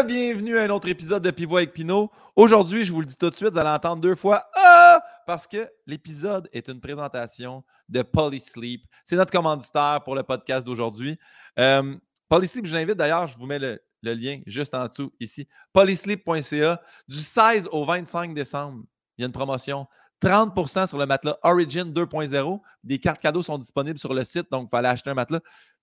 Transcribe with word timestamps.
Re-bienvenue 0.00 0.58
à 0.58 0.62
un 0.62 0.70
autre 0.70 0.88
épisode 0.88 1.22
de 1.22 1.30
Pivot 1.30 1.58
avec 1.58 1.74
Pinot. 1.74 2.10
Aujourd'hui, 2.34 2.84
je 2.84 2.92
vous 2.92 3.00
le 3.00 3.06
dis 3.06 3.18
tout 3.18 3.28
de 3.28 3.34
suite, 3.34 3.50
vous 3.50 3.58
allez 3.58 3.68
entendre 3.68 4.00
deux 4.00 4.14
fois 4.14 4.46
Ah! 4.54 5.02
parce 5.26 5.46
que 5.46 5.70
l'épisode 5.86 6.48
est 6.54 6.68
une 6.68 6.80
présentation 6.80 7.62
de 7.86 8.00
Polysleep. 8.00 8.82
C'est 9.04 9.16
notre 9.16 9.30
commanditaire 9.30 10.00
pour 10.02 10.14
le 10.14 10.22
podcast 10.22 10.64
d'aujourd'hui. 10.64 11.18
Euh, 11.58 11.94
Polysleep, 12.30 12.64
je 12.64 12.74
l'invite 12.74 12.96
d'ailleurs, 12.96 13.26
je 13.26 13.36
vous 13.36 13.44
mets 13.44 13.58
le, 13.58 13.78
le 14.00 14.14
lien 14.14 14.40
juste 14.46 14.74
en 14.74 14.86
dessous 14.86 15.12
ici. 15.20 15.46
Polysleep.ca. 15.74 16.80
Du 17.06 17.18
16 17.18 17.68
au 17.70 17.84
25 17.84 18.32
décembre, 18.32 18.84
il 19.18 19.22
y 19.22 19.24
a 19.24 19.26
une 19.26 19.32
promotion. 19.32 19.86
30% 20.22 20.86
sur 20.86 20.96
le 20.96 21.04
matelas 21.04 21.36
Origin 21.42 21.92
2.0. 21.92 22.60
Des 22.84 22.98
cartes 22.98 23.20
cadeaux 23.20 23.42
sont 23.42 23.58
disponibles 23.58 23.98
sur 23.98 24.14
le 24.14 24.24
site, 24.24 24.50
donc 24.50 24.68
il 24.68 24.70
fallait 24.70 24.88
acheter 24.88 25.10
un 25.10 25.14
matelas. 25.14 25.40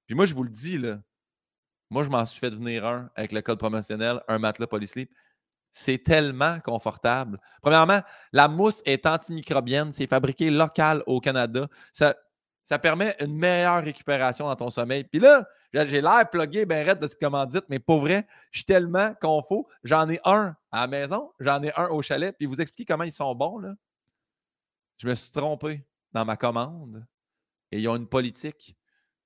Puis 0.08 0.16
moi, 0.16 0.26
je 0.26 0.34
vous 0.34 0.44
le 0.44 0.50
dis, 0.50 0.80
là, 0.80 0.98
moi, 1.90 2.04
je 2.04 2.10
m'en 2.10 2.26
suis 2.26 2.40
fait 2.40 2.50
venir 2.50 2.86
un 2.86 3.10
avec 3.16 3.32
le 3.32 3.42
code 3.42 3.60
promotionnel, 3.60 4.22
un 4.28 4.40
matelas 4.40 4.68
Polysleep. 4.68 5.10
C'est 5.72 6.04
tellement 6.04 6.60
confortable. 6.60 7.40
Premièrement, 7.62 8.02
la 8.34 8.48
mousse 8.48 8.82
est 8.86 9.06
antimicrobienne. 9.06 9.94
C'est 9.94 10.08
fabriqué 10.08 10.50
local 10.50 11.04
au 11.06 11.20
Canada. 11.20 11.68
Ça, 11.92 12.16
permet 12.82 13.16
une 13.22 13.38
meilleure 13.38 13.84
récupération 13.84 14.48
dans 14.48 14.56
ton 14.56 14.70
sommeil. 14.70 15.04
Puis 15.06 15.20
là, 15.20 15.48
j'ai 15.72 16.02
l'air 16.02 16.30
plugué, 16.30 16.66
ben 16.66 16.86
raide 16.86 17.00
de 17.00 17.08
ce 17.08 17.16
commandite, 17.16 17.64
mais 17.70 17.80
pour 17.80 18.02
vrai, 18.02 18.28
je 18.52 18.60
suis 18.60 18.66
tellement 18.66 19.14
confo. 19.22 19.70
J'en 19.84 20.10
ai 20.10 20.20
un 20.26 20.56
à 20.72 20.82
la 20.82 20.88
maison, 20.88 21.32
j'en 21.40 21.62
ai 21.64 21.72
un 21.78 21.88
au 21.88 22.02
chalet, 22.02 22.36
puis 22.36 22.48
vous 22.48 22.60
expliquez 22.60 22.92
comment 22.92 23.06
ils 23.06 23.12
sont 23.12 23.34
bons. 23.36 23.62
Je 24.98 25.08
me 25.08 25.16
suis 25.16 25.32
trompé 25.32 25.86
dans 26.12 26.26
ma 26.26 26.36
commande 26.36 27.06
et 27.72 27.80
ils 27.80 27.88
ont 27.88 27.96
une 27.96 28.08
politique. 28.08 28.76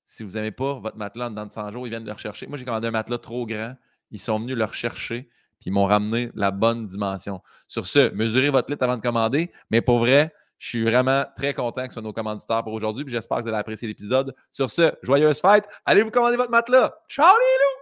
Si 0.03 0.23
vous 0.23 0.31
n'avez 0.31 0.51
pas 0.51 0.79
votre 0.79 0.97
matelas 0.97 1.29
dans 1.29 1.49
100 1.49 1.71
jours, 1.71 1.87
ils 1.87 1.89
viennent 1.89 2.05
le 2.05 2.11
rechercher. 2.11 2.47
Moi, 2.47 2.57
j'ai 2.57 2.65
commandé 2.65 2.87
un 2.87 2.91
matelas 2.91 3.17
trop 3.17 3.45
grand. 3.45 3.75
Ils 4.11 4.19
sont 4.19 4.39
venus 4.39 4.57
le 4.57 4.65
rechercher, 4.65 5.29
puis 5.59 5.69
ils 5.69 5.71
m'ont 5.71 5.85
ramené 5.85 6.31
la 6.35 6.51
bonne 6.51 6.85
dimension. 6.85 7.41
Sur 7.67 7.87
ce, 7.87 8.11
mesurez 8.13 8.49
votre 8.49 8.71
lit 8.71 8.77
avant 8.81 8.97
de 8.97 9.01
commander, 9.01 9.51
mais 9.69 9.81
pour 9.81 9.99
vrai, 9.99 10.33
je 10.57 10.67
suis 10.67 10.83
vraiment 10.83 11.25
très 11.35 11.53
content 11.53 11.83
que 11.83 11.87
ce 11.87 11.93
soit 11.93 12.01
nos 12.01 12.13
commanditaires 12.13 12.63
pour 12.63 12.73
aujourd'hui, 12.73 13.03
puis 13.03 13.13
j'espère 13.13 13.37
que 13.37 13.43
vous 13.43 13.49
allez 13.49 13.57
apprécier 13.57 13.87
l'épisode. 13.87 14.35
Sur 14.51 14.69
ce, 14.69 14.91
joyeuse 15.01 15.39
fête. 15.39 15.67
Allez 15.85 16.03
vous 16.03 16.11
commander 16.11 16.37
votre 16.37 16.51
matelas. 16.51 16.93
Ciao 17.07 17.25
les 17.25 17.57
loups! 17.57 17.81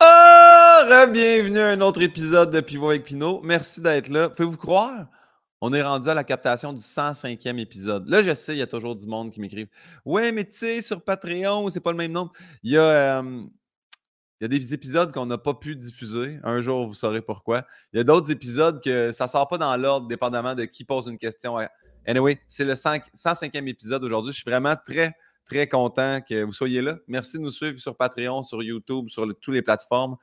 Oh, 0.00 1.10
bienvenue 1.10 1.58
à 1.58 1.68
un 1.68 1.80
autre 1.80 2.02
épisode 2.02 2.50
de 2.50 2.60
Pivot 2.60 2.90
avec 2.90 3.04
Pinot. 3.04 3.40
Merci 3.42 3.80
d'être 3.80 4.08
là. 4.08 4.28
Pouvez-vous 4.28 4.56
croire? 4.56 5.06
On 5.66 5.72
est 5.72 5.80
rendu 5.80 6.10
à 6.10 6.14
la 6.14 6.24
captation 6.24 6.74
du 6.74 6.82
105e 6.82 7.58
épisode. 7.58 8.06
Là, 8.06 8.22
je 8.22 8.34
sais, 8.34 8.54
il 8.54 8.58
y 8.58 8.62
a 8.62 8.66
toujours 8.66 8.94
du 8.94 9.06
monde 9.06 9.30
qui 9.30 9.40
m'écrive 9.40 9.66
Ouais, 10.04 10.30
mais 10.30 10.44
tu 10.44 10.56
sais, 10.56 10.82
sur 10.82 11.02
Patreon, 11.02 11.70
c'est 11.70 11.80
pas 11.80 11.90
le 11.90 11.96
même 11.96 12.12
nombre. 12.12 12.32
Il 12.62 12.72
y 12.72 12.76
a, 12.76 13.22
il 13.22 13.48
y 14.42 14.44
a 14.44 14.48
des 14.48 14.74
épisodes 14.74 15.10
qu'on 15.10 15.24
n'a 15.24 15.38
pas 15.38 15.54
pu 15.54 15.74
diffuser. 15.74 16.38
Un 16.44 16.60
jour, 16.60 16.86
vous 16.86 16.92
saurez 16.92 17.22
pourquoi. 17.22 17.62
Il 17.94 17.96
y 17.96 18.00
a 18.00 18.04
d'autres 18.04 18.30
épisodes 18.30 18.84
que 18.84 19.10
ça 19.10 19.24
ne 19.24 19.30
sort 19.30 19.48
pas 19.48 19.56
dans 19.56 19.74
l'ordre, 19.78 20.06
dépendamment 20.06 20.54
de 20.54 20.66
qui 20.66 20.84
pose 20.84 21.06
une 21.06 21.16
question. 21.16 21.56
Anyway, 22.06 22.42
c'est 22.46 22.66
le 22.66 22.74
105e 22.74 23.66
épisode 23.66 24.04
aujourd'hui. 24.04 24.32
Je 24.32 24.40
suis 24.42 24.50
vraiment 24.50 24.74
très, 24.76 25.16
très 25.46 25.66
content 25.66 26.20
que 26.20 26.42
vous 26.42 26.52
soyez 26.52 26.82
là. 26.82 26.98
Merci 27.08 27.38
de 27.38 27.42
nous 27.42 27.50
suivre 27.50 27.78
sur 27.78 27.96
Patreon, 27.96 28.42
sur 28.42 28.62
YouTube, 28.62 29.08
sur 29.08 29.26
toutes 29.40 29.54
les 29.54 29.62
plateformes. 29.62 30.18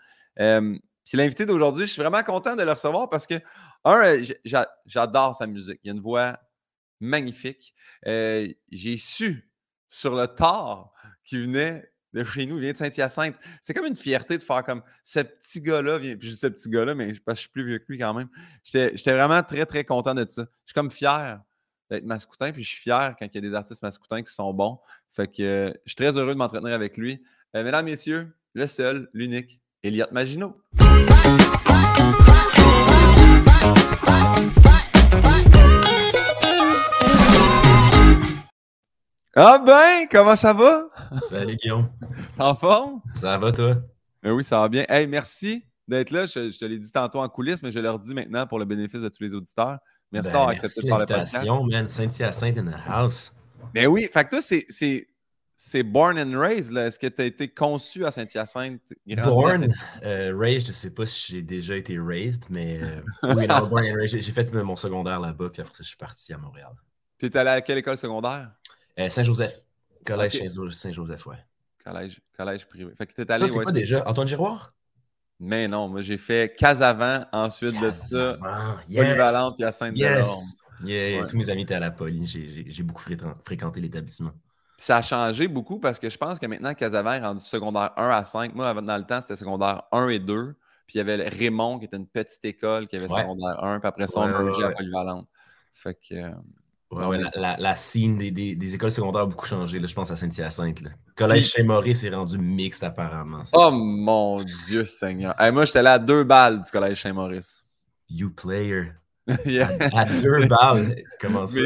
Puis 1.05 1.17
l'invité 1.17 1.45
d'aujourd'hui, 1.45 1.87
je 1.87 1.93
suis 1.93 2.01
vraiment 2.01 2.23
content 2.23 2.55
de 2.55 2.63
le 2.63 2.71
recevoir 2.71 3.09
parce 3.09 3.27
que, 3.27 3.35
un, 3.83 4.03
euh, 4.03 4.25
j'adore 4.85 5.35
sa 5.35 5.47
musique. 5.47 5.79
Il 5.83 5.89
a 5.89 5.93
une 5.93 6.01
voix 6.01 6.37
magnifique. 6.99 7.73
Euh, 8.07 8.47
j'ai 8.71 8.97
su 8.97 9.51
sur 9.89 10.15
le 10.15 10.27
tard 10.27 10.93
qui 11.23 11.41
venait 11.41 11.91
de 12.13 12.23
chez 12.23 12.45
nous, 12.45 12.57
il 12.57 12.61
vient 12.61 12.71
de 12.73 12.77
Saint-Hyacinthe. 12.77 13.35
C'est 13.61 13.73
comme 13.73 13.85
une 13.85 13.95
fierté 13.95 14.37
de 14.37 14.43
faire 14.43 14.63
comme 14.63 14.83
ce 15.03 15.21
petit 15.21 15.61
gars-là, 15.61 15.97
puis 15.99 16.09
je 16.09 16.15
dis 16.15 16.35
ce 16.35 16.47
petit 16.47 16.69
gars-là, 16.69 16.93
mais 16.93 17.13
parce 17.13 17.19
que 17.25 17.33
je 17.35 17.39
suis 17.41 17.49
plus 17.49 17.65
vieux 17.65 17.79
que 17.79 17.85
lui 17.87 17.99
quand 17.99 18.13
même. 18.13 18.27
J'étais 18.63 19.13
vraiment 19.13 19.41
très, 19.43 19.65
très 19.65 19.85
content 19.85 20.13
de 20.13 20.25
ça. 20.29 20.43
Je 20.43 20.67
suis 20.67 20.73
comme 20.73 20.91
fier 20.91 21.41
d'être 21.89 22.05
mascoutin, 22.05 22.51
puis 22.51 22.63
je 22.63 22.69
suis 22.69 22.81
fier 22.81 23.15
quand 23.17 23.25
il 23.25 23.35
y 23.35 23.37
a 23.37 23.49
des 23.49 23.53
artistes 23.53 23.81
mascoutins 23.81 24.21
qui 24.21 24.33
sont 24.33 24.53
bons. 24.53 24.79
Fait 25.11 25.27
que 25.27 25.43
euh, 25.43 25.73
je 25.85 25.91
suis 25.91 25.95
très 25.95 26.17
heureux 26.17 26.33
de 26.33 26.37
m'entretenir 26.37 26.73
avec 26.73 26.97
lui. 26.97 27.23
mesdames, 27.53 27.85
messieurs, 27.85 28.33
le 28.53 28.67
seul, 28.67 29.09
l'unique, 29.13 29.60
Elliot 29.83 30.05
Maginot. 30.11 30.55
Ah 39.35 39.57
ben, 39.57 40.07
comment 40.11 40.35
ça 40.35 40.53
va? 40.53 40.87
Salut 41.27 41.55
Guillaume. 41.55 41.89
En 42.37 42.53
forme? 42.53 43.01
Ça 43.15 43.39
va 43.39 43.51
toi? 43.51 43.77
Ben 44.21 44.31
oui, 44.33 44.43
ça 44.43 44.59
va 44.59 44.69
bien. 44.69 44.85
Hey, 44.87 45.07
merci 45.07 45.65
d'être 45.87 46.11
là. 46.11 46.27
Je, 46.27 46.55
te 46.55 46.65
l'ai 46.65 46.77
dit 46.77 46.91
tantôt 46.91 47.19
en 47.19 47.27
coulisses, 47.27 47.63
mais 47.63 47.71
je 47.71 47.79
le 47.79 47.89
redis 47.89 48.13
maintenant 48.13 48.45
pour 48.45 48.59
le 48.59 48.65
bénéfice 48.65 49.01
de 49.01 49.09
tous 49.09 49.23
les 49.23 49.33
auditeurs. 49.33 49.79
Merci 50.11 50.29
ben, 50.29 50.33
d'avoir 50.33 50.49
accepté 50.49 50.81
de 50.83 50.89
parler 50.89 51.05
de 51.07 51.13
podcast. 51.13 51.43
man. 51.71 51.87
Saint-Hyacinthe 51.87 52.57
in 52.59 52.65
the 52.65 52.75
house. 52.87 53.33
Ben 53.73 53.87
oui, 53.87 54.07
fait 54.13 54.25
que 54.25 54.29
toi, 54.29 54.41
c'est 54.43 54.65
c'est 54.69 55.07
born 55.83 56.17
and 56.17 56.39
raised. 56.39 56.75
Est-ce 56.75 56.97
que 56.97 57.07
tu 57.07 57.21
as 57.21 57.25
été 57.25 57.47
conçu 57.47 58.05
à 58.05 58.11
Saint-Hyacinthe? 58.11 58.93
Born, 59.23 59.67
euh, 60.03 60.35
raised, 60.35 60.63
je 60.63 60.67
ne 60.67 60.73
sais 60.73 60.91
pas 60.91 61.05
si 61.05 61.33
j'ai 61.33 61.41
déjà 61.41 61.75
été 61.75 61.99
raised, 61.99 62.45
mais 62.49 62.79
euh, 62.81 63.33
oui, 63.35 63.47
non, 63.47 63.67
born 63.67 63.85
and 63.85 63.95
raised. 63.95 64.19
J'ai 64.19 64.31
fait 64.31 64.51
mon 64.53 64.75
secondaire 64.75 65.19
là-bas, 65.19 65.49
puis 65.51 65.61
après 65.61 65.73
ça, 65.73 65.83
je 65.83 65.89
suis 65.89 65.97
parti 65.97 66.33
à 66.33 66.37
Montréal. 66.37 66.73
Tu 67.19 67.27
es 67.27 67.37
allé 67.37 67.49
à 67.51 67.61
quelle 67.61 67.77
école 67.77 67.97
secondaire? 67.97 68.51
Euh, 68.99 69.09
Saint-Joseph. 69.09 69.63
Collège 70.05 70.41
Saint-Joseph, 70.71 71.25
ouais. 71.27 71.37
Collège, 71.83 72.21
collège 72.35 72.67
privé. 72.67 72.91
Fait 72.97 73.05
que 73.05 73.13
tu 73.13 73.21
es 73.21 73.31
allé. 73.31 73.45
Toi, 73.45 73.53
c'est 73.53 73.63
quoi 73.63 73.71
déjà? 73.71 74.07
Antoine 74.07 74.27
Giroir? 74.27 74.73
Mais 75.39 75.67
non, 75.67 75.87
moi 75.87 76.01
j'ai 76.01 76.17
fait 76.17 76.55
Casavant, 76.55 77.25
ensuite 77.31 77.79
de 77.81 77.91
ça, 77.95 78.37
yes, 78.87 79.03
Polyvalente, 79.03 79.55
puis 79.55 79.65
à 79.65 79.71
Sainte-Delorme. 79.71 80.19
Yes. 80.19 80.55
Yeah, 80.83 81.25
Tous 81.25 81.37
mes 81.37 81.49
amis 81.49 81.63
étaient 81.63 81.75
à 81.75 81.79
la 81.79 81.91
Poly. 81.91 82.25
J'ai 82.67 82.83
beaucoup 82.83 83.03
fréquenté 83.43 83.81
l'établissement 83.81 84.31
ça 84.81 84.97
a 84.97 85.01
changé 85.03 85.47
beaucoup 85.47 85.79
parce 85.79 85.99
que 85.99 86.09
je 86.09 86.17
pense 86.17 86.39
que 86.39 86.47
maintenant, 86.47 86.73
Casavant 86.73 87.11
est 87.11 87.21
rendu 87.21 87.43
secondaire 87.43 87.91
1 87.97 88.09
à 88.09 88.23
5. 88.23 88.55
Moi, 88.55 88.73
dans 88.73 88.97
le 88.97 89.03
temps, 89.03 89.21
c'était 89.21 89.35
secondaire 89.35 89.83
1 89.91 90.07
et 90.09 90.17
2. 90.17 90.55
Puis 90.87 90.95
il 90.95 90.97
y 90.97 91.01
avait 91.01 91.29
Raymond, 91.29 91.77
qui 91.77 91.85
était 91.85 91.97
une 91.97 92.07
petite 92.07 92.43
école, 92.45 92.87
qui 92.87 92.95
avait 92.95 93.07
secondaire 93.07 93.63
1. 93.63 93.79
Puis 93.79 93.87
après 93.87 94.07
ça, 94.07 94.21
on 94.21 94.27
mergeait 94.27 94.63
à 94.63 94.71
Polyvalente. 94.71 95.27
Fait 95.71 95.93
que. 95.93 96.15
Euh, 96.15 97.29
la, 97.35 97.55
la, 97.57 97.75
scene 97.75 98.17
des, 98.17 98.31
des, 98.31 98.75
écoles 98.75 98.91
secondaires 98.91 99.21
a 99.21 99.25
beaucoup 99.25 99.45
changé, 99.45 99.79
là, 99.79 99.87
je 99.87 99.93
pense, 99.93 100.11
à 100.11 100.17
Saint-Hyacinthe. 100.17 100.81
Collège 101.15 101.51
Saint-Maurice 101.51 102.03
est 102.03 102.13
rendu 102.13 102.37
mixte, 102.37 102.83
apparemment. 102.83 103.43
Oh 103.53 103.71
mon 103.71 104.43
Dieu 104.43 104.83
Seigneur. 104.83 105.33
moi, 105.53 105.63
j'étais 105.63 105.83
là 105.83 105.93
à 105.93 105.99
deux 105.99 106.25
balles 106.25 106.59
du 106.59 106.69
Collège 106.69 107.01
Saint-Maurice. 107.01 107.65
You 108.09 108.31
player. 108.31 108.93
À, 109.93 110.05
deux 110.05 110.47
balles. 110.47 110.95
Comment 111.19 111.47
ça? 111.47 111.59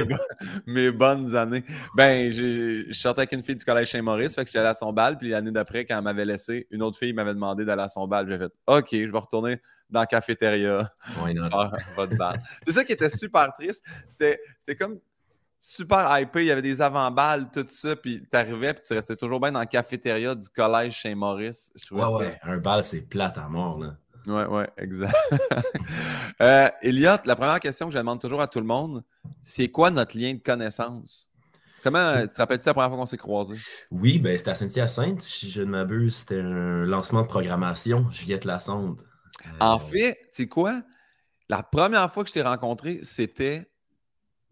Mes, 0.66 0.92
bonnes 0.92 1.36
années. 1.36 1.64
Ben, 1.96 2.32
je 2.32 2.92
sortais 2.92 3.22
avec 3.22 3.32
une 3.32 3.44
fille 3.44 3.56
du 3.56 3.66
collège 3.66 3.92
Saint-Maurice, 3.92 4.36
fait 4.36 4.46
que 4.46 4.52
j'allais 4.52 4.70
à 4.70 4.74
son 4.74 4.94
bal, 4.94 5.18
puis 5.18 5.30
l'année 5.30 5.52
d'après, 5.52 5.86
quand 5.86 5.98
elle 5.98 6.04
m'avait 6.04 6.26
laissé, 6.26 6.68
une 6.72 6.82
autre 6.82 6.98
fille 6.98 7.14
m'avait 7.14 7.34
demandé 7.34 7.66
d'aller 7.66 7.84
à 7.84 7.88
son 7.88 8.08
bal. 8.08 8.28
J'ai 8.30 8.38
fait 8.38 8.52
OK, 8.68 8.90
je 8.92 9.12
vais 9.12 9.18
retourner 9.18 9.62
dans 9.90 10.02
la 10.02 10.06
cafétéria 10.08 10.92
faire 11.00 11.72
votre 11.96 12.18
bal. 12.18 12.42
C'est 12.62 12.72
ça 12.72 12.84
qui 12.84 12.94
était 12.94 13.10
super 13.10 13.54
triste. 13.54 13.84
C'était 14.08 14.40
comme 14.78 15.00
super 15.60 16.20
hypé. 16.20 16.42
Il 16.42 16.48
y 16.48 16.52
avait 16.52 16.62
des 16.62 16.82
avant-balles, 16.82 17.50
tout 17.52 17.66
ça. 17.68 17.96
Puis 17.96 18.22
tu 18.30 18.38
arrivais, 18.38 18.74
puis 18.74 18.84
tu 18.86 18.94
restais 18.94 19.16
toujours 19.16 19.40
bien 19.40 19.52
dans 19.52 19.60
la 19.60 19.66
cafétéria 19.66 20.36
du 20.36 20.48
collège 20.50 21.02
Saint-Maurice. 21.02 21.74
Ouais, 21.92 22.04
ouais. 22.04 22.40
Un 22.44 22.58
bal, 22.58 22.84
c'est 22.84 23.02
plate 23.02 23.38
à 23.38 23.48
mort, 23.48 23.80
là. 23.80 23.98
Oui, 24.28 24.42
oui, 24.50 24.64
exact. 24.78 25.16
euh, 26.42 26.70
Elliot, 26.82 27.18
la 27.26 27.36
première 27.36 27.60
question 27.60 27.88
que 27.88 27.94
je 27.94 27.98
demande 27.98 28.20
toujours 28.20 28.42
à 28.42 28.48
tout 28.48 28.60
le 28.60 28.66
monde, 28.66 29.04
c'est 29.42 29.70
quoi 29.70 29.92
notre 29.92 30.18
lien 30.18 30.34
de 30.34 30.40
connaissance? 30.40 31.30
Comment, 31.84 32.22
tu 32.22 32.30
te 32.30 32.38
rappelles-tu 32.38 32.66
la 32.66 32.74
première 32.74 32.90
fois 32.90 32.98
qu'on 32.98 33.06
s'est 33.06 33.18
croisés? 33.18 33.58
Oui, 33.92 34.18
ben, 34.18 34.36
c'était 34.36 34.52
à 34.52 34.56
Saint-Hyacinthe. 34.56 35.22
Si 35.22 35.52
je 35.52 35.62
ne 35.62 35.68
m'abuse, 35.68 36.16
c'était 36.16 36.40
un 36.40 36.84
lancement 36.84 37.22
de 37.22 37.28
programmation, 37.28 38.10
Juliette 38.10 38.46
Lassonde. 38.46 39.02
En 39.60 39.76
euh, 39.76 39.80
fait, 39.80 40.20
tu 40.24 40.30
sais 40.32 40.48
quoi? 40.48 40.82
La 41.48 41.62
première 41.62 42.12
fois 42.12 42.24
que 42.24 42.30
je 42.30 42.34
t'ai 42.34 42.42
rencontré, 42.42 43.00
c'était 43.04 43.70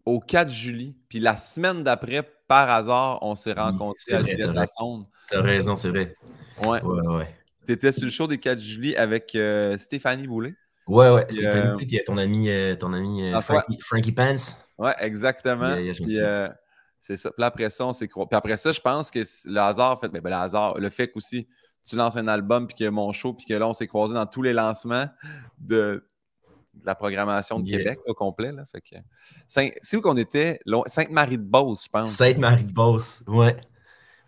au 0.06 0.20
4 0.20 0.48
juillet. 0.48 0.94
Puis 1.08 1.18
la 1.18 1.36
semaine 1.36 1.82
d'après, 1.82 2.22
par 2.46 2.70
hasard, 2.70 3.18
on 3.22 3.34
s'est 3.34 3.54
rencontrés 3.54 4.14
à 4.14 4.22
Juliette 4.22 4.54
Lassonde. 4.54 5.06
T'as 5.28 5.42
raison, 5.42 5.74
c'est 5.74 5.88
vrai. 5.88 6.14
Ouais. 6.64 6.80
Ouais, 6.82 7.06
ouais. 7.08 7.43
Tu 7.66 7.72
étais 7.72 7.92
sur 7.92 8.04
le 8.04 8.10
show 8.10 8.26
des 8.26 8.38
4 8.38 8.58
juillet 8.58 8.96
avec 8.96 9.34
euh, 9.34 9.76
Stéphanie 9.78 10.26
Boulet. 10.26 10.54
Ouais, 10.86 11.10
ouais. 11.10 11.26
Stéphanie, 11.30 11.86
puis 11.86 11.98
euh, 11.98 12.02
ton 12.04 12.18
ami, 12.18 12.50
euh, 12.50 12.76
ton 12.76 12.92
ami 12.92 13.32
ah, 13.32 13.40
Frankie, 13.40 14.12
Pence. 14.12 14.56
Ouais, 14.78 14.94
exactement. 14.98 15.74
c'est 16.98 17.16
ça. 17.16 17.30
Puis 17.30 17.44
après 17.44 17.70
ça, 17.70 17.86
on 17.86 17.92
s'est 17.92 18.08
Puis 18.08 18.26
après 18.30 18.56
ça, 18.56 18.72
je 18.72 18.80
pense 18.80 19.10
que 19.10 19.20
le 19.20 19.60
hasard 19.60 20.00
fait. 20.00 20.08
Ben, 20.08 20.20
ben, 20.20 20.30
le 20.30 20.36
hasard, 20.36 20.78
le 20.78 20.90
fait 20.90 21.08
qu'aussi 21.08 21.46
tu 21.86 21.96
lances 21.96 22.16
un 22.16 22.28
album, 22.28 22.66
puis 22.66 22.76
que 22.76 22.88
mon 22.88 23.12
show, 23.12 23.34
puis 23.34 23.44
que 23.44 23.54
là, 23.54 23.68
on 23.68 23.74
s'est 23.74 23.86
croisés 23.86 24.14
dans 24.14 24.26
tous 24.26 24.40
les 24.40 24.54
lancements 24.54 25.06
de, 25.58 26.08
la 26.82 26.94
programmation 26.94 27.60
de 27.60 27.68
Québec 27.68 28.00
au 28.06 28.14
complet. 28.14 28.52
Là. 28.52 28.64
Fait 28.66 28.82
c'est 29.46 29.96
où 29.96 30.00
qu'on 30.00 30.16
était? 30.16 30.60
Sainte-Marie-de-Beauce, 30.86 31.84
je 31.84 31.88
pense. 31.88 32.10
Sainte-Marie-de-Beauce, 32.10 33.22
ouais. 33.26 33.56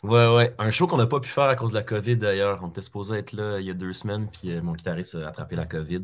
Ouais, 0.03 0.27
ouais. 0.35 0.55
Un 0.59 0.71
show 0.71 0.87
qu'on 0.87 0.99
n'a 0.99 1.07
pas 1.07 1.21
pu 1.21 1.29
faire 1.29 1.45
à 1.45 1.57
cause 1.57 1.71
de 1.71 1.77
la 1.77 1.83
COVID 1.83 2.17
d'ailleurs. 2.17 2.61
On 2.63 2.69
était 2.69 2.83
supposé 2.83 3.17
être 3.17 3.33
là 3.33 3.59
il 3.59 3.67
y 3.67 3.71
a 3.71 3.75
deux 3.75 3.93
semaines, 3.93 4.29
puis 4.31 4.53
euh, 4.53 4.63
mon 4.63 4.73
guitariste 4.73 5.15
a 5.17 5.29
attrapé 5.29 5.57
la 5.57 5.67
COVID. 5.67 6.03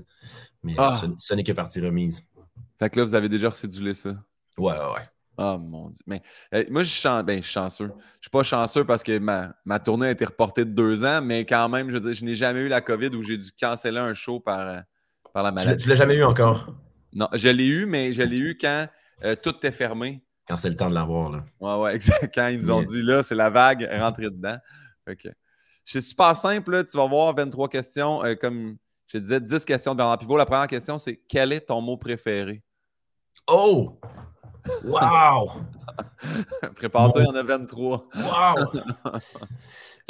Mais 0.62 0.74
Ah. 0.78 0.98
ce, 1.00 1.06
ce 1.18 1.34
n'est 1.34 1.44
que 1.44 1.52
partie 1.52 1.80
remise. 1.80 2.24
Fait 2.78 2.90
que 2.90 2.98
là, 2.98 3.04
vous 3.04 3.14
avez 3.14 3.28
déjà 3.28 3.48
recédulé 3.50 3.94
ça? 3.94 4.10
Ouais, 4.58 4.72
ouais, 4.72 4.78
ouais. 4.94 5.02
Oh 5.38 5.56
mon 5.58 5.88
Dieu. 5.88 6.02
Mais 6.06 6.20
euh, 6.54 6.64
moi, 6.70 6.82
je 6.82 6.90
suis 6.90 7.00
chan- 7.00 7.22
ben, 7.22 7.38
je 7.38 7.42
suis 7.44 7.52
chanceux. 7.52 7.90
Je 8.20 8.24
suis 8.26 8.30
pas 8.30 8.42
chanceux 8.42 8.84
parce 8.84 9.02
que 9.02 9.18
ma, 9.18 9.54
ma 9.64 9.78
tournée 9.78 10.08
a 10.08 10.10
été 10.10 10.24
reportée 10.24 10.64
de 10.64 10.70
deux 10.70 11.04
ans, 11.06 11.22
mais 11.22 11.46
quand 11.46 11.68
même, 11.68 11.88
je 11.88 11.94
veux 11.94 12.00
dire, 12.00 12.12
je 12.12 12.24
n'ai 12.24 12.34
jamais 12.34 12.60
eu 12.60 12.68
la 12.68 12.80
COVID 12.80 13.08
où 13.16 13.22
j'ai 13.22 13.38
dû 13.38 13.50
canceller 13.58 13.98
un 14.00 14.14
show 14.14 14.40
par, 14.40 14.60
euh, 14.60 14.80
par 15.32 15.42
la 15.42 15.52
maladie. 15.52 15.82
tu 15.82 15.88
l'as 15.88 15.94
jamais 15.94 16.14
eu 16.16 16.24
encore? 16.24 16.74
Non, 17.14 17.28
je 17.32 17.48
l'ai 17.48 17.66
eu, 17.66 17.86
mais 17.86 18.12
je 18.12 18.22
l'ai 18.22 18.38
eu 18.38 18.58
quand 18.60 18.86
euh, 19.24 19.34
tout 19.40 19.54
était 19.56 19.70
fermé. 19.72 20.22
Quand 20.48 20.56
c'est 20.56 20.68
le 20.70 20.76
temps 20.76 20.88
de 20.90 20.94
l'avoir. 20.94 21.30
Là. 21.30 21.44
Ouais, 21.60 21.76
ouais, 21.82 21.94
exact. 21.96 22.32
Quand 22.34 22.48
ils 22.48 22.58
nous 22.60 22.70
ont 22.70 22.80
Mais- 22.80 22.86
dit 22.86 23.02
là, 23.02 23.22
c'est 23.22 23.34
la 23.34 23.50
vague, 23.50 23.88
rentrez 23.98 24.30
dedans. 24.30 24.56
Que, 25.06 25.28
c'est 25.84 26.00
super 26.00 26.36
simple, 26.36 26.70
là. 26.72 26.84
tu 26.84 26.96
vas 26.96 27.06
voir 27.06 27.34
23 27.34 27.68
questions. 27.68 28.24
euh, 28.24 28.34
comme 28.34 28.76
je 29.06 29.18
te 29.18 29.22
disais, 29.22 29.40
10 29.40 29.64
questions 29.64 29.92
de 29.92 29.98
Bernard 29.98 30.18
Pivot. 30.18 30.36
La 30.36 30.46
première 30.46 30.66
question, 30.68 30.96
c'est 30.98 31.16
quel 31.28 31.52
est 31.52 31.60
ton 31.66 31.80
mot 31.80 31.96
préféré? 31.96 32.62
Oh! 33.48 33.98
Wow! 34.84 35.50
Prépare-toi, 36.76 37.22
il 37.22 37.26
y 37.26 37.28
en 37.28 37.34
a 37.34 37.42
23. 37.42 38.08
Wow! 38.14 38.54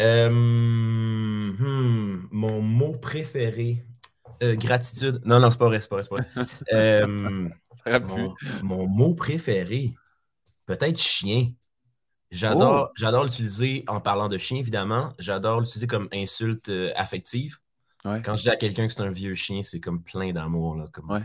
Euh, 0.01 0.31
hmm, 0.31 2.27
mon 2.31 2.63
mot 2.63 2.93
préféré. 2.97 3.85
Euh, 4.43 4.57
gratitude. 4.57 5.21
Non, 5.27 5.39
non, 5.39 5.51
c'est 5.51 5.59
pas 5.59 5.67
vrai, 5.67 5.81
c'est 5.83 5.89
pas 5.91 6.01
vrai, 6.01 6.05
c'est 6.05 6.11
pas 6.11 6.17
vrai. 6.41 6.47
Euh, 6.73 7.49
mon 8.63 8.87
mot 8.87 9.15
préféré, 9.15 9.93
peut-être 10.67 10.99
chien. 10.99 11.53
J'adore 12.31 12.89
Oh! 12.89 12.93
j'adore 12.97 13.25
l'utiliser 13.25 13.85
en 13.89 14.01
parlant 14.01 14.29
de 14.29 14.39
chien, 14.39 14.59
évidemment. 14.59 15.13
J'adore 15.19 15.61
l'utiliser 15.61 15.87
comme 15.87 16.09
insulte 16.13 16.69
euh, 16.71 16.91
affective. 16.97 17.59
Ouais. 18.05 18.23
Quand 18.25 18.35
je 18.35 18.43
dis 18.43 18.49
à 18.51 18.57
quelqu'un 18.57 18.87
que 18.87 18.93
c'est 18.93 19.03
un 19.03 19.11
vieux 19.11 19.35
chien, 19.35 19.63
c'est 19.63 19.81
comme 19.81 20.03
plein 20.03 20.33
d'amour. 20.33 20.75
là, 20.77 20.87
Comme... 20.93 21.11
Ouais. 21.11 21.23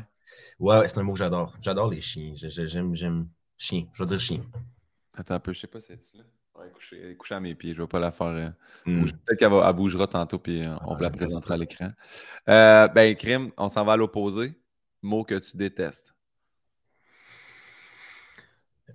Ouais, 0.60 0.88
c'est 0.88 0.98
un 1.00 1.04
mot 1.04 1.14
que 1.14 1.20
j'adore. 1.20 1.56
J'adore 1.62 1.90
les 1.90 2.02
chiens. 2.02 2.34
J'aime, 2.36 2.94
j'aime 2.96 3.28
chien. 3.58 3.86
Je 3.94 4.04
vais 4.04 4.08
dire 4.08 4.20
chien. 4.20 4.42
Attends 5.16 5.36
un 5.36 5.40
peu, 5.40 5.54
je 5.54 5.60
sais 5.62 5.68
pas 5.68 5.80
si 5.82 5.88
c'est 5.88 6.18
là. 6.18 6.24
Ouais, 6.60 6.70
coucher, 6.72 7.00
elle 7.02 7.12
est 7.12 7.16
couchée 7.16 7.36
à 7.36 7.40
mes 7.40 7.54
pieds, 7.56 7.74
je 7.76 7.82
vais 7.82 7.88
pas 7.88 8.00
la 8.00 8.12
faire. 8.12 8.28
euh, 8.28 8.50
Hmm. 8.86 9.06
Peut-être 9.06 9.40
qu'elle 9.40 9.52
va- 9.52 9.72
bougera 9.74 10.08
tantôt, 10.08 10.40
puis 10.40 10.62
euh, 10.64 10.76
on 10.86 10.92
Ah, 10.94 10.96
vous 10.98 11.04
la 11.04 11.10
présentera 11.12 11.54
à 11.54 11.58
l'écran. 11.58 11.90
Euh, 12.50 12.88
ben, 12.90 13.16
crime, 13.16 13.52
on 13.58 13.70
s'en 13.70 13.84
va 13.86 13.94
à 13.94 13.98
l'opposé. 13.98 14.60
Mot 15.04 15.24
que 15.24 15.36
tu 15.40 15.56
détestes. 15.56 16.16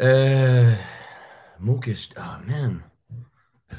Euh, 0.01 0.73
mot 1.61 1.79
que 1.79 1.93
je. 1.93 2.09
Ah, 2.17 2.41
man. 2.47 2.81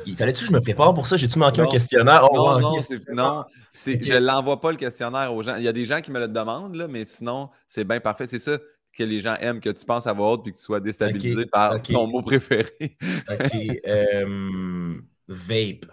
Il 0.05 0.17
fallait-tu 0.17 0.41
que 0.41 0.47
je 0.47 0.53
me 0.53 0.61
prépare 0.61 0.93
pour 0.93 1.07
ça? 1.07 1.17
J'ai-tu 1.17 1.37
manqué 1.39 1.61
Non. 1.61 1.67
un 1.67 1.71
questionnaire? 1.71 2.27
Oh, 2.31 2.35
non, 2.35 2.59
non, 2.59 2.71
non, 3.13 3.45
je 3.73 4.13
ne 4.13 4.19
l'envoie 4.19 4.59
pas 4.59 4.71
le 4.71 4.77
questionnaire 4.77 5.33
aux 5.33 5.43
gens. 5.43 5.55
Il 5.55 5.63
y 5.63 5.67
a 5.67 5.73
des 5.73 5.85
gens 5.85 6.01
qui 6.01 6.11
me 6.11 6.19
le 6.19 6.27
demandent, 6.27 6.75
là, 6.75 6.87
mais 6.87 7.05
sinon, 7.05 7.49
c'est 7.67 7.83
bien 7.83 7.99
parfait. 7.99 8.25
C'est 8.25 8.39
ça 8.39 8.57
que 8.91 9.03
les 9.03 9.19
gens 9.19 9.35
aiment, 9.39 9.59
que 9.59 9.69
tu 9.69 9.85
penses 9.85 10.07
à 10.07 10.13
voix 10.13 10.31
haute 10.31 10.43
puis 10.43 10.51
que 10.51 10.57
tu 10.57 10.63
sois 10.63 10.79
déstabilisé 10.79 11.45
par 11.45 11.81
ton 11.81 12.07
mot 12.07 12.21
préféré. 12.21 12.69
Ok. 13.29 13.81
euh, 13.87 14.95
vape. 15.27 15.85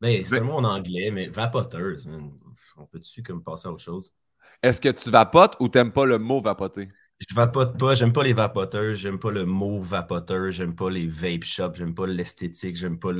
Ben, 0.00 0.24
c'est 0.24 0.38
un 0.38 0.44
mot 0.44 0.54
en 0.54 0.64
anglais, 0.64 1.10
mais 1.10 1.28
vapoteuse. 1.28 2.08
On 2.76 2.84
peut-tu 2.86 3.22
comme 3.22 3.42
passer 3.42 3.68
à 3.68 3.72
autre 3.72 3.82
chose? 3.82 4.12
Est-ce 4.62 4.80
que 4.80 4.88
tu 4.90 5.10
vapotes 5.10 5.56
ou 5.60 5.68
t'aimes 5.68 5.92
pas 5.92 6.04
le 6.04 6.18
mot 6.18 6.40
vapoter? 6.40 6.88
Je 7.18 7.34
vapote 7.34 7.78
pas, 7.78 7.94
j'aime 7.94 8.12
pas 8.12 8.22
les 8.22 8.34
vapoteurs, 8.34 8.94
j'aime 8.94 9.18
pas 9.18 9.30
le 9.30 9.46
mot 9.46 9.80
vapoteur, 9.80 10.50
j'aime 10.50 10.74
pas 10.76 10.90
les 10.90 11.06
vape 11.06 11.44
shops, 11.44 11.74
j'aime 11.76 11.94
pas 11.94 12.06
l'esthétique, 12.06 12.76
j'aime 12.76 12.98
pas 12.98 13.12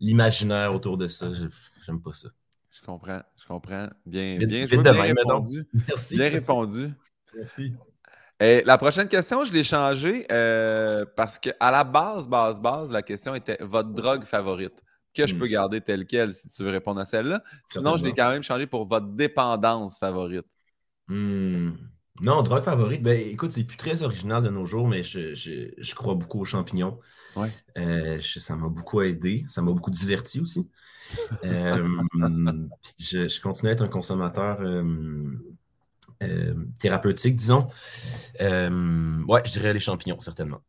l'imaginaire 0.00 0.74
autour 0.74 0.96
de 0.96 1.08
ça. 1.08 1.32
je- 1.32 1.44
J'aime 1.84 2.00
pas 2.00 2.12
ça. 2.14 2.28
Je 2.70 2.82
comprends, 2.82 3.22
je 3.36 3.46
comprends. 3.46 3.88
Bien, 4.04 4.40
bien, 4.42 4.66
vite 4.66 4.68
joué, 4.68 4.82
de 4.82 4.90
bien 4.90 5.02
répondu. 5.14 5.66
Merci. 5.88 6.16
Bien 6.16 6.28
merci, 6.30 6.30
répondu. 6.30 6.92
Merci. 7.34 7.74
Et 8.40 8.62
la 8.64 8.78
prochaine 8.78 9.08
question, 9.08 9.44
je 9.44 9.52
l'ai 9.52 9.62
changée 9.64 10.26
euh, 10.32 11.04
parce 11.16 11.38
qu'à 11.38 11.70
la 11.70 11.84
base, 11.84 12.26
base, 12.28 12.60
base, 12.60 12.92
la 12.92 13.02
question 13.02 13.34
était 13.34 13.58
votre 13.60 13.90
drogue 13.90 14.24
favorite. 14.24 14.82
Que 15.14 15.26
je 15.28 15.34
Hmm. 15.34 15.38
peux 15.38 15.46
garder 15.46 15.80
telle 15.80 16.06
quelle 16.06 16.32
si 16.34 16.48
tu 16.48 16.64
veux 16.64 16.70
répondre 16.70 17.00
à 17.00 17.04
celle-là. 17.04 17.40
Sinon, 17.66 17.96
je 17.96 18.04
l'ai 18.04 18.12
quand 18.12 18.28
même 18.30 18.42
changé 18.42 18.66
pour 18.66 18.84
votre 18.86 19.06
dépendance 19.06 19.98
favorite. 19.98 20.44
Hmm. 21.08 21.93
Non, 22.20 22.42
drogue 22.42 22.62
favorite. 22.62 23.02
Ben, 23.02 23.20
écoute, 23.20 23.50
c'est 23.50 23.64
plus 23.64 23.76
très 23.76 24.02
original 24.02 24.42
de 24.42 24.48
nos 24.48 24.66
jours, 24.66 24.86
mais 24.86 25.02
je, 25.02 25.34
je- 25.34 25.72
je 25.76 25.94
crois 25.94 26.14
beaucoup 26.14 26.40
aux 26.40 26.44
champignons. 26.44 26.98
Ouais. 27.36 27.48
Euh, 27.76 28.20
je- 28.20 28.38
ça 28.38 28.54
m'a 28.54 28.68
beaucoup 28.68 29.00
aidé. 29.02 29.44
Ça 29.48 29.62
m'a 29.62 29.72
beaucoup 29.72 29.90
diverti 29.90 30.40
aussi. 30.40 30.68
Euh, 31.44 31.86
je, 32.98 33.28
je 33.28 33.40
continue 33.42 33.68
à 33.68 33.72
être 33.72 33.82
un 33.82 33.88
consommateur 33.88 34.60
euh, 34.62 36.54
thérapeutique, 36.78 37.36
disons. 37.36 37.66
Ouais, 38.40 39.42
je 39.44 39.52
dirais 39.52 39.72
les 39.74 39.80
champignons, 39.80 40.20
certainement. 40.20 40.62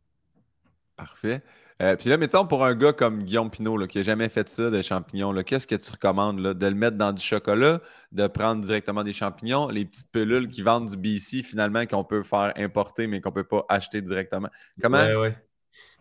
Parfait. 0.98 1.42
Euh, 1.82 1.96
puis 1.98 2.10
là, 2.10 2.18
mettons, 2.18 2.48
pour 2.48 2.64
un 2.64 2.74
gars 2.74 2.94
comme 2.94 3.24
Guillaume 3.24 3.52
Pinot, 3.52 3.86
qui 3.88 3.98
n'a 3.98 4.04
jamais 4.04 4.30
fait 4.30 4.48
ça, 4.48 4.70
de 4.70 4.82
champignons, 4.82 5.34
qu'est-ce 5.44 5.68
que 5.68 5.76
tu 5.76 5.92
recommandes? 5.92 6.42
De 6.42 6.68
le 6.68 6.76
mettre 6.76 6.98
dans 6.98 7.12
du 7.12 7.22
chocolat, 7.22 7.82
de 8.14 8.28
prendre 8.28 8.64
directement 8.64 9.04
des 9.04 9.12
champignons, 9.12 9.68
les 9.68 9.84
petites 9.84 10.10
pilules 10.12 10.48
qui 10.48 10.62
vendent 10.62 10.90
du 10.90 10.98
BC, 10.98 11.44
finalement, 11.44 11.86
qu'on 11.86 12.06
peut 12.06 12.24
faire 12.24 12.54
importer, 12.56 13.08
mais 13.08 13.20
qu'on 13.20 13.30
ne 13.30 13.36
peut 13.36 13.44
pas 13.44 13.66
acheter 13.68 14.02
directement? 14.02 14.50
Comment? 14.82 15.00
Ouais, 15.00 15.16
ouais. 15.16 15.38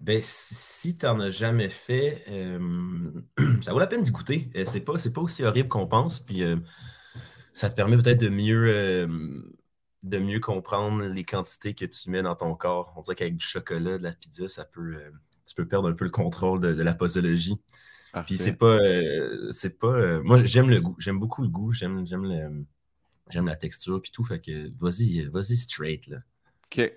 Ben, 0.01 0.21
si 0.23 0.97
tu 0.97 1.07
n'en 1.07 1.19
as 1.21 1.31
jamais 1.31 1.69
fait, 1.69 2.25
euh, 2.29 3.11
ça 3.63 3.73
vaut 3.73 3.79
la 3.79 3.87
peine 3.87 4.03
d'y 4.03 4.11
goûter. 4.11 4.51
Euh, 4.57 4.65
c'est 4.65 4.81
pas, 4.81 4.95
pas 5.13 5.21
aussi 5.21 5.43
horrible 5.45 5.69
qu'on 5.69 5.87
pense. 5.87 6.21
Puis 6.21 6.43
euh, 6.45 6.57
ça 7.53 7.71
te 7.71 7.75
permet 7.75 7.97
peut-être 7.97 8.21
de 8.21 8.29
mieux, 8.29 9.09
de 10.03 10.19
mieux 10.19 10.41
comprendre 10.41 11.03
les 11.05 11.25
quantités 11.25 11.75
que 11.75 11.85
tu 11.85 12.11
mets 12.11 12.23
dans 12.23 12.37
ton 12.37 12.55
corps. 12.55 12.93
On 12.97 13.01
dirait 13.01 13.17
qu'avec 13.17 13.37
du 13.37 13.45
chocolat, 13.45 13.99
de 13.99 14.03
la 14.03 14.13
pizza, 14.13 14.49
ça 14.49 14.65
peut, 14.65 14.97
tu 15.47 15.55
peux 15.55 15.67
perdre 15.67 15.89
un 15.89 15.93
peu 15.95 16.05
le 16.05 16.11
contrôle 16.11 16.61
de, 16.61 16.73
de 16.73 16.83
la 16.83 16.95
posologie. 16.95 17.57
Puis 18.27 18.39
c'est 18.39 18.55
pas, 18.55 18.79
euh, 18.79 19.51
c'est 19.51 19.79
pas. 19.79 19.89
euh, 19.89 20.23
moi, 20.23 20.43
j'aime 20.45 20.71
le 20.71 20.81
goût. 20.81 20.95
J'aime 20.99 21.19
beaucoup 21.19 21.43
le 21.43 21.49
goût. 21.49 21.73
J'aime, 21.73 22.07
j'aime 22.07 22.25
le, 22.25 22.65
j'aime 23.31 23.47
la 23.47 23.57
texture 23.57 24.01
puis 24.01 24.13
tout. 24.13 24.25
Fait 24.25 24.41
que 24.41 24.71
vas-y, 24.79 25.25
vas-y 25.25 25.57
straight 25.57 26.07
là. 26.07 26.19
OK. 26.67 26.93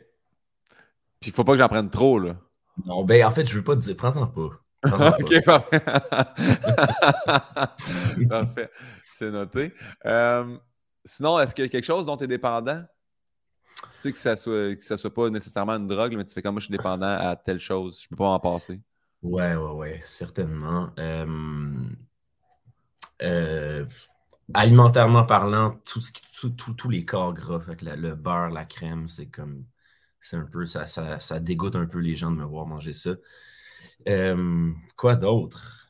Puis 1.19 1.29
il 1.29 1.31
ne 1.31 1.33
faut 1.33 1.44
pas 1.44 1.53
que 1.53 1.57
j'en 1.59 1.67
prenne 1.69 1.89
trop, 1.89 2.19
là. 2.19 2.38
Non, 2.85 3.03
ben 3.03 3.25
en 3.25 3.31
fait, 3.31 3.47
je 3.47 3.55
veux 3.55 3.63
pas 3.63 3.75
te 3.75 3.81
dire, 3.81 3.95
prends-en 3.95 4.27
pas. 4.27 4.49
Prends-en 4.81 5.11
pas. 5.11 5.17
OK, 5.19 5.44
parfait. 5.44 5.79
parfait. 8.29 8.69
C'est 9.11 9.31
noté. 9.31 9.73
Euh, 10.05 10.57
sinon, 11.03 11.39
est-ce 11.39 11.55
qu'il 11.55 11.65
y 11.65 11.67
a 11.67 11.69
quelque 11.69 11.85
chose 11.85 12.05
dont 12.05 12.17
tu 12.17 12.25
es 12.25 12.27
dépendant? 12.27 12.83
Tu 13.99 14.09
sais, 14.09 14.11
que 14.13 14.18
ça 14.19 14.35
soit, 14.37 14.75
que 14.75 14.83
ça 14.83 14.97
soit 14.97 15.13
pas 15.13 15.30
nécessairement 15.30 15.73
une 15.73 15.87
drogue, 15.87 16.16
mais 16.16 16.25
tu 16.25 16.33
fais 16.33 16.42
comme 16.42 16.54
moi, 16.56 16.59
je 16.61 16.66
suis 16.66 16.71
dépendant 16.71 17.07
à 17.07 17.35
telle 17.35 17.59
chose. 17.59 17.99
Je 18.01 18.07
peux 18.07 18.16
pas 18.16 18.25
m'en 18.25 18.39
passer. 18.39 18.81
Ouais, 19.21 19.56
ouais, 19.56 19.71
ouais, 19.71 20.01
certainement. 20.06 20.89
Euh, 20.99 21.25
euh, 23.21 23.85
alimentairement 24.54 25.25
parlant, 25.25 25.80
tout 25.85 26.01
tout- 26.33 26.49
tout- 26.51 26.73
tous 26.73 26.89
les 26.89 27.06
corps 27.06 27.33
gras, 27.33 27.61
le 27.81 28.16
beurre, 28.16 28.49
la 28.49 28.66
crème, 28.66 29.07
c'est 29.07 29.27
comme, 29.27 29.66
c'est 30.21 30.37
un 30.37 30.45
peu, 30.45 30.66
ça, 30.66 30.87
ça, 30.87 31.19
dégoûte 31.39 31.75
un 31.75 31.87
peu 31.87 31.99
les 31.99 32.16
gens 32.16 32.31
de 32.31 32.37
me 32.37 32.45
voir 32.45 32.66
manger 32.68 32.94
ça. 32.94 33.11
Euh, 34.09 34.71
quoi 34.97 35.16
d'autre? 35.16 35.89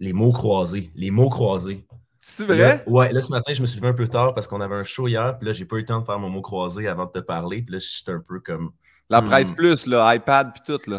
Les 0.00 0.14
mots 0.14 0.32
croisés, 0.32 0.90
les 0.94 1.10
mots 1.10 1.28
croisés. 1.28 1.84
C'est 2.28 2.46
Là, 2.48 2.54
vrai? 2.54 2.84
ouais, 2.86 3.12
là, 3.12 3.22
ce 3.22 3.30
matin, 3.30 3.52
je 3.54 3.60
me 3.60 3.66
suis 3.66 3.76
levé 3.78 3.88
un 3.88 3.94
peu 3.94 4.08
tard 4.08 4.34
parce 4.34 4.48
qu'on 4.48 4.60
avait 4.60 4.74
un 4.74 4.82
show 4.84 5.06
hier, 5.06 5.38
puis 5.38 5.46
là, 5.46 5.52
j'ai 5.52 5.64
pas 5.64 5.76
eu 5.76 5.80
le 5.80 5.84
temps 5.86 6.00
de 6.00 6.04
faire 6.04 6.18
mon 6.18 6.28
mot 6.28 6.42
croisé 6.42 6.88
avant 6.88 7.06
de 7.06 7.12
te 7.12 7.18
parler, 7.20 7.62
puis 7.62 7.74
là, 7.74 7.78
j'étais 7.78 8.12
un 8.12 8.20
peu 8.26 8.40
comme, 8.40 8.72
La 9.08 9.22
Hmm. 9.22 9.26
presse 9.26 9.52
plus, 9.52 9.86
là, 9.86 10.12
iPad, 10.14 10.52
puis 10.52 10.62
tout, 10.66 10.90
là. 10.90 10.98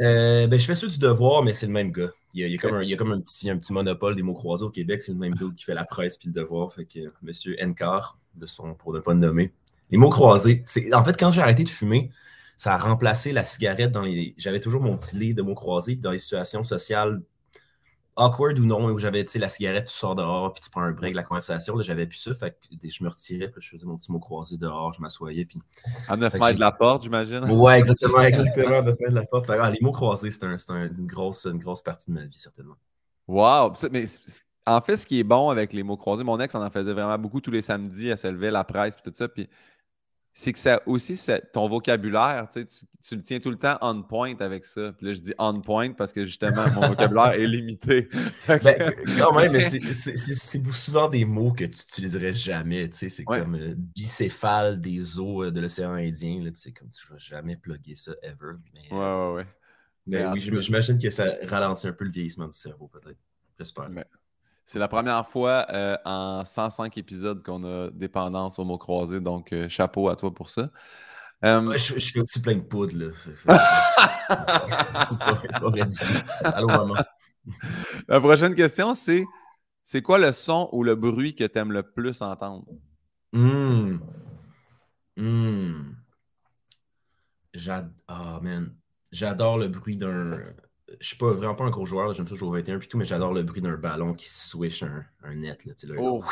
Euh, 0.00 0.46
ben, 0.46 0.58
je 0.60 0.64
fais 0.64 0.76
ceux 0.76 0.86
du 0.88 0.98
devoir, 0.98 1.42
mais 1.42 1.52
c'est 1.52 1.66
le 1.66 1.72
même 1.72 1.90
gars. 1.90 2.10
Il 2.34 2.40
y 2.40 2.44
a, 2.44 2.46
il 2.46 2.52
y 2.52 2.54
a 2.54 2.58
comme, 2.58 2.74
un, 2.76 2.82
il 2.82 2.88
y 2.88 2.94
a 2.94 2.96
comme 2.96 3.10
un, 3.12 3.20
petit, 3.20 3.50
un 3.50 3.58
petit 3.58 3.72
monopole 3.72 4.14
des 4.14 4.22
mots 4.22 4.34
croisés 4.34 4.64
au 4.64 4.70
Québec. 4.70 5.02
C'est 5.02 5.12
le 5.12 5.18
même 5.18 5.34
gars 5.34 5.46
qui 5.56 5.64
fait 5.64 5.74
la 5.74 5.84
presse 5.84 6.18
puis 6.18 6.28
le 6.28 6.34
devoir. 6.34 6.72
Fait 6.72 6.84
que 6.84 7.00
Monsieur 7.22 7.56
Encar, 7.60 8.16
de 8.36 8.46
son, 8.46 8.74
pour 8.74 8.94
ne 8.94 9.00
pas 9.00 9.12
le 9.14 9.18
nommer. 9.18 9.50
Les 9.90 9.98
mots 9.98 10.10
croisés. 10.10 10.62
C'est, 10.66 10.92
en 10.94 11.02
fait, 11.02 11.18
quand 11.18 11.32
j'ai 11.32 11.40
arrêté 11.42 11.64
de 11.64 11.68
fumer, 11.68 12.10
ça 12.56 12.74
a 12.74 12.78
remplacé 12.78 13.32
la 13.32 13.42
cigarette 13.44 13.90
dans 13.90 14.02
les. 14.02 14.34
J'avais 14.36 14.60
toujours 14.60 14.82
mon 14.82 14.96
petit 14.96 15.16
lit 15.16 15.34
de 15.34 15.42
mots 15.42 15.54
croisés. 15.56 15.94
Puis 15.94 16.02
dans 16.02 16.12
les 16.12 16.18
situations 16.18 16.62
sociales 16.62 17.20
awkward 18.18 18.58
ou 18.58 18.64
non, 18.66 18.84
où 18.86 18.98
j'avais, 18.98 19.24
tu 19.24 19.32
sais, 19.32 19.38
la 19.38 19.48
cigarette, 19.48 19.86
tu 19.86 19.94
sors 19.94 20.14
dehors, 20.14 20.52
puis 20.52 20.62
tu 20.62 20.70
prends 20.70 20.82
un 20.82 20.92
break 20.92 21.12
de 21.12 21.16
la 21.16 21.22
conversation. 21.22 21.76
Là, 21.76 21.82
j'avais 21.82 22.06
plus 22.06 22.18
ça. 22.18 22.34
Fait 22.34 22.50
que 22.50 22.88
je 22.88 23.02
me 23.04 23.08
retirais, 23.08 23.48
puis 23.48 23.62
je 23.62 23.70
faisais 23.70 23.86
mon 23.86 23.96
petit 23.96 24.12
mot 24.12 24.18
croisé 24.18 24.56
dehors, 24.56 24.92
je 24.92 25.00
m'assoyais, 25.00 25.44
puis 25.44 25.60
À 26.08 26.16
9 26.16 26.32
Fait 26.32 26.38
que 26.38 26.44
mètres 26.44 26.56
de 26.56 26.60
la 26.60 26.72
porte, 26.72 27.02
j'imagine. 27.04 27.44
Ouais, 27.50 27.78
exactement, 27.78 28.20
exactement, 28.22 28.82
de 28.82 28.92
fin 28.92 29.08
de 29.10 29.14
la 29.14 29.24
porte. 29.24 29.46
Fait 29.46 29.58
ah, 29.60 29.70
les 29.70 29.78
mots 29.80 29.92
croisés, 29.92 30.30
c'est 30.30 30.44
un- 30.44 30.58
c'est 30.58 30.72
un- 30.72 30.88
une, 30.88 31.06
grosse, 31.06 31.46
une 31.46 31.58
grosse 31.58 31.82
partie 31.82 32.10
de 32.10 32.16
ma 32.16 32.24
vie, 32.24 32.38
certainement. 32.38 32.76
Wow! 33.26 33.72
Mais 33.90 34.04
en 34.66 34.80
fait, 34.80 34.96
ce 34.96 35.06
qui 35.06 35.20
est 35.20 35.24
bon 35.24 35.50
avec 35.50 35.72
les 35.72 35.82
mots 35.82 35.96
croisés, 35.96 36.24
mon 36.24 36.38
ex 36.40 36.54
en 36.54 36.62
en 36.64 36.70
faisait 36.70 36.92
vraiment 36.92 37.18
beaucoup 37.18 37.40
tous 37.40 37.50
les 37.50 37.62
samedis. 37.62 38.08
Elle 38.08 38.18
se 38.18 38.26
levait, 38.26 38.50
la 38.50 38.64
presse, 38.64 38.94
puis 38.94 39.02
tout 39.10 39.16
ça. 39.16 39.28
Puis 39.28 39.48
c'est 40.40 40.52
que 40.52 40.58
ça 40.60 40.80
aussi, 40.86 41.18
ton 41.52 41.68
vocabulaire, 41.68 42.48
tu, 42.48 42.64
tu, 42.64 43.16
le 43.16 43.22
tiens 43.22 43.40
tout 43.40 43.50
le 43.50 43.58
temps 43.58 43.76
on 43.80 44.04
point 44.04 44.36
avec 44.38 44.64
ça. 44.64 44.92
Puis 44.92 45.06
là, 45.06 45.12
je 45.12 45.18
dis 45.18 45.34
on 45.36 45.52
point 45.54 45.92
parce 45.94 46.12
que 46.12 46.24
justement, 46.24 46.70
mon 46.70 46.90
vocabulaire 46.90 47.32
est 47.32 47.46
limité. 47.48 48.08
ben, 48.46 48.94
quand 49.18 49.34
même, 49.34 49.50
mais 49.50 49.62
c'est 49.62 50.64
souvent 50.72 51.08
des 51.08 51.24
mots 51.24 51.50
que 51.50 51.64
tu 51.64 51.70
n'utiliserais 51.70 52.32
jamais. 52.32 52.88
C'est 52.92 53.24
comme 53.24 53.56
euh, 53.56 53.74
bicéphale 53.76 54.80
des 54.80 55.18
eaux 55.18 55.42
euh, 55.42 55.50
de 55.50 55.60
l'océan 55.60 55.94
Indien. 55.94 56.48
C'est 56.54 56.70
comme 56.70 56.90
tu 56.90 57.04
ne 57.08 57.14
vas 57.14 57.18
jamais 57.18 57.56
plugger 57.56 57.96
ça 57.96 58.12
ever. 58.22 58.58
Mais, 58.72 58.96
ouais, 58.96 58.96
ouais, 58.96 59.32
ouais. 59.34 59.46
Mais, 60.06 60.24
oui, 60.28 60.40
j'imagine 60.40 61.00
que 61.00 61.10
ça 61.10 61.34
ralentit 61.48 61.88
un 61.88 61.92
peu 61.92 62.04
le 62.04 62.12
vieillissement 62.12 62.46
du 62.46 62.56
cerveau, 62.56 62.86
peut-être. 62.86 63.18
J'espère. 63.58 63.90
C'est 64.68 64.78
la 64.78 64.86
première 64.86 65.26
fois 65.26 65.66
euh, 65.70 65.96
en 66.04 66.44
105 66.44 66.94
épisodes 66.98 67.42
qu'on 67.42 67.64
a 67.64 67.88
dépendance 67.90 68.58
au 68.58 68.66
mot 68.66 68.76
croisé, 68.76 69.18
donc 69.18 69.54
euh, 69.54 69.66
chapeau 69.66 70.10
à 70.10 70.14
toi 70.14 70.34
pour 70.34 70.50
ça. 70.50 70.70
Euh, 71.42 71.72
je, 71.72 71.98
fais 71.98 72.20
aussi 72.20 72.42
plein 72.42 72.56
de 72.56 72.60
poudre, 72.60 72.94
là. 72.94 73.06
c'est 73.24 73.46
pas, 73.46 73.56
vrai 75.70 75.86
du 75.86 75.96
tout. 75.96 76.04
Allô, 76.44 76.66
maman. 76.66 76.96
La 78.08 78.20
prochaine 78.20 78.54
question, 78.54 78.92
c'est 78.92 79.24
c'est 79.84 80.02
quoi 80.02 80.18
le 80.18 80.32
son 80.32 80.68
ou 80.72 80.84
le 80.84 80.96
bruit 80.96 81.34
que 81.34 81.44
tu 81.44 81.58
aimes 81.58 81.72
le 81.72 81.82
plus 81.82 82.20
entendre? 82.20 82.66
Hum. 83.32 84.02
Hum. 85.16 85.96
J'adore. 87.54 87.90
Oh, 88.10 88.38
man. 88.42 88.74
J'adore 89.12 89.56
le 89.56 89.68
bruit 89.68 89.96
d'un 89.96 90.40
je 91.00 91.06
suis 91.06 91.16
pas 91.16 91.32
vraiment 91.32 91.54
pas 91.54 91.64
un 91.64 91.70
gros 91.70 91.86
joueur, 91.86 92.12
j'aime 92.14 92.28
ça 92.28 92.34
jouer 92.34 92.48
au 92.48 92.52
21 92.52 92.78
puis 92.78 92.88
tout, 92.88 92.98
mais 92.98 93.04
j'adore 93.04 93.32
le 93.32 93.42
bruit 93.42 93.60
d'un 93.60 93.76
ballon 93.76 94.14
qui 94.14 94.28
swish 94.28 94.82
un, 94.82 95.04
un 95.22 95.34
net. 95.34 95.64
Là, 95.64 95.74
là, 95.82 95.94
oh, 95.98 96.22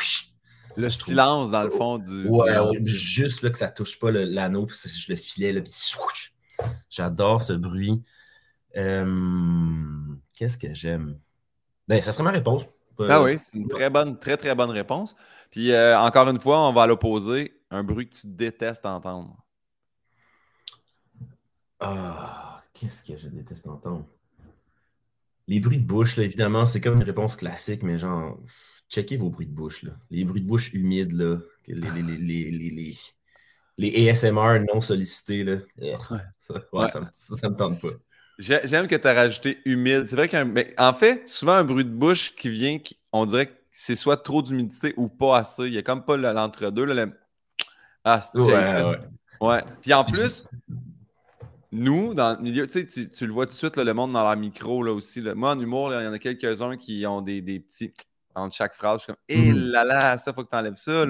le 0.75 0.89
silence 0.89 1.51
dans 1.51 1.63
le 1.63 1.69
fond 1.69 1.97
du. 1.97 2.27
Ouais, 2.27 2.53
juste 2.85 3.41
là, 3.41 3.49
que 3.49 3.57
ça 3.57 3.69
touche 3.69 3.97
pas 3.99 4.11
l'anneau, 4.11 4.65
puis 4.65 4.77
je 4.77 5.11
le 5.11 5.15
filet, 5.15 5.53
là, 5.53 5.61
puis 5.61 5.73
J'adore 6.89 7.41
ce 7.41 7.53
bruit. 7.53 8.03
Euh, 8.75 9.05
qu'est-ce 10.35 10.57
que 10.57 10.73
j'aime? 10.73 11.19
Ben, 11.87 12.01
ça 12.01 12.11
serait 12.11 12.23
ma 12.23 12.31
réponse. 12.31 12.67
Ah 12.99 13.21
oui, 13.21 13.37
c'est 13.37 13.57
une 13.57 13.67
très 13.67 13.89
bonne, 13.89 14.17
très 14.17 14.37
très 14.37 14.55
bonne 14.55 14.71
réponse. 14.71 15.15
Puis 15.51 15.71
euh, 15.71 15.99
encore 15.99 16.27
une 16.29 16.39
fois, 16.39 16.67
on 16.67 16.73
va 16.73 16.83
à 16.83 16.87
l'opposé, 16.87 17.61
un 17.69 17.83
bruit 17.83 18.09
que 18.09 18.15
tu 18.15 18.27
détestes 18.27 18.85
entendre. 18.85 19.35
Ah, 21.79 22.63
qu'est-ce 22.73 23.03
que 23.03 23.17
je 23.17 23.27
déteste 23.27 23.67
entendre? 23.67 24.05
Les 25.47 25.59
bruits 25.59 25.77
de 25.77 25.85
bouche, 25.85 26.17
là, 26.17 26.23
évidemment, 26.23 26.65
c'est 26.65 26.81
comme 26.81 26.97
une 26.97 27.03
réponse 27.03 27.35
classique, 27.35 27.83
mais 27.83 27.97
genre, 27.97 28.37
checkez 28.89 29.17
vos 29.17 29.29
bruits 29.29 29.47
de 29.47 29.53
bouche. 29.53 29.83
Là. 29.83 29.91
Les 30.11 30.23
bruits 30.23 30.41
de 30.41 30.47
bouche 30.47 30.73
humides, 30.73 31.13
là, 31.13 31.37
les, 31.67 31.75
les, 31.75 32.51
les, 32.51 32.97
les, 33.77 34.09
ASMR 34.09 34.59
non 34.73 34.81
sollicités. 34.81 35.43
Là. 35.43 35.57
Ouais. 35.77 36.87
Ça, 36.87 36.99
ne 36.99 37.49
me 37.49 37.55
tente 37.55 37.81
pas. 37.81 37.89
J'aime 38.39 38.87
que 38.87 38.95
tu 38.95 39.07
as 39.07 39.13
rajouté 39.13 39.59
humide. 39.65 40.05
C'est 40.05 40.15
vrai 40.15 40.29
qu'en 40.29 40.53
en 40.77 40.93
fait, 40.93 41.27
souvent 41.27 41.53
un 41.53 41.63
bruit 41.63 41.85
de 41.85 41.89
bouche 41.89 42.35
qui 42.35 42.49
vient, 42.49 42.77
on 43.11 43.25
dirait 43.25 43.47
que 43.47 43.57
c'est 43.69 43.95
soit 43.95 44.17
trop 44.17 44.41
d'humidité 44.41 44.93
ou 44.95 45.07
pas 45.07 45.39
assez. 45.39 45.65
Il 45.65 45.71
n'y 45.71 45.77
a 45.77 45.81
comme 45.81 46.05
pas 46.05 46.17
l'entre-deux. 46.17 46.87
Ah, 48.03 48.21
c'est 48.21 48.39
ouais, 48.39 48.97
ouais. 49.41 49.63
Puis 49.81 49.93
en 49.93 50.03
plus, 50.03 50.45
nous, 51.77 52.13
dans 52.13 52.37
le 52.37 52.43
milieu, 52.43 52.67
tu, 52.67 52.87
sais, 52.89 53.07
tu 53.07 53.27
le 53.27 53.33
vois 53.33 53.45
tout 53.45 53.53
de 53.53 53.57
suite, 53.57 53.77
le 53.77 53.93
monde 53.93 54.13
dans 54.13 54.23
leur 54.23 54.35
micro 54.35 54.83
là, 54.83 54.91
aussi. 54.91 55.21
Moi, 55.21 55.51
en 55.51 55.59
humour, 55.59 55.93
il 55.93 56.03
y 56.03 56.07
en 56.07 56.13
a 56.13 56.19
quelques-uns 56.19 56.77
qui 56.77 57.05
ont 57.05 57.21
des, 57.21 57.41
des, 57.41 57.59
petits. 57.59 57.93
Entre 58.35 58.55
chaque 58.55 58.75
phrase, 58.75 58.99
je 58.99 59.03
suis 59.03 59.13
comme, 59.13 59.21
hé 59.29 59.51
mmh. 59.51 59.71
là 59.71 59.83
là, 59.83 60.17
ça, 60.19 60.31
faut 60.31 60.43
que 60.43 60.49
tu 60.49 60.55
enlèves 60.55 60.75
ça. 60.75 61.05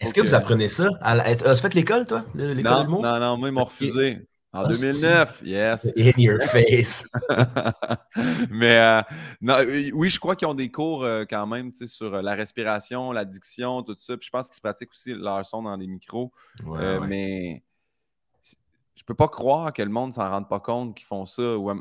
Est-ce 0.00 0.12
que, 0.12 0.20
vous 0.20 0.34
apprenez 0.34 0.68
ça? 0.68 0.88
As-tu 1.02 1.62
fait 1.62 1.74
l'école, 1.74 2.04
toi? 2.06 2.24
L'école 2.34 2.82
d'humour? 2.82 3.02
Non, 3.02 3.20
non, 3.20 3.36
moi, 3.36 3.48
ils 3.48 3.52
m'ont 3.52 3.64
refusé. 3.64 4.26
En 4.54 4.68
2009, 4.68 5.40
ah, 5.42 5.44
yes. 5.44 5.92
In 5.98 6.12
your 6.16 6.40
face. 6.42 7.04
Mais 8.50 8.78
euh, 8.78 9.02
non, 9.40 9.54
euh, 9.58 9.90
oui, 9.92 10.08
je 10.08 10.20
crois 10.20 10.36
qu'ils 10.36 10.46
ont 10.46 10.54
des 10.54 10.70
cours 10.70 11.02
euh, 11.02 11.24
quand 11.28 11.44
même 11.48 11.72
sur 11.72 12.22
la 12.22 12.34
respiration, 12.34 13.10
l'addiction, 13.10 13.82
tout 13.82 13.96
ça. 13.98 14.16
Puis 14.16 14.26
je 14.26 14.30
pense 14.30 14.46
qu'ils 14.46 14.54
se 14.54 14.60
pratiquent 14.60 14.92
aussi 14.92 15.12
leur 15.12 15.44
son 15.44 15.62
dans 15.62 15.76
des 15.76 15.88
micros. 15.88 16.32
Ouais, 16.64 17.00
Mais 17.00 17.64
je 19.04 19.12
peux 19.12 19.14
pas 19.14 19.28
croire 19.28 19.70
que 19.74 19.82
le 19.82 19.90
monde 19.90 20.14
s'en 20.14 20.30
rende 20.30 20.48
pas 20.48 20.60
compte 20.60 20.96
qu'ils 20.96 21.06
font 21.06 21.26
ça. 21.26 21.42
tu 21.42 21.76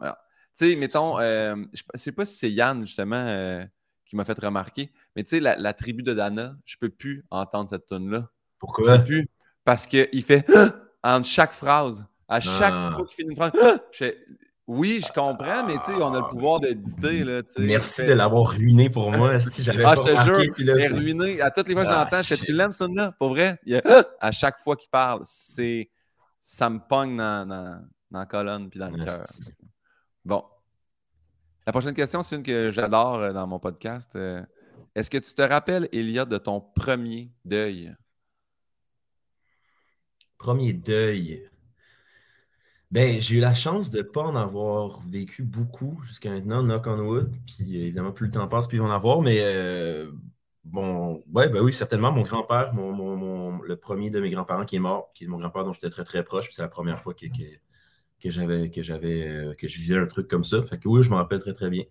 sais, 0.53 0.75
mettons, 0.75 1.17
euh, 1.21 1.55
je 1.73 1.81
sais 1.95 2.11
pas 2.11 2.25
si 2.25 2.35
c'est 2.35 2.51
Yann, 2.51 2.81
justement, 2.81 3.15
euh, 3.15 3.63
qui 4.05 4.17
m'a 4.17 4.25
fait 4.25 4.37
remarquer, 4.37 4.91
mais 5.15 5.23
tu 5.23 5.37
sais, 5.37 5.39
la, 5.39 5.73
tribu 5.73 6.03
de 6.03 6.13
Dana, 6.13 6.57
je 6.65 6.75
peux 6.77 6.89
plus 6.89 7.23
entendre 7.31 7.69
cette 7.69 7.85
tune-là. 7.85 8.27
Pourquoi? 8.59 8.95
Je 8.95 8.97
peux 8.97 9.03
plus. 9.05 9.29
Parce 9.63 9.87
qu'il 9.87 10.23
fait 10.23 10.45
entre 11.01 11.25
chaque 11.25 11.53
phrase. 11.53 12.05
À 12.27 12.41
chaque 12.41 12.73
ah. 12.75 12.91
fois 12.93 13.05
qu'il 13.05 13.15
fait 13.15 13.23
une 13.23 13.35
phrase, 13.37 13.53
oui, 14.67 15.01
je 15.05 15.13
comprends, 15.13 15.65
mais 15.65 15.77
tu 15.77 15.91
sais, 15.91 15.93
on 15.93 16.13
a 16.13 16.19
le 16.19 16.29
pouvoir 16.29 16.59
d'éditer. 16.59 17.23
Merci 17.59 18.05
de 18.05 18.11
l'avoir 18.11 18.49
ruiné 18.49 18.89
pour 18.89 19.11
moi. 19.11 19.39
Si 19.49 19.63
j'avais 19.63 19.85
ah, 19.85 19.95
pas 19.95 20.03
je 20.03 20.13
te 20.13 20.23
jure, 20.23 20.97
ruiné. 20.97 21.39
À 21.39 21.51
toutes 21.51 21.69
les 21.69 21.73
fois 21.73 21.83
que 21.83 21.89
je 21.89 21.95
ah, 21.95 22.03
l'entends, 22.03 22.21
je 22.21 22.35
tu 22.35 22.53
l'aimes, 22.53 22.73
ça, 22.73 22.87
là? 22.93 23.13
Pour 23.17 23.29
vrai? 23.29 23.59
à 24.19 24.31
chaque 24.33 24.59
fois 24.59 24.75
qu'il 24.75 24.89
parle, 24.89 25.21
c'est 25.23 25.89
ça 26.43 26.69
me 26.69 26.77
pogne 26.77 27.15
dans, 27.15 27.87
la 28.11 28.25
colonne 28.25 28.69
puis 28.69 28.79
dans 28.79 28.89
le 28.89 29.03
cœur. 29.03 29.25
Bon. 30.25 30.43
La 31.65 31.71
prochaine 31.71 31.93
question, 31.93 32.21
c'est 32.21 32.35
une 32.35 32.43
que 32.43 32.69
j'adore 32.69 33.15
euh, 33.15 33.33
dans 33.33 33.47
mon 33.47 33.59
podcast. 33.59 34.15
Euh, 34.17 34.43
est-ce 34.93 35.09
que 35.09 35.17
tu 35.17 35.33
te 35.33 35.41
rappelles, 35.41 35.87
Elia, 35.93 36.25
de 36.25 36.37
ton 36.37 36.59
premier 36.59 37.31
deuil? 37.45 37.95
Premier 40.37 40.73
deuil. 40.73 41.49
Ben, 42.91 43.21
j'ai 43.21 43.37
eu 43.37 43.39
la 43.39 43.53
chance 43.53 43.89
de 43.89 43.99
ne 43.99 44.03
pas 44.03 44.23
en 44.23 44.35
avoir 44.35 44.99
vécu 45.07 45.43
beaucoup 45.43 46.01
jusqu'à 46.03 46.29
maintenant, 46.29 46.61
knock 46.61 46.85
on 46.87 46.99
wood. 46.99 47.33
Puis 47.47 47.77
évidemment, 47.77 48.11
plus 48.11 48.25
le 48.25 48.33
temps 48.33 48.47
passe, 48.49 48.67
plus 48.67 48.77
il 48.77 48.81
va 48.81 48.87
en 48.87 48.91
avoir. 48.91 49.21
Mais 49.21 49.39
euh, 49.41 50.11
Bon, 50.63 51.21
ouais, 51.33 51.49
ben 51.49 51.61
oui, 51.61 51.73
certainement. 51.73 52.11
Mon 52.11 52.21
grand-père, 52.21 52.73
mon, 52.73 53.61
le 53.61 53.75
premier 53.75 54.09
de 54.09 54.19
mes 54.21 54.29
grands-parents 54.29 54.65
qui 54.65 54.77
est 54.77 54.79
mort, 54.79 55.11
qui 55.13 55.25
est 55.25 55.27
mon 55.27 55.37
grand-père 55.37 55.65
dont 55.65 55.73
j'étais 55.73 55.89
très 55.89 56.05
très 56.05 56.23
proche, 56.23 56.49
c'est 56.51 56.61
la 56.61 56.69
première 56.69 56.99
fois 56.99 57.13
que, 57.13 57.25
que, 57.25 58.31
j'avais 58.31 58.69
que 58.69 58.81
j'avais 58.81 59.27
euh, 59.27 59.53
que 59.55 59.67
je 59.67 59.79
vivais 59.79 59.97
un 59.97 60.05
truc 60.05 60.29
comme 60.29 60.45
ça. 60.45 60.63
Fait 60.63 60.77
que 60.77 60.87
oui, 60.87 61.03
je 61.03 61.09
me 61.09 61.15
rappelle 61.15 61.39
très 61.39 61.53
très 61.53 61.69
bien. 61.69 61.83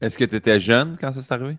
Est-ce 0.00 0.16
que 0.16 0.24
tu 0.24 0.36
étais 0.36 0.60
jeune 0.60 0.96
quand 0.98 1.12
ça 1.12 1.20
s'est 1.20 1.34
arrivé? 1.34 1.58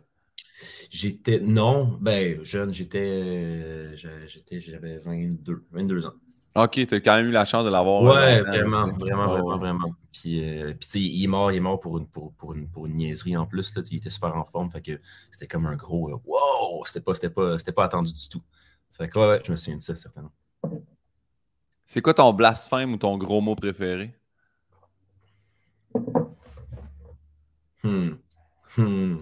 J'étais 0.89 1.39
non, 1.39 1.97
ben 2.01 2.43
jeune, 2.43 2.73
j'étais 2.73 2.99
euh, 2.99 3.95
j'étais 4.27 4.59
j'avais 4.59 4.97
22, 4.97 5.65
22 5.71 6.07
ans. 6.07 6.13
Ok, 6.57 6.71
tu 6.71 6.95
as 6.95 6.99
quand 7.01 7.15
même 7.17 7.27
eu 7.27 7.31
la 7.31 7.45
chance 7.45 7.63
de 7.65 7.69
l'avoir. 7.69 8.01
Ouais, 8.01 8.41
vraiment, 8.41 8.87
vraiment, 8.87 9.27
vraiment, 9.27 9.57
vraiment. 9.57 9.91
Puis, 10.11 10.43
euh, 10.43 10.73
puis 10.73 11.01
il 11.01 11.23
est 11.23 11.27
mort, 11.27 11.51
il 11.51 11.57
est 11.57 11.59
mort 11.59 11.79
pour 11.79 11.99
une, 11.99 12.07
pour, 12.07 12.33
pour 12.33 12.55
une, 12.55 12.67
pour 12.67 12.87
une 12.87 12.95
niaiserie 12.95 13.37
en 13.37 13.45
plus. 13.45 13.75
Là, 13.75 13.83
il 13.91 13.97
était 13.97 14.09
super 14.09 14.35
en 14.35 14.43
forme. 14.43 14.71
Fait 14.71 14.81
que 14.81 14.99
c'était 15.29 15.45
comme 15.45 15.67
un 15.67 15.75
gros 15.75 16.09
euh, 16.09 16.17
wow! 16.25 16.83
C'était 16.85 17.01
pas, 17.01 17.13
pas, 17.13 17.57
pas 17.75 17.83
attendu 17.83 18.11
du 18.11 18.27
tout. 18.27 18.41
Fait 18.89 19.07
que 19.07 19.19
ouais, 19.19 19.41
je 19.45 19.51
me 19.51 19.55
souviens 19.55 19.77
de 19.77 19.83
ça, 19.83 19.93
certainement. 19.93 20.31
C'est 21.85 22.01
quoi 22.01 22.15
ton 22.15 22.33
blasphème 22.33 22.93
ou 22.93 22.97
ton 22.97 23.19
gros 23.19 23.39
mot 23.39 23.53
préféré? 23.53 24.15
Hmm. 27.83 28.13
Hmm. 28.77 29.17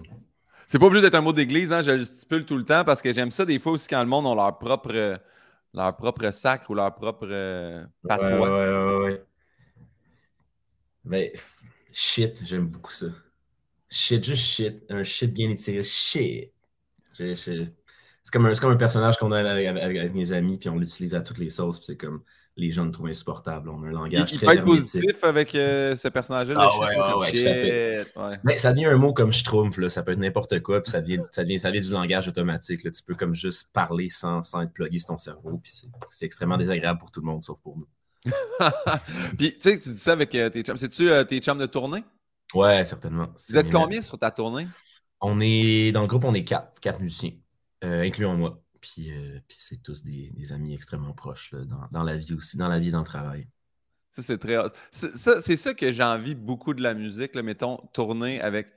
C'est 0.66 0.78
pas 0.78 0.86
obligé 0.86 1.02
d'être 1.02 1.14
un 1.16 1.20
mot 1.20 1.34
d'église, 1.34 1.70
hein? 1.70 1.82
je 1.82 1.90
le 1.90 2.04
stipule 2.04 2.46
tout 2.46 2.56
le 2.56 2.64
temps 2.64 2.82
parce 2.82 3.02
que 3.02 3.12
j'aime 3.12 3.30
ça 3.30 3.44
des 3.44 3.58
fois 3.58 3.72
aussi 3.72 3.88
quand 3.88 4.00
le 4.00 4.08
monde 4.08 4.26
a 4.26 4.34
leur 4.34 4.58
propre 4.58 5.20
leur 5.76 5.96
propre 5.96 6.30
sacre 6.30 6.70
ou 6.70 6.74
leur 6.74 6.94
propre 6.94 7.28
euh, 7.30 7.84
patois. 8.08 8.40
Ouais, 8.40 9.04
ouais, 9.04 9.04
ouais, 9.04 9.22
Mais 11.04 11.32
shit, 11.92 12.40
j'aime 12.44 12.66
beaucoup 12.66 12.92
ça. 12.92 13.06
Shit, 13.88 14.24
juste 14.24 14.42
shit. 14.42 14.84
Un 14.88 15.04
shit 15.04 15.32
bien 15.32 15.50
étiré. 15.50 15.82
Shit. 15.82 16.52
C'est 17.12 18.32
comme, 18.32 18.46
un, 18.46 18.54
comme 18.54 18.72
un 18.72 18.76
personnage 18.76 19.16
qu'on 19.18 19.32
a 19.32 19.38
avec, 19.38 20.14
mes 20.14 20.32
amis, 20.32 20.58
puis 20.58 20.68
on 20.68 20.76
l'utilise 20.76 21.14
à 21.14 21.20
toutes 21.20 21.38
les 21.38 21.50
sauces, 21.50 21.78
puis 21.78 21.86
c'est 21.86 21.96
comme 21.96 22.22
les 22.56 22.72
gens 22.72 22.86
nous 22.86 22.90
trouvent 22.90 23.08
insupportables. 23.08 23.68
On 23.68 23.82
a 23.82 23.88
un 23.88 23.90
langage 23.90 24.32
il, 24.32 24.38
très 24.38 24.54
il 24.54 24.58
être 24.58 24.64
positif 24.64 25.22
avec 25.22 25.54
euh, 25.54 25.94
ce 25.94 26.08
personnage-là. 26.08 26.54
Ah 26.58 26.78
ouais, 26.78 26.86
ouais, 26.86 27.14
ouais, 27.14 27.32
tout 27.32 27.48
à 27.48 28.32
fait. 28.32 28.40
Mais 28.44 28.56
ça 28.56 28.72
devient 28.72 28.86
un 28.86 28.96
mot 28.96 29.12
comme 29.12 29.32
schtroumpf, 29.32 29.76
là. 29.76 29.90
ça 29.90 30.02
peut 30.02 30.12
être 30.12 30.18
n'importe 30.18 30.60
quoi, 30.60 30.82
puis 30.82 30.90
ça 30.90 31.02
devient, 31.02 31.20
ça, 31.30 31.42
ça 31.58 31.70
du 31.70 31.90
langage 31.90 32.28
automatique. 32.28 32.82
Là. 32.82 32.90
Tu 32.90 33.02
peux 33.02 33.14
comme 33.14 33.34
juste 33.34 33.70
parler 33.72 34.08
sans, 34.08 34.42
sans 34.42 34.62
être 34.62 34.72
plugué 34.72 34.98
sur 34.98 35.08
ton 35.08 35.18
cerveau, 35.18 35.60
puis 35.62 35.72
c'est 36.08 36.26
extrêmement 36.26 36.56
désagréable 36.56 36.98
pour 36.98 37.10
tout 37.10 37.20
le 37.20 37.26
monde, 37.26 37.42
sauf 37.42 37.60
pour 37.60 37.76
nous. 37.76 37.86
puis 39.38 39.52
tu 39.52 39.60
sais, 39.60 39.78
tu 39.78 39.90
dis 39.90 39.98
ça 39.98 40.12
avec 40.12 40.34
euh, 40.34 40.48
tes 40.48 40.62
chums. 40.62 40.76
C'est-tu 40.76 41.10
euh, 41.10 41.22
tes 41.24 41.38
chums 41.38 41.58
de 41.58 41.66
tournée? 41.66 42.02
Ouais, 42.54 42.84
certainement. 42.86 43.28
Vous 43.48 43.58
êtes 43.58 43.70
combien 43.70 44.00
sur 44.00 44.18
ta 44.18 44.30
tournée? 44.30 44.66
On 45.20 45.40
est, 45.40 45.92
dans 45.92 46.00
le 46.00 46.06
groupe, 46.06 46.24
on 46.24 46.34
est 46.34 46.44
quatre, 46.44 46.80
quatre 46.80 47.00
musiciens, 47.00 47.32
incluant 47.82 48.34
moi. 48.34 48.62
Euh, 48.98 49.40
puis, 49.48 49.58
c'est 49.58 49.82
tous 49.82 50.02
des, 50.02 50.52
amis 50.52 50.74
extrêmement 50.74 51.12
proches 51.12 51.54
dans, 51.90 52.02
la 52.02 52.16
vie 52.16 52.34
aussi, 52.34 52.56
dans 52.56 52.68
la 52.68 52.78
vie, 52.78 52.90
dans 52.90 53.00
le 53.00 53.06
travail. 53.06 53.48
Ça, 54.10 54.22
c'est 54.22 54.38
très. 54.38 54.56
C'est 54.90 55.56
ça, 55.56 55.74
que 55.74 55.92
j'envie 55.92 56.34
beaucoup 56.34 56.74
de 56.74 56.82
la 56.82 56.94
musique, 56.94 57.34
là, 57.34 57.42
mettons, 57.42 57.76
tourner 57.92 58.40
avec. 58.40 58.68
Tu 58.68 58.72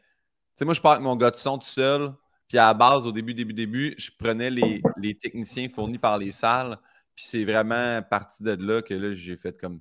sais, 0.56 0.66
moi, 0.66 0.74
je 0.74 0.82
pars 0.82 0.94
avec 0.94 1.04
mon 1.04 1.16
gars 1.16 1.32
de 1.32 1.38
son 1.38 1.58
tout 1.58 1.68
seul. 1.68 2.14
Puis 2.48 2.58
à 2.58 2.66
la 2.66 2.74
base, 2.74 3.06
au 3.06 3.12
début, 3.12 3.34
début, 3.34 3.54
début, 3.54 3.96
je 3.98 4.10
prenais 4.18 4.50
les, 4.50 4.82
techniciens 5.16 5.70
fournis 5.70 6.00
par 6.00 6.18
les 6.18 6.32
salles. 6.32 6.78
Puis 7.16 7.26
c'est 7.26 7.46
vraiment 7.46 8.02
parti 8.02 8.44
de 8.44 8.52
là 8.52 8.82
que 8.82 8.94
là, 8.94 9.14
j'ai 9.14 9.38
fait 9.38 9.58
comme. 9.60 9.80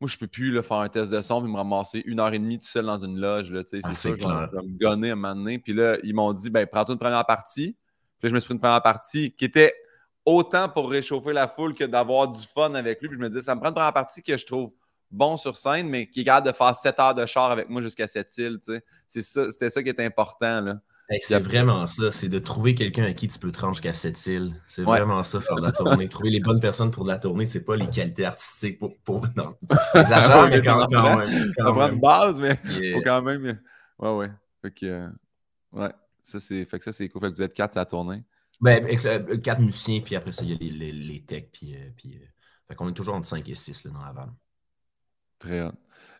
Moi, 0.00 0.08
je 0.08 0.16
peux 0.16 0.28
plus 0.28 0.52
là, 0.52 0.62
faire 0.62 0.78
un 0.78 0.88
test 0.88 1.10
de 1.10 1.20
son 1.20 1.44
et 1.44 1.48
me 1.48 1.56
ramasser 1.56 2.02
une 2.06 2.20
heure 2.20 2.32
et 2.32 2.38
demie 2.38 2.58
tout 2.58 2.68
seul 2.68 2.86
dans 2.86 2.98
une 2.98 3.18
loge. 3.18 3.50
Là, 3.50 3.62
c'est 3.66 3.80
Ah, 3.82 3.94
ça, 3.94 4.14
je 4.14 4.20
vais 4.22 4.62
me 4.62 4.78
gonner 4.78 5.10
à 5.10 5.12
un 5.12 5.16
moment 5.16 5.34
donné. 5.34 5.58
Puis 5.58 5.72
là, 5.72 5.96
ils 6.04 6.14
m'ont 6.14 6.32
dit, 6.32 6.50
ben, 6.50 6.66
prends-toi 6.66 6.94
une 6.94 7.00
première 7.00 7.26
partie. 7.26 7.76
Puis 8.18 8.26
là, 8.26 8.28
je 8.30 8.34
me 8.34 8.40
suis 8.40 8.46
pris 8.48 8.54
une 8.54 8.60
première 8.60 8.82
partie 8.82 9.32
qui 9.32 9.44
était 9.44 9.72
autant 10.24 10.68
pour 10.68 10.90
réchauffer 10.90 11.32
la 11.32 11.48
foule 11.48 11.74
que 11.74 11.84
d'avoir 11.84 12.28
du 12.28 12.40
fun 12.46 12.74
avec 12.74 13.00
lui. 13.00 13.08
Puis 13.08 13.16
je 13.16 13.22
me 13.22 13.28
disais, 13.28 13.42
ça 13.42 13.54
me 13.54 13.60
prend 13.60 13.68
une 13.70 13.74
première 13.74 13.92
partie 13.92 14.22
que 14.22 14.36
je 14.36 14.44
trouve 14.46 14.72
bon 15.10 15.36
sur 15.38 15.56
scène, 15.56 15.88
mais 15.88 16.06
qui 16.08 16.20
est 16.20 16.24
capable 16.24 16.48
de 16.48 16.52
faire 16.52 16.74
7 16.74 17.00
heures 17.00 17.14
de 17.14 17.24
char 17.26 17.50
avec 17.50 17.68
moi 17.70 17.80
jusqu'à 17.80 18.06
cette 18.06 18.36
île. 18.36 18.58
tu 18.62 18.72
sais. 18.74 18.84
C'est 19.06 19.22
ça, 19.22 19.50
c'était 19.50 19.70
ça 19.70 19.82
qui 19.82 19.88
était 19.88 20.04
important. 20.04 20.60
Là. 20.60 20.74
Hey, 21.10 21.18
c'est 21.22 21.38
vraiment 21.38 21.86
ça, 21.86 22.10
c'est 22.12 22.28
de 22.28 22.38
trouver 22.38 22.74
quelqu'un 22.74 23.04
à 23.04 23.14
qui 23.14 23.28
tu 23.28 23.38
peux 23.38 23.50
te 23.50 23.58
rendre 23.58 23.72
jusqu'à 23.72 23.94
cette 23.94 24.26
île. 24.26 24.54
C'est 24.66 24.82
Ouais. 24.84 24.98
vraiment 24.98 25.22
ça, 25.22 25.40
faire 25.40 25.54
de 25.54 25.62
la 25.62 25.72
tournée. 25.72 26.06
Trouver 26.10 26.28
les 26.28 26.40
bonnes 26.40 26.60
personnes 26.60 26.90
pour 26.90 27.04
de 27.04 27.08
la 27.08 27.16
tournée, 27.18 27.46
c'est 27.46 27.62
pas 27.64 27.76
les 27.76 27.86
qualités 27.88 28.26
artistiques 28.26 28.78
pour. 28.78 28.94
pour... 29.04 29.22
Non, 29.34 29.54
j'exagère, 29.94 30.42
Ouais, 30.42 30.50
mais 30.50 30.60
quand, 30.60 30.86
c'est 30.90 30.94
quand 30.94 31.16
même. 31.16 31.52
Ça 31.56 31.64
prend 31.64 31.86
une 31.86 31.90
même. 31.92 32.00
base, 32.00 32.38
mais 32.38 32.60
Yeah. 32.78 32.96
faut 32.98 33.02
quand 33.02 33.22
même. 33.22 33.58
Ouais, 33.98 34.10
ouais. 34.16 34.30
Fait 34.60 34.70
que. 34.70 34.84
euh, 34.86 35.08
ouais. 35.72 35.90
Ça, 36.28 36.40
c'est. 36.40 36.64
Fait 36.66 36.78
que 36.78 36.84
ça, 36.84 36.92
c'est 36.92 37.08
cool. 37.08 37.22
Fait 37.22 37.30
que 37.30 37.36
vous 37.36 37.42
êtes 37.42 37.54
quatre 37.54 37.76
à 37.76 37.80
la 37.80 37.86
tournée. 37.86 38.24
Ben, 38.60 38.84
euh, 39.06 39.38
quatre 39.38 39.60
musiciens, 39.60 40.00
puis 40.00 40.16
après 40.16 40.32
ça, 40.32 40.42
il 40.44 40.50
y 40.50 40.54
a 40.54 40.56
les, 40.58 40.70
les, 40.70 40.92
les 40.92 41.24
techs, 41.24 41.52
puis. 41.52 41.76
euh, 41.76 41.90
puis 41.96 42.16
euh, 42.16 42.26
Fait 42.68 42.74
qu'on 42.74 42.88
est 42.88 42.92
toujours 42.94 43.14
entre 43.14 43.26
5 43.28 43.48
et 43.48 43.54
6 43.54 43.84
là, 43.84 43.90
dans 43.92 44.04
la 44.04 44.12
vanne. 44.12 44.34
Très. 45.38 45.70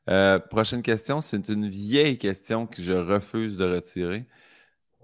Euh, 0.09 0.39
prochaine 0.39 0.83
question, 0.83 1.21
c'est 1.21 1.49
une 1.49 1.69
vieille 1.69 2.19
question 2.19 2.67
que 2.67 2.83
je 2.83 2.93
refuse 2.93 3.57
de 3.57 3.65
retirer. 3.65 4.27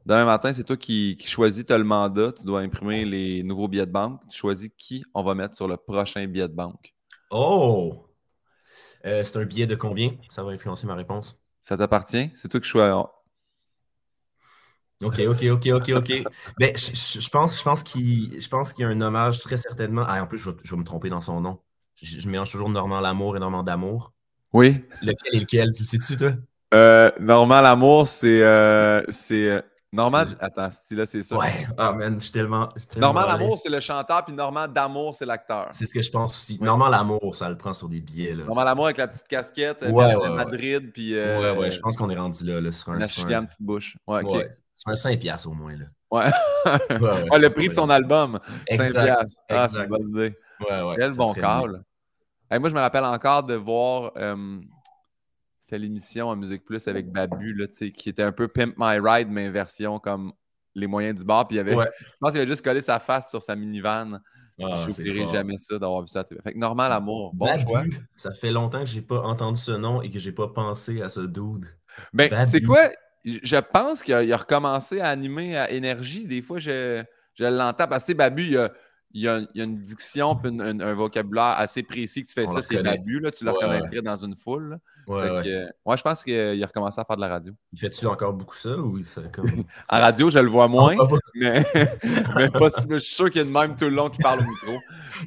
Demain 0.07 0.25
matin, 0.27 0.53
c'est 0.53 0.65
toi 0.65 0.77
qui, 0.77 1.17
qui 1.19 1.29
choisis, 1.29 1.67
tu 1.67 1.73
as 1.73 1.79
le 1.79 1.85
mandat, 1.85 2.33
tu 2.33 2.45
dois 2.45 2.61
imprimer 2.61 3.05
les 3.05 3.43
nouveaux 3.43 3.69
billets 3.69 3.87
de 3.87 3.93
banque. 3.93 4.21
Tu 4.31 4.39
choisis 4.39 4.71
qui 4.79 5.05
on 5.15 5.23
va 5.25 5.35
mettre 5.35 5.57
sur 5.57 5.69
le 5.69 5.77
prochain 5.79 6.27
billet 6.27 6.49
de 6.49 6.55
banque. 6.55 6.95
Oh! 7.31 8.09
Euh, 9.07 9.25
c'est 9.25 9.37
un 9.39 9.45
billet 9.45 9.67
de 9.67 9.75
combien? 9.77 10.17
Ça 10.31 10.43
va 10.45 10.53
influencer 10.53 10.87
ma 10.87 10.95
réponse. 10.95 11.39
Ça 11.61 11.77
t'appartient? 11.77 12.31
C'est 12.37 12.49
toi 12.49 12.61
qui 12.61 12.69
choisis. 12.69 13.05
Ok, 15.05 15.21
ok, 15.29 15.45
ok, 15.53 15.67
ok, 15.75 15.93
ok. 15.97 16.25
Ben, 16.59 16.77
je, 16.77 17.21
je- 17.21 17.31
pense, 17.31 17.59
je 17.59 17.63
pense 17.63 17.83
qu'il 17.83 18.41
je 18.41 18.49
pense 18.49 18.73
qu'il 18.73 18.83
y 18.83 18.87
a 18.87 18.89
un 18.91 19.01
hommage 19.01 19.41
très 19.41 19.57
certainement. 19.57 20.05
Ah, 20.07 20.23
en 20.23 20.27
plus, 20.27 20.39
je 20.39 20.51
vais, 20.51 20.57
je 20.63 20.71
vais 20.75 20.79
me 20.79 20.85
tromper 20.85 21.09
dans 21.11 21.21
son 21.21 21.41
nom. 21.41 21.59
Je, 22.03 22.21
je 22.21 22.29
mélange 22.29 22.51
toujours 22.51 22.69
Normand 22.69 23.01
Lamour 23.01 23.37
et 23.37 23.41
Normand 23.41 23.63
d'Amour. 23.63 24.13
Oui. 24.53 24.85
Lequel 25.03 25.35
est 25.37 25.41
lequel? 25.41 25.73
Tu 25.73 25.83
le 25.83 25.87
sais-tu, 25.87 26.17
toi? 26.17 26.33
Euh, 26.75 27.11
Normand 27.21 27.61
Lamour, 27.61 28.09
c'est. 28.09 28.43
euh, 28.43 29.03
c'est 29.11 29.49
euh, 29.51 29.61
Normand. 29.93 30.25
Attends, 30.41 30.71
là, 30.91 31.07
c'est 31.07 31.23
ça. 31.23 31.37
Ouais. 31.37 31.67
Ah, 31.79 31.93
man, 31.93 32.15
je 32.19 32.25
suis 32.25 32.33
tellement. 32.33 32.69
Normand. 32.97 33.27
Lamour, 33.27 33.59
c'est 33.59 33.69
le 33.69 33.79
chanteur, 33.79 34.25
puis 34.25 34.35
Normand 34.35 34.67
D'Amour, 34.67 35.15
c'est 35.15 35.25
l'acteur. 35.25 35.69
C'est 35.71 35.87
ce 35.87 35.95
que 35.95 36.03
je 36.03 36.11
pense 36.11 36.35
aussi. 36.35 36.59
Normand 36.61 36.89
Lamour, 36.89 37.35
ça 37.37 37.49
le 37.49 37.57
prend 37.57 37.73
sur 37.73 37.89
des 37.89 38.01
billets. 38.01 38.35
Là. 38.35 38.43
Normand 38.45 38.65
Lamour 38.65 38.87
avec 38.87 38.97
la 38.97 39.07
petite 39.07 39.29
casquette, 39.29 39.85
euh, 39.85 39.91
Ouais, 39.93 40.15
ouais. 40.17 40.31
Madrid, 40.31 40.91
puis. 40.93 41.15
euh, 41.17 41.53
Ouais, 41.55 41.59
ouais, 41.61 41.71
je 41.71 41.79
pense 41.79 41.97
qu'on 41.97 42.11
est 42.11 42.17
rendu 42.19 42.45
là, 42.45 42.61
là 42.61 42.73
sur 42.73 42.91
un. 42.91 42.99
Une 42.99 43.07
sur 43.07 43.25
un- 43.27 43.45
petite 43.45 43.63
bouche. 43.63 43.97
Ouais, 44.09 44.25
ok. 44.25 44.33
ouais, 44.33 44.57
un 44.87 44.95
5 44.97 45.19
piastres 45.19 45.49
au 45.49 45.53
moins. 45.55 45.75
Là. 45.77 45.87
Ouais. 46.11 46.25
Ouais, 46.67 46.99
ouais, 47.01 47.25
Ah, 47.31 47.37
je 47.37 47.41
le 47.41 47.49
prix 47.51 47.69
de 47.69 47.75
son 47.75 47.89
album. 47.91 48.39
5 48.71 48.81
Exact, 48.81 49.05
piastres. 49.05 49.43
Ah, 49.49 49.69
c'est 49.69 49.79
une 49.79 49.87
bonne 49.87 50.09
idée. 50.11 50.37
Ouais, 50.61 50.95
Quel 50.97 51.13
bon 51.15 51.33
call. 51.33 51.83
Hey, 52.51 52.59
moi, 52.61 52.69
je 52.69 52.75
me 52.75 52.81
rappelle 52.81 53.05
encore 53.05 53.43
de 53.45 53.55
voir. 53.55 54.13
euh, 54.17 54.61
c'est 55.61 55.79
l'émission 55.79 56.31
à 56.31 56.37
Musique 56.37 56.65
Plus 56.65 56.87
avec 56.89 57.11
Babu, 57.11 57.55
là, 57.55 57.67
qui 57.67 58.09
était 58.11 58.23
un 58.23 58.33
peu 58.33 58.49
Pimp 58.49 58.75
My 58.77 58.99
Ride, 59.03 59.29
mais 59.31 59.49
version 59.49 59.99
comme 59.99 60.33
les 60.75 60.87
moyens 60.87 61.19
du 61.19 61.25
bar. 61.25 61.49
Puis 61.49 61.57
il 61.57 61.61
avait, 61.61 61.75
Ouais. 61.75 61.89
je 61.99 62.05
pense 62.21 62.33
qu'il 62.33 62.41
avait 62.41 62.49
juste 62.51 62.63
collé 62.63 62.83
sa 62.83 62.99
face 63.01 63.31
sur 63.31 63.43
sa 63.43 63.57
minivan. 63.57 64.19
Ah, 64.63 64.67
je 64.87 64.91
c'est 64.93 65.03
n'oublierai 65.03 65.25
fort. 65.25 65.33
jamais 65.35 65.57
ça 65.57 65.79
d'avoir 65.79 66.03
vu 66.03 66.09
ça 66.09 66.21
à 66.21 66.25
télé. 66.25 66.41
Fait 66.45 66.53
que 66.53 66.59
normal 66.59 66.93
amour. 66.93 67.33
Bon 67.35 67.47
Babu, 67.47 67.63
choix. 67.63 67.83
Ça 68.17 68.33
fait 68.35 68.51
longtemps 68.53 68.81
que 68.81 68.87
j'ai 68.91 69.01
pas 69.03 69.21
entendu 69.23 69.59
ce 69.61 69.73
nom 69.73 70.03
et 70.03 70.11
que 70.11 70.19
j'ai 70.19 70.33
pas 70.33 70.49
pensé 70.49 71.01
à 71.03 71.09
ce 71.09 71.21
dude. 71.23 71.67
Ben, 72.13 72.45
c'est 72.45 72.61
quoi? 72.61 72.91
Je 73.25 73.57
pense 73.57 74.03
qu'il 74.03 74.15
a, 74.15 74.37
recommencé 74.37 75.01
à 75.01 75.09
animer 75.09 75.57
à 75.57 75.71
Énergie. 75.71 76.27
Des 76.27 76.43
fois, 76.43 76.59
je, 76.59 77.03
je 77.35 77.45
l'entends. 77.45 77.89
Parce 77.89 78.05
que 78.05 78.13
Babu, 78.13 78.43
il 78.43 78.51
y 78.53 78.57
a, 78.59 78.71
il 79.17 79.29
a- 79.29 79.41
il 79.55 79.61
a 79.61 79.65
une 79.65 79.81
diction 79.81 80.39
une- 80.45 80.61
une- 80.61 80.83
un 80.83 80.93
vocabulaire 80.95 81.55
assez 81.57 81.83
précis 81.85 82.23
que 82.23 82.29
tu 82.29 82.35
fais 82.35 82.45
On 82.47 82.49
ça, 82.53 82.61
c'est. 82.63 82.83
Babu. 82.83 83.21
Là, 83.21 83.31
tu 83.31 83.45
le 83.45 83.53
Ouais, 83.53 83.57
reconnaîtrais 83.65 84.03
dans 84.03 84.17
une 84.17 84.35
foule. 84.37 84.77
Ouais, 85.07 85.29
que, 85.43 85.49
euh, 85.49 85.97
je 85.97 86.03
pense 86.03 86.23
qu'il 86.25 86.63
a 86.63 86.67
recommencé 86.67 87.01
à 87.01 87.05
faire 87.05 87.17
de 87.17 87.21
la 87.23 87.29
radio. 87.29 87.53
Il 87.73 87.79
fait-tu 87.79 88.07
encore 88.07 88.33
beaucoup 88.35 88.57
ça 88.57 88.77
ou 88.77 88.99
il 88.99 89.05
fait 89.05 89.31
comme. 89.33 89.45
En 89.89 90.01
radio, 90.01 90.29
je 90.31 90.39
le 90.41 90.51
vois 90.51 90.69
moins, 90.69 90.95
Ah, 90.99 91.07
bah, 91.09 91.17
mais, 91.35 91.65
mais 92.37 92.51
pas 92.51 92.69
si- 92.71 92.85
je 92.91 92.99
suis 92.99 93.15
sûr 93.15 93.31
qu'il 93.31 93.39
y 93.39 93.41
a 93.41 93.45
de 93.45 93.51
même 93.51 93.75
tout 93.77 93.85
le 93.85 93.91
long 93.95 94.11
qui 94.11 94.19
parle 94.19 94.41
au 94.41 94.51
micro. 94.51 94.79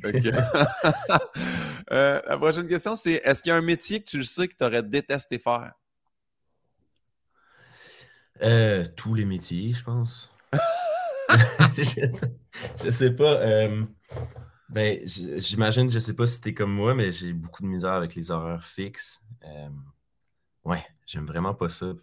Que- 0.03 0.11
Euh, 1.91 2.21
la 2.27 2.37
prochaine 2.37 2.67
question, 2.67 2.95
c'est 2.97 3.21
est-ce 3.23 3.41
qu'il 3.41 3.49
y 3.49 3.53
a 3.53 3.55
un 3.57 3.61
métier 3.61 4.01
que 4.01 4.09
tu 4.09 4.17
le 4.17 4.23
sais 4.25 4.47
que 4.49 4.55
tu 4.55 4.63
aurais 4.65 4.83
détesté 4.83 5.39
faire? 5.39 5.71
Euh, 8.41 8.85
tous 8.95 9.13
les 9.13 9.25
métiers, 9.25 9.73
je 9.73 9.83
pense. 9.83 10.31
je, 11.77 11.83
sais, 11.83 12.91
sais 12.91 13.11
pas. 13.15 13.41
euh, 13.41 13.83
ben, 14.69 14.99
j'imagine, 15.05 15.89
je 15.89 15.99
sais 15.99 16.13
pas 16.13 16.25
si 16.25 16.41
t'es 16.41 16.53
comme 16.53 16.71
moi, 16.71 16.93
mais 16.93 17.11
j'ai 17.11 17.33
beaucoup 17.33 17.63
de 17.63 17.67
misère 17.67 17.93
avec 17.93 18.15
les 18.15 18.31
horaires 18.31 18.63
fixes. 18.63 19.23
Euh, 19.43 19.69
ouais, 20.65 20.85
j'aime 21.05 21.25
vraiment 21.25 21.53
pas 21.53 21.69
ça. 21.69 21.93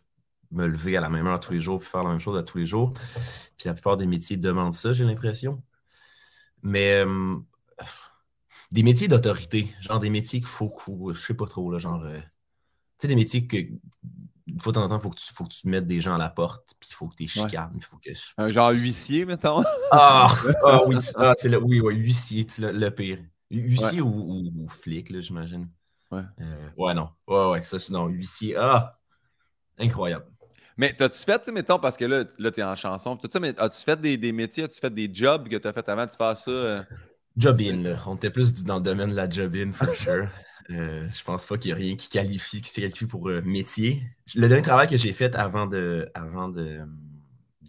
Me 0.51 0.66
lever 0.66 0.97
à 0.97 1.01
la 1.01 1.09
même 1.09 1.27
heure 1.27 1.40
tous 1.40 1.53
les 1.53 1.61
jours 1.61 1.81
puis 1.81 1.88
faire 1.88 2.05
la 2.05 2.11
même 2.11 2.20
chose 2.20 2.38
à 2.38 2.42
tous 2.42 2.59
les 2.59 2.66
jours. 2.66 2.92
Puis 3.57 3.66
la 3.66 3.75
plupart 3.75 3.97
des 3.97 4.07
métiers 4.07 4.37
demandent 4.37 4.75
ça, 4.75 4.92
j'ai 4.92 5.05
l'impression. 5.05 5.62
Mais 6.62 7.05
euh, 7.05 7.37
des 8.70 8.83
métiers 8.83 9.09
d'autorité, 9.09 9.73
genre 9.81 10.01
des 10.01 10.11
métiers 10.11 10.40
qu'il 10.40 10.49
faut, 10.49 10.73
je 11.12 11.20
sais 11.20 11.35
pas 11.35 11.47
trop, 11.47 11.70
là, 11.70 11.79
genre. 11.79 12.05
tu 12.07 12.20
sais, 12.99 13.09
des 13.09 13.16
métiers 13.16 13.47
que 13.47 13.57
une 14.47 14.61
fois 14.61 14.73
de 14.73 14.75
temps 14.79 14.85
en 14.85 14.89
temps, 14.89 14.99
il 14.99 15.03
faut 15.03 15.11
que, 15.11 15.17
tu, 15.17 15.35
faut 15.35 15.45
que 15.45 15.55
tu 15.55 15.69
mettes 15.69 15.87
des 15.87 16.01
gens 16.01 16.15
à 16.15 16.19
la 16.19 16.29
porte, 16.29 16.75
puis 16.79 16.91
il 16.91 16.95
faut 16.95 17.09
que 17.09 17.15
tu 17.17 17.27
chicanes. 17.29 17.73
Il 17.75 17.83
faut 17.85 17.97
que... 17.97 18.11
Un 18.37 18.51
genre 18.51 18.71
huissier, 18.71 19.25
mettons? 19.25 19.65
Ah, 19.91 20.27
ah 20.65 20.81
oui, 20.87 20.99
tu- 20.99 21.13
ah, 21.17 21.33
c'est 21.37 21.49
le, 21.49 21.59
oui, 21.63 21.81
oui, 21.81 21.95
huissier, 21.97 22.45
c'est 22.49 22.61
le, 22.63 22.73
le 22.73 22.91
pire. 22.91 23.19
Hu- 23.51 23.61
Huissier 23.61 24.01
ou, 24.01 24.09
ou- 24.09 24.51
ou 24.63 24.69
flic, 24.69 25.11
là, 25.11 25.21
j'imagine. 25.21 25.69
Ouais. 26.11 26.23
Euh, 26.41 26.69
ouais, 26.77 26.95
non. 26.95 27.09
Ouais, 27.27 27.51
ouais, 27.53 27.63
ça, 27.63 27.79
c'est- 27.79 27.93
non, 27.93 28.07
huissier. 28.07 28.57
Ah, 28.59 28.99
incroyable. 29.79 30.27
Mais 30.77 30.93
t'as-tu 30.93 31.19
fait, 31.23 31.49
mettons, 31.49 31.79
parce 31.79 31.97
que 31.97 32.05
là, 32.05 32.25
là 32.39 32.51
tu 32.51 32.61
es 32.61 32.65
en 32.65 32.77
chanson, 32.77 33.17
tout 33.17 33.29
ça, 33.33 33.41
mais 33.41 33.59
as-tu 33.61 33.83
fait 33.83 34.01
des, 34.01 34.17
des 34.17 34.33
métiers, 34.33 34.65
as-tu 34.65 34.81
fait 34.81 34.93
des 34.93 35.09
jobs 35.13 35.49
que 35.49 35.57
tu 35.57 35.69
as 35.69 35.73
fait 35.73 35.89
avant 35.89 36.05
de 36.05 36.11
faire 36.11 36.37
ça? 36.37 36.51
euh? 36.51 36.83
Job-in, 37.37 37.77
là. 37.83 37.97
On 38.07 38.17
était 38.17 38.31
plus 38.31 38.53
dans 38.65 38.77
le 38.77 38.83
domaine 38.83 39.11
de 39.11 39.15
la 39.15 39.29
job-in, 39.29 39.73
for 39.73 39.95
sure. 39.95 40.29
Euh, 40.70 41.07
je 41.12 41.22
pense 41.24 41.44
pas 41.44 41.59
qu'il 41.59 41.70
y 41.70 41.72
a 41.72 41.77
rien 41.77 41.96
qui 41.96 42.09
qualifie, 42.09 42.62
qui 42.62 42.70
se 42.70 42.81
qualifie 42.81 43.07
pour 43.07 43.29
euh, 43.29 43.42
métier. 43.42 44.03
Le 44.35 44.48
dernier 44.48 44.62
travail 44.62 44.88
que 44.88 44.96
j'ai 44.96 45.12
fait 45.12 45.35
avant 45.37 45.66
de, 45.66 46.11
avant 46.14 46.48
de, 46.48 46.81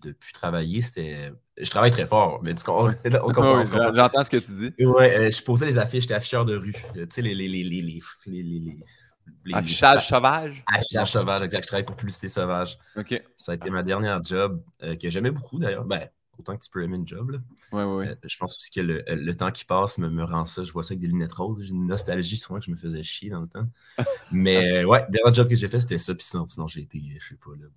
de 0.02 0.12
plus 0.14 0.32
travailler, 0.32 0.82
c'était. 0.82 1.32
Je 1.58 1.70
travaille 1.70 1.92
très 1.92 2.06
fort, 2.06 2.42
mais 2.44 2.54
du 2.54 2.64
coup, 2.64 2.72
on, 2.72 2.94
comprend. 3.34 3.64
J'entends 3.94 4.24
ce 4.24 4.30
que 4.30 4.38
tu 4.38 4.52
dis. 4.52 4.86
Ouais, 4.86 5.18
euh, 5.18 5.32
je 5.32 5.42
posais 5.42 5.66
des 5.66 5.78
affiches, 5.78 6.04
j'étais 6.04 6.14
afficheur 6.14 6.46
de 6.46 6.56
rue. 6.56 6.74
tu 6.94 7.06
sais, 7.10 7.22
les, 7.22 7.36
les, 7.36 7.48
les, 7.48 7.64
les 7.64 9.54
Affichage 9.54 10.08
sauvage? 10.08 10.64
Affichage 10.72 11.12
sauvage, 11.12 11.44
exact. 11.44 11.64
Je 11.64 11.68
travaille 11.68 11.86
pour 11.86 11.96
Publicité 11.96 12.30
sauvage. 12.30 12.78
OK. 12.96 13.22
Ça 13.36 13.54
a 13.54 13.56
été 13.56 13.70
ma 13.70 13.84
dernière 13.84 14.24
job, 14.24 14.62
que 14.80 15.10
j'aimais 15.10 15.32
beaucoup 15.32 15.60
d'ailleurs. 15.60 15.86
Ben, 15.86 16.10
autant 16.40 16.56
que 16.58 16.64
tu 16.64 16.70
peux 16.70 16.84
aimer 16.84 16.98
une 16.98 17.08
job. 17.08 17.32
Là. 17.32 17.40
Oui, 17.72 17.84
oui. 17.84 18.08
Euh, 18.08 18.16
je 18.24 18.38
pense 18.38 18.56
aussi 18.56 18.72
que 18.72 18.82
le, 18.82 19.04
le 19.08 19.36
temps 19.36 19.52
qui 19.52 19.66
passe 19.66 19.98
me, 19.98 20.10
me 20.10 20.24
rend 20.24 20.46
ça. 20.46 20.64
Je 20.64 20.72
vois 20.72 20.84
ça 20.84 20.94
avec 20.94 21.02
des 21.02 21.08
lunettes 21.08 21.34
roses. 21.34 21.62
J'ai 21.64 21.72
une 21.72 21.88
nostalgie 21.88 22.42
moi 22.50 22.60
que 22.60 22.66
je 22.66 22.72
me 22.72 22.76
faisais 22.76 23.04
chier 23.04 23.30
dans 23.30 23.42
le 23.42 23.48
temps. 23.48 23.68
Mais 24.32 24.84
euh, 24.84 24.86
ouais, 24.86 25.06
le 25.08 25.12
dernier 25.12 25.34
job 25.36 25.48
que 25.50 25.56
j'ai 25.56 25.68
fait, 25.70 25.80
c'était 25.80 25.98
ça. 25.98 26.14
Puis 26.16 26.26
sinon, 26.26 26.48
sinon 26.48 26.68
j'ai 26.68 26.82
été, 26.82 27.02
je 27.20 27.28
sais 27.30 27.36
pas, 27.36 27.52
là. 27.60 27.68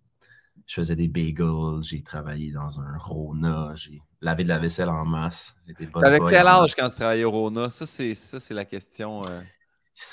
Je 0.66 0.75
faisais 0.75 0.97
des 0.97 1.09
bagels, 1.09 1.83
j'ai 1.83 2.03
travaillé 2.03 2.53
dans 2.53 2.81
un 2.81 2.99
Rona, 2.99 3.73
j'ai 3.77 4.03
lavé 4.21 4.42
de 4.44 4.49
la 4.49 4.59
vaisselle 4.59 4.90
en 4.90 5.07
masse. 5.07 5.55
T'avais 5.94 6.21
quel 6.29 6.47
âge 6.47 6.75
quand 6.75 6.88
tu 6.90 6.97
travaillais 6.97 7.25
au 7.25 7.31
Rona? 7.31 7.71
Ça, 7.71 7.87
c'est 7.87 8.12
ça, 8.14 8.38
c'est 8.38 8.53
la 8.53 8.66
question. 8.66 9.23
euh. 9.31 9.40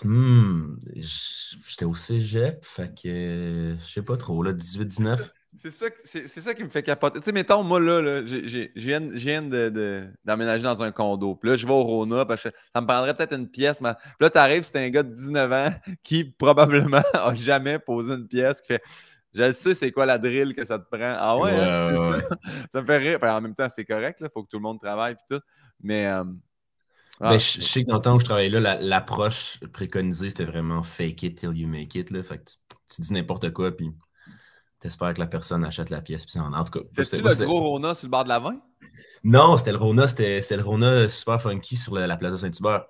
Hmm, 0.04 0.78
J'étais 0.96 1.86
au 1.86 1.96
cégep, 1.96 2.64
fait 2.64 2.94
que 2.96 3.08
euh, 3.08 3.76
je 3.86 3.92
sais 3.92 4.02
pas 4.02 4.18
trop, 4.18 4.42
là, 4.44 4.54
18-19. 4.54 5.32
C'est 5.58 5.72
ça, 5.72 5.86
c'est 6.04 6.28
c'est 6.28 6.42
ça 6.42 6.54
qui 6.54 6.64
me 6.64 6.70
fait 6.70 6.84
capoter. 6.84 7.20
Tu 7.20 7.26
sais, 7.26 7.32
mettons, 7.32 7.64
moi, 7.64 7.80
là, 7.80 8.02
là, 8.02 8.26
je 8.26 8.70
viens, 8.76 9.00
viens 9.12 9.42
de- 9.42 9.70
de- 9.70 10.08
d'emménager 10.26 10.64
dans 10.64 10.84
un 10.84 10.92
condo. 10.92 11.36
Puis 11.36 11.50
là, 11.50 11.56
je 11.56 11.66
vais 11.66 11.74
au 11.74 11.84
Rona, 11.84 12.26
parce 12.26 12.44
que 12.44 12.50
ça 12.74 12.82
me 12.82 12.88
prendrait 12.88 13.16
peut-être 13.16 13.34
une 13.36 13.48
pièce. 13.50 13.80
Mais... 13.80 13.94
Puis 13.94 14.04
là, 14.20 14.30
tu 14.30 14.38
arrives, 14.38 14.64
c'est 14.64 14.78
un 14.84 14.90
gars 14.90 15.04
de 15.04 15.14
19 15.14 15.52
ans 15.52 15.74
qui, 16.04 16.26
probablement, 16.26 17.02
a 17.14 17.34
jamais 17.36 17.80
posé 17.80 18.14
une 18.14 18.28
pièce, 18.28 18.60
qui 18.62 18.68
fait 18.68 18.84
Je 19.34 19.44
le 19.44 19.52
sais, 19.54 19.74
c'est 19.76 19.92
quoi 19.92 20.06
la 20.06 20.18
drill 20.18 20.54
que 20.54 20.66
ça 20.66 20.78
te 20.80 20.86
prend. 20.90 21.16
Ah 21.18 21.38
ouais, 21.38 21.52
hein, 21.52 21.88
Ouais, 21.88 21.94
tu 21.94 21.96
sais 21.96 22.10
ouais, 22.10 22.22
ça. 22.30 22.38
ça 22.72 22.82
me 22.82 22.86
fait 22.88 22.98
rire. 22.98 23.20
Puis 23.20 23.30
en 23.30 23.42
même 23.42 23.56
temps, 23.56 23.70
c'est 23.70 23.86
correct, 23.86 24.18
il 24.22 24.28
faut 24.34 24.44
que 24.44 24.50
tout 24.50 24.58
le 24.58 24.64
monde 24.64 24.80
travaille, 24.82 25.16
puis 25.16 25.38
tout. 25.38 25.44
Mais. 25.82 26.06
euh, 26.08 26.24
ah, 27.22 27.30
Ben, 27.32 27.40
je, 27.40 27.62
je 27.62 27.66
sais 27.66 27.82
que 27.84 27.88
dans 27.88 27.96
le 27.96 28.02
temps 28.02 28.16
où 28.16 28.20
je 28.20 28.26
travaillais 28.26 28.50
là, 28.50 28.60
la- 28.60 28.82
l'approche 28.82 29.60
préconisée, 29.72 30.30
c'était 30.32 30.44
vraiment 30.46 30.84
fake 30.84 31.24
it 31.24 31.38
till 31.40 31.52
you 31.56 31.68
make 31.68 31.96
it. 31.96 32.12
Là. 32.12 32.24
Fait 32.24 32.40
que 32.40 32.44
tu, 32.44 32.58
tu 32.96 33.02
dis 33.02 33.14
n'importe 33.14 33.52
quoi, 33.54 33.72
puis 33.76 33.90
T'espères 34.80 35.14
que 35.14 35.20
la 35.20 35.28
personne 35.28 35.64
achète 35.64 35.90
la 35.90 36.02
pièce. 36.02 36.26
Puis 36.26 36.40
en, 36.40 36.54
en 36.54 36.64
tout 36.64 36.80
cas. 36.80 36.86
C'est-tu 36.92 37.22
le 37.22 37.46
gros 37.46 37.62
Rona 37.62 37.96
sur 37.96 38.08
le 38.08 38.12
bord 38.12 38.24
de 38.24 38.30
la 38.30 38.40
vin? 38.40 38.60
Non, 39.24 39.58
c'était 39.58 39.72
le 39.72 39.78
Rona, 39.78 40.08
c'était 40.08 40.42
le 40.52 40.64
Rona 40.64 41.08
super 41.10 41.42
funky 41.42 41.78
sur 41.78 41.96
la, 41.96 42.18
place 42.18 42.34
de 42.34 42.38
Saint-Hubert. 42.38 42.86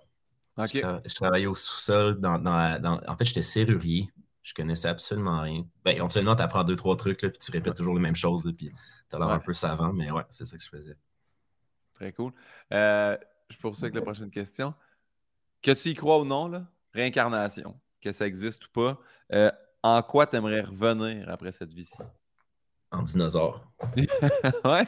Je, 0.58 1.16
travaillais 1.16 1.48
au 1.48 1.56
sous-sol. 1.56 2.20
Dans, 2.20 2.40
dans, 2.40 3.00
En 3.08 3.18
fait, 3.18 3.26
j'étais 3.26 3.42
serrurier. 3.42 4.10
Je 4.44 4.54
connaissais 4.54 4.88
absolument 4.88 5.42
rien. 5.42 5.66
Ben, 5.84 5.96
éventuellement, 5.96 6.36
tu 6.36 6.44
apprends 6.44 6.64
deux, 6.64 6.76
trois 6.76 6.96
trucs, 6.96 7.24
là, 7.24 7.30
puis 7.30 7.40
tu 7.40 7.52
répètes 7.52 7.76
toujours 7.76 7.96
les 7.96 8.00
mêmes 8.00 8.16
choses, 8.16 8.46
là, 8.46 8.52
puis 8.56 8.72
tu 9.10 9.16
as 9.16 9.20
l'air 9.20 9.30
un 9.30 9.40
peu 9.40 9.54
savant, 9.54 9.92
mais 9.92 10.12
ouais, 10.12 10.22
c'est 10.30 10.46
ça 10.46 10.56
que 10.56 10.64
je 10.64 10.70
faisais. 10.70 10.96
Très 11.96 12.12
cool. 12.12 12.32
Euh, 12.72 13.18
je 13.50 13.58
poursuis 13.58 13.86
avec 13.86 13.96
la 13.96 14.02
prochaine 14.02 14.30
question. 14.30 14.76
Que 15.64 15.72
tu 15.72 15.90
y 15.90 15.94
crois 15.96 16.20
ou 16.20 16.26
non, 16.26 16.48
là, 16.48 16.64
réincarnation, 16.94 17.80
que 18.02 18.12
ça 18.12 18.28
existe 18.28 18.66
ou 18.68 18.72
pas, 18.72 19.00
euh, 19.34 19.52
en 19.86 20.02
quoi 20.02 20.26
tu 20.26 20.36
aimerais 20.36 20.62
revenir 20.62 21.30
après 21.30 21.52
cette 21.52 21.72
vie-ci? 21.72 22.02
En 22.90 23.04
dinosaure. 23.04 23.64
ouais? 24.66 24.88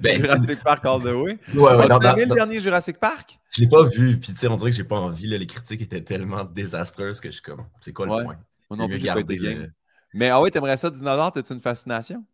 Ben... 0.00 0.22
Jurassic 0.22 0.62
Park 0.62 0.86
all 0.86 1.00
the 1.02 1.12
way. 1.14 1.38
Ouais, 1.54 1.74
ouais, 1.74 1.86
le 1.86 2.34
dernier 2.34 2.60
Jurassic 2.60 2.98
Park? 2.98 3.38
Je 3.50 3.60
l'ai 3.60 3.68
pas 3.68 3.82
vu, 3.82 4.18
puis 4.18 4.32
tu 4.32 4.38
sais, 4.38 4.48
on 4.48 4.56
dirait 4.56 4.70
que 4.70 4.76
j'ai 4.76 4.84
pas 4.84 4.96
envie. 4.96 5.26
Là, 5.26 5.36
les 5.36 5.46
critiques 5.46 5.82
étaient 5.82 6.02
tellement 6.02 6.44
désastreuses 6.44 7.20
que 7.20 7.28
je 7.28 7.34
suis 7.34 7.42
comme, 7.42 7.66
c'est 7.80 7.92
quoi 7.92 8.06
le 8.06 8.24
point? 8.24 8.38
Moi 8.70 8.78
non 8.78 8.88
plus, 8.88 9.00
pas 9.00 9.20
été 9.20 9.68
Mais 10.14 10.30
ah 10.30 10.40
ouais, 10.40 10.50
t'aimerais 10.50 10.78
ça, 10.78 10.88
dinosaure? 10.88 11.32
T'as-tu 11.32 11.52
une 11.52 11.60
fascination? 11.60 12.24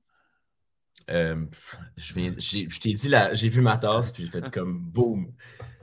Euh, 1.10 1.44
je, 1.96 2.12
je 2.38 2.80
t'ai 2.80 2.92
dit, 2.92 3.08
là, 3.08 3.34
j'ai 3.34 3.48
vu 3.48 3.62
ma 3.62 3.78
tasse, 3.78 4.12
puis 4.12 4.24
j'ai 4.24 4.30
fait 4.30 4.48
comme 4.52 4.78
boum. 4.78 5.32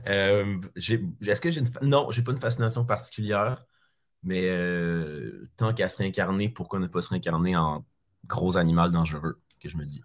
Euh, 0.07 0.57
est-ce 0.75 1.41
que 1.41 1.51
j'ai 1.51 1.59
une. 1.59 1.69
Non, 1.81 2.11
j'ai 2.11 2.21
pas 2.21 2.31
une 2.31 2.37
fascination 2.37 2.85
particulière, 2.85 3.65
mais 4.23 4.43
euh, 4.45 5.49
tant 5.57 5.73
qu'à 5.73 5.89
se 5.89 5.97
réincarner, 5.97 6.49
pourquoi 6.49 6.79
ne 6.79 6.87
pas 6.87 7.01
se 7.01 7.09
réincarner 7.09 7.55
en 7.55 7.85
gros 8.27 8.57
animal 8.57 8.91
dangereux, 8.91 9.39
que 9.59 9.69
je 9.69 9.77
me 9.77 9.85
dis? 9.85 10.01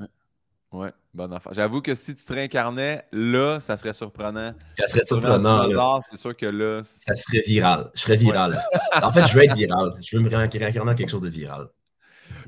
Ouais, 0.71 0.93
bonne 1.15 1.33
affaire. 1.33 1.55
J'avoue 1.55 1.81
que 1.81 1.95
si 1.95 2.15
tu 2.15 2.25
te 2.25 2.33
réincarnais, 2.33 3.07
là, 3.13 3.59
ça 3.59 3.77
serait 3.77 3.95
surprenant. 3.95 4.53
Ça 4.79 4.87
serait 4.87 5.07
surprenant. 5.07 6.01
C'est 6.03 6.19
sûr 6.19 6.37
que 6.37 6.47
là. 6.47 6.83
Ça 6.83 7.17
serait 7.17 7.41
viral. 7.47 7.91
Je 7.95 8.03
serais 8.03 8.17
viral. 8.17 8.61
en 9.03 9.13
fait, 9.13 9.27
je 9.27 9.35
veux 9.35 9.45
être 9.45 9.57
viral. 9.57 9.95
Je 10.01 10.17
veux 10.17 10.23
me 10.23 10.29
réincarner 10.29 10.91
en 10.91 10.95
quelque 10.95 11.11
chose 11.11 11.23
de 11.23 11.29
viral. 11.29 11.69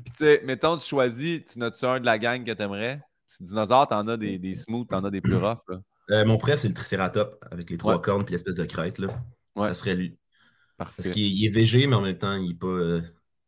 Puis, 0.03 0.11
tu 0.11 0.23
sais, 0.23 0.41
mettons, 0.45 0.77
tu 0.77 0.85
choisis, 0.85 1.43
tu 1.45 1.57
notes 1.57 1.83
un 1.83 1.99
de 1.99 2.05
la 2.05 2.19
gang 2.19 2.43
que 2.43 2.51
tu 2.51 2.61
aimerais. 2.61 3.01
Si 3.25 3.43
dinosaure, 3.43 3.87
t'en 3.87 4.07
as 4.07 4.17
des, 4.17 4.37
des 4.37 4.53
smooths, 4.53 4.89
t'en 4.89 5.03
as 5.03 5.09
des 5.09 5.21
plus 5.21 5.35
roughs. 5.37 5.63
Là. 5.67 5.79
Euh, 6.11 6.25
mon 6.25 6.37
prêt, 6.37 6.57
c'est 6.57 6.67
le 6.67 6.73
Triceratops 6.73 7.37
avec 7.49 7.69
les 7.69 7.77
trois 7.77 8.01
cornes 8.01 8.25
puis 8.25 8.33
l'espèce 8.33 8.55
de 8.55 8.65
crête. 8.65 8.99
Là. 8.99 9.07
Ça 9.55 9.73
serait 9.73 9.95
lui. 9.95 10.17
Parfait. 10.81 11.03
Parce 11.03 11.13
qu'il 11.13 11.45
est 11.45 11.49
végé, 11.49 11.85
mais 11.85 11.95
en 11.95 12.01
même 12.01 12.17
temps, 12.17 12.35
il 12.37 12.53
est 12.53 12.55
pas. 12.55 12.65
Euh, 12.65 13.01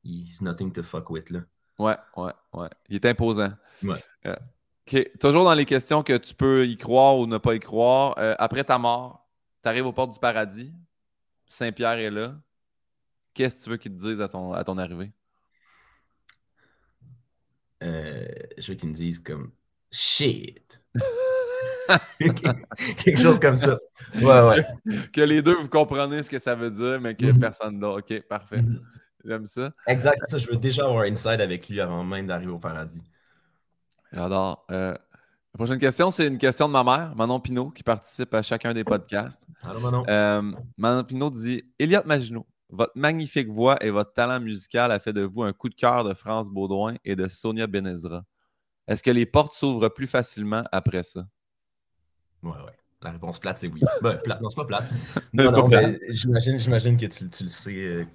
he's 0.03 0.39
nothing 0.39 0.71
to 0.71 0.83
fuck 0.83 1.09
with. 1.09 1.31
Là. 1.31 1.39
Ouais, 1.79 1.97
ouais, 2.15 2.31
ouais. 2.53 2.69
Il 2.89 2.95
est 2.95 3.05
imposant. 3.05 3.51
Ouais. 3.81 3.97
Euh, 4.27 4.35
OK. 4.85 5.17
Toujours 5.19 5.43
dans 5.43 5.55
les 5.55 5.65
questions 5.65 6.03
que 6.03 6.15
tu 6.15 6.35
peux 6.35 6.67
y 6.67 6.77
croire 6.77 7.17
ou 7.17 7.25
ne 7.25 7.39
pas 7.39 7.55
y 7.55 7.59
croire. 7.59 8.13
après 8.37 8.63
ta 8.63 8.77
mort, 8.77 9.27
tu 9.63 9.67
arrives 9.67 9.87
aux 9.87 9.93
portes 9.93 10.13
du 10.13 10.19
paradis. 10.19 10.71
Saint-Pierre 11.47 11.97
est 11.97 12.11
là. 12.11 12.39
Qu'est-ce 13.33 13.57
que 13.57 13.63
tu 13.63 13.69
veux 13.71 13.77
qu'il 13.77 13.93
te 13.93 13.97
dise 13.97 14.21
à 14.21 14.27
ton, 14.27 14.53
à 14.53 14.63
ton 14.63 14.77
arrivée? 14.77 15.11
je 17.81 18.67
veux 18.67 18.75
qu'il 18.75 18.89
me 18.89 18.93
dise 18.93 19.17
comme 19.17 19.51
shit. 19.89 20.79
Quelque 22.97 23.19
chose 23.19 23.39
comme 23.39 23.55
ça. 23.55 23.79
Ouais, 24.15 24.41
ouais. 24.41 24.65
que 25.11 25.21
les 25.21 25.41
deux, 25.41 25.55
vous 25.55 25.67
comprenez 25.67 26.23
ce 26.23 26.29
que 26.29 26.39
ça 26.39 26.55
veut 26.55 26.71
dire, 26.71 26.99
mais 27.01 27.15
que 27.15 27.25
mhm. 27.25 27.39
personne 27.39 27.79
d'autre. 27.79 27.99
OK, 27.99 28.27
parfait. 28.27 28.61
Mhm. 28.61 28.81
J'aime 29.25 29.45
ça. 29.45 29.71
Exact, 29.87 30.17
c'est 30.19 30.31
ça. 30.31 30.37
Je 30.37 30.47
veux 30.47 30.57
déjà 30.57 30.85
avoir 30.85 31.03
inside 31.03 31.39
avec 31.41 31.69
lui 31.69 31.79
avant 31.79 32.03
même 32.03 32.27
d'arriver 32.27 32.51
au 32.51 32.59
paradis. 32.59 33.01
J'adore. 34.11 34.65
Euh, 34.69 34.91
la 34.91 35.57
prochaine 35.57 35.79
question, 35.79 36.11
c'est 36.11 36.27
une 36.27 36.37
question 36.37 36.67
de 36.67 36.73
ma 36.73 36.83
mère, 36.83 37.15
Manon 37.15 37.39
Pinault, 37.39 37.69
qui 37.69 37.83
participe 37.83 38.33
à 38.33 38.41
chacun 38.41 38.73
des 38.73 38.83
podcasts. 38.83 39.47
Allô, 39.61 39.79
Manon. 39.79 40.03
Euh, 40.09 40.51
Manon 40.77 41.03
Pinault 41.03 41.29
dit 41.29 41.63
Elliot 41.79 42.01
Maginot, 42.05 42.45
votre 42.69 42.91
magnifique 42.95 43.49
voix 43.49 43.77
et 43.83 43.91
votre 43.91 44.13
talent 44.13 44.39
musical 44.39 44.91
a 44.91 44.99
fait 44.99 45.13
de 45.13 45.21
vous 45.21 45.43
un 45.43 45.53
coup 45.53 45.69
de 45.69 45.75
cœur 45.75 46.03
de 46.03 46.13
France 46.13 46.49
Baudouin 46.49 46.95
et 47.05 47.15
de 47.15 47.27
Sonia 47.27 47.67
Benezra. 47.67 48.23
Est-ce 48.87 49.03
que 49.03 49.11
les 49.11 49.25
portes 49.25 49.53
s'ouvrent 49.53 49.89
plus 49.89 50.07
facilement 50.07 50.63
après 50.71 51.03
ça? 51.03 51.25
Ouais, 52.43 52.51
ouais. 52.51 52.77
La 53.03 53.11
réponse 53.11 53.39
plate, 53.39 53.57
c'est 53.57 53.67
oui. 53.67 53.81
Ben, 54.01 54.17
plate, 54.23 54.41
non, 54.41 54.49
c'est 54.49 54.55
pas 54.55 54.65
plate. 54.65 54.89
Non, 55.33 55.51
non, 55.51 55.67
j'imagine, 56.09 56.57
j'imagine 56.57 56.97
que 56.97 57.05
tu, 57.05 57.29
tu 57.29 57.43
le 57.43 57.49
sais 57.49 57.75
euh, 57.75 58.05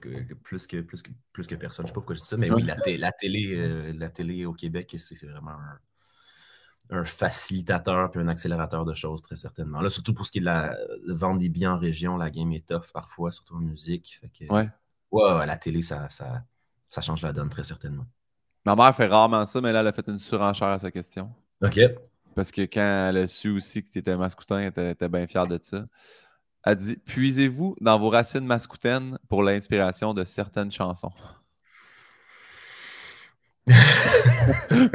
plus, 0.42 0.66
que, 0.66 0.80
plus, 0.80 1.02
que, 1.02 1.10
plus 1.32 1.46
que 1.46 1.54
personne. 1.54 1.86
Je 1.86 1.88
sais 1.88 1.92
pas 1.92 2.00
pourquoi 2.00 2.16
je 2.16 2.20
dis 2.20 2.26
ça, 2.26 2.36
mais 2.36 2.50
oui, 2.50 2.62
la, 2.62 2.76
la 2.96 3.12
télé, 3.12 3.54
euh, 3.54 3.92
la 3.96 4.08
télé 4.08 4.46
au 4.46 4.54
Québec, 4.54 4.94
c'est, 4.96 5.26
vraiment 5.26 5.56
un, 6.90 7.04
facilitateur 7.04 8.10
puis 8.10 8.20
un 8.20 8.28
accélérateur 8.28 8.86
de 8.86 8.94
choses, 8.94 9.20
très 9.20 9.36
certainement. 9.36 9.82
Là, 9.82 9.90
surtout 9.90 10.14
pour 10.14 10.26
ce 10.26 10.32
qui 10.32 10.38
est 10.38 10.40
de 10.40 10.46
la 10.46 10.74
vente 11.08 11.38
des 11.38 11.50
biens 11.50 11.74
en 11.74 11.78
région, 11.78 12.16
la 12.16 12.30
game 12.30 12.50
est 12.52 12.66
tough 12.66 12.90
parfois, 12.92 13.30
surtout 13.30 13.56
en 13.56 13.60
musique. 13.60 14.18
Fait 14.20 14.28
que, 14.28 14.50
ouais. 14.52 14.70
ouais. 15.10 15.46
la 15.46 15.56
télé, 15.58 15.82
ça, 15.82 16.08
ça, 16.08 16.44
ça 16.88 17.00
change 17.02 17.20
la 17.22 17.32
donne, 17.32 17.50
très 17.50 17.64
certainement. 17.64 18.06
Ma 18.64 18.74
mère 18.74 18.94
fait 18.94 19.06
rarement 19.06 19.44
ça, 19.44 19.60
mais 19.60 19.72
là, 19.72 19.80
elle 19.80 19.86
a 19.86 19.92
fait 19.92 20.08
une 20.08 20.18
surenchère 20.18 20.68
à 20.68 20.78
sa 20.78 20.90
question. 20.90 21.30
OK. 21.62 21.78
Parce 22.38 22.52
que 22.52 22.60
quand 22.60 23.08
elle 23.08 23.16
a 23.16 23.26
su 23.26 23.50
aussi 23.50 23.82
que 23.82 23.90
tu 23.90 23.98
étais 23.98 24.16
mascoutin, 24.16 24.60
elle 24.60 24.90
était, 24.90 25.08
bien 25.08 25.26
fière 25.26 25.48
de 25.48 25.58
ça. 25.60 25.86
Elle 26.62 26.76
dit 26.76 26.96
Puisez-vous 27.04 27.74
dans 27.80 27.98
vos 27.98 28.10
racines 28.10 28.46
mascoutaines 28.46 29.18
pour 29.28 29.42
l'inspiration 29.42 30.14
de 30.14 30.22
certaines 30.22 30.70
chansons 30.70 31.10
tu 33.66 33.74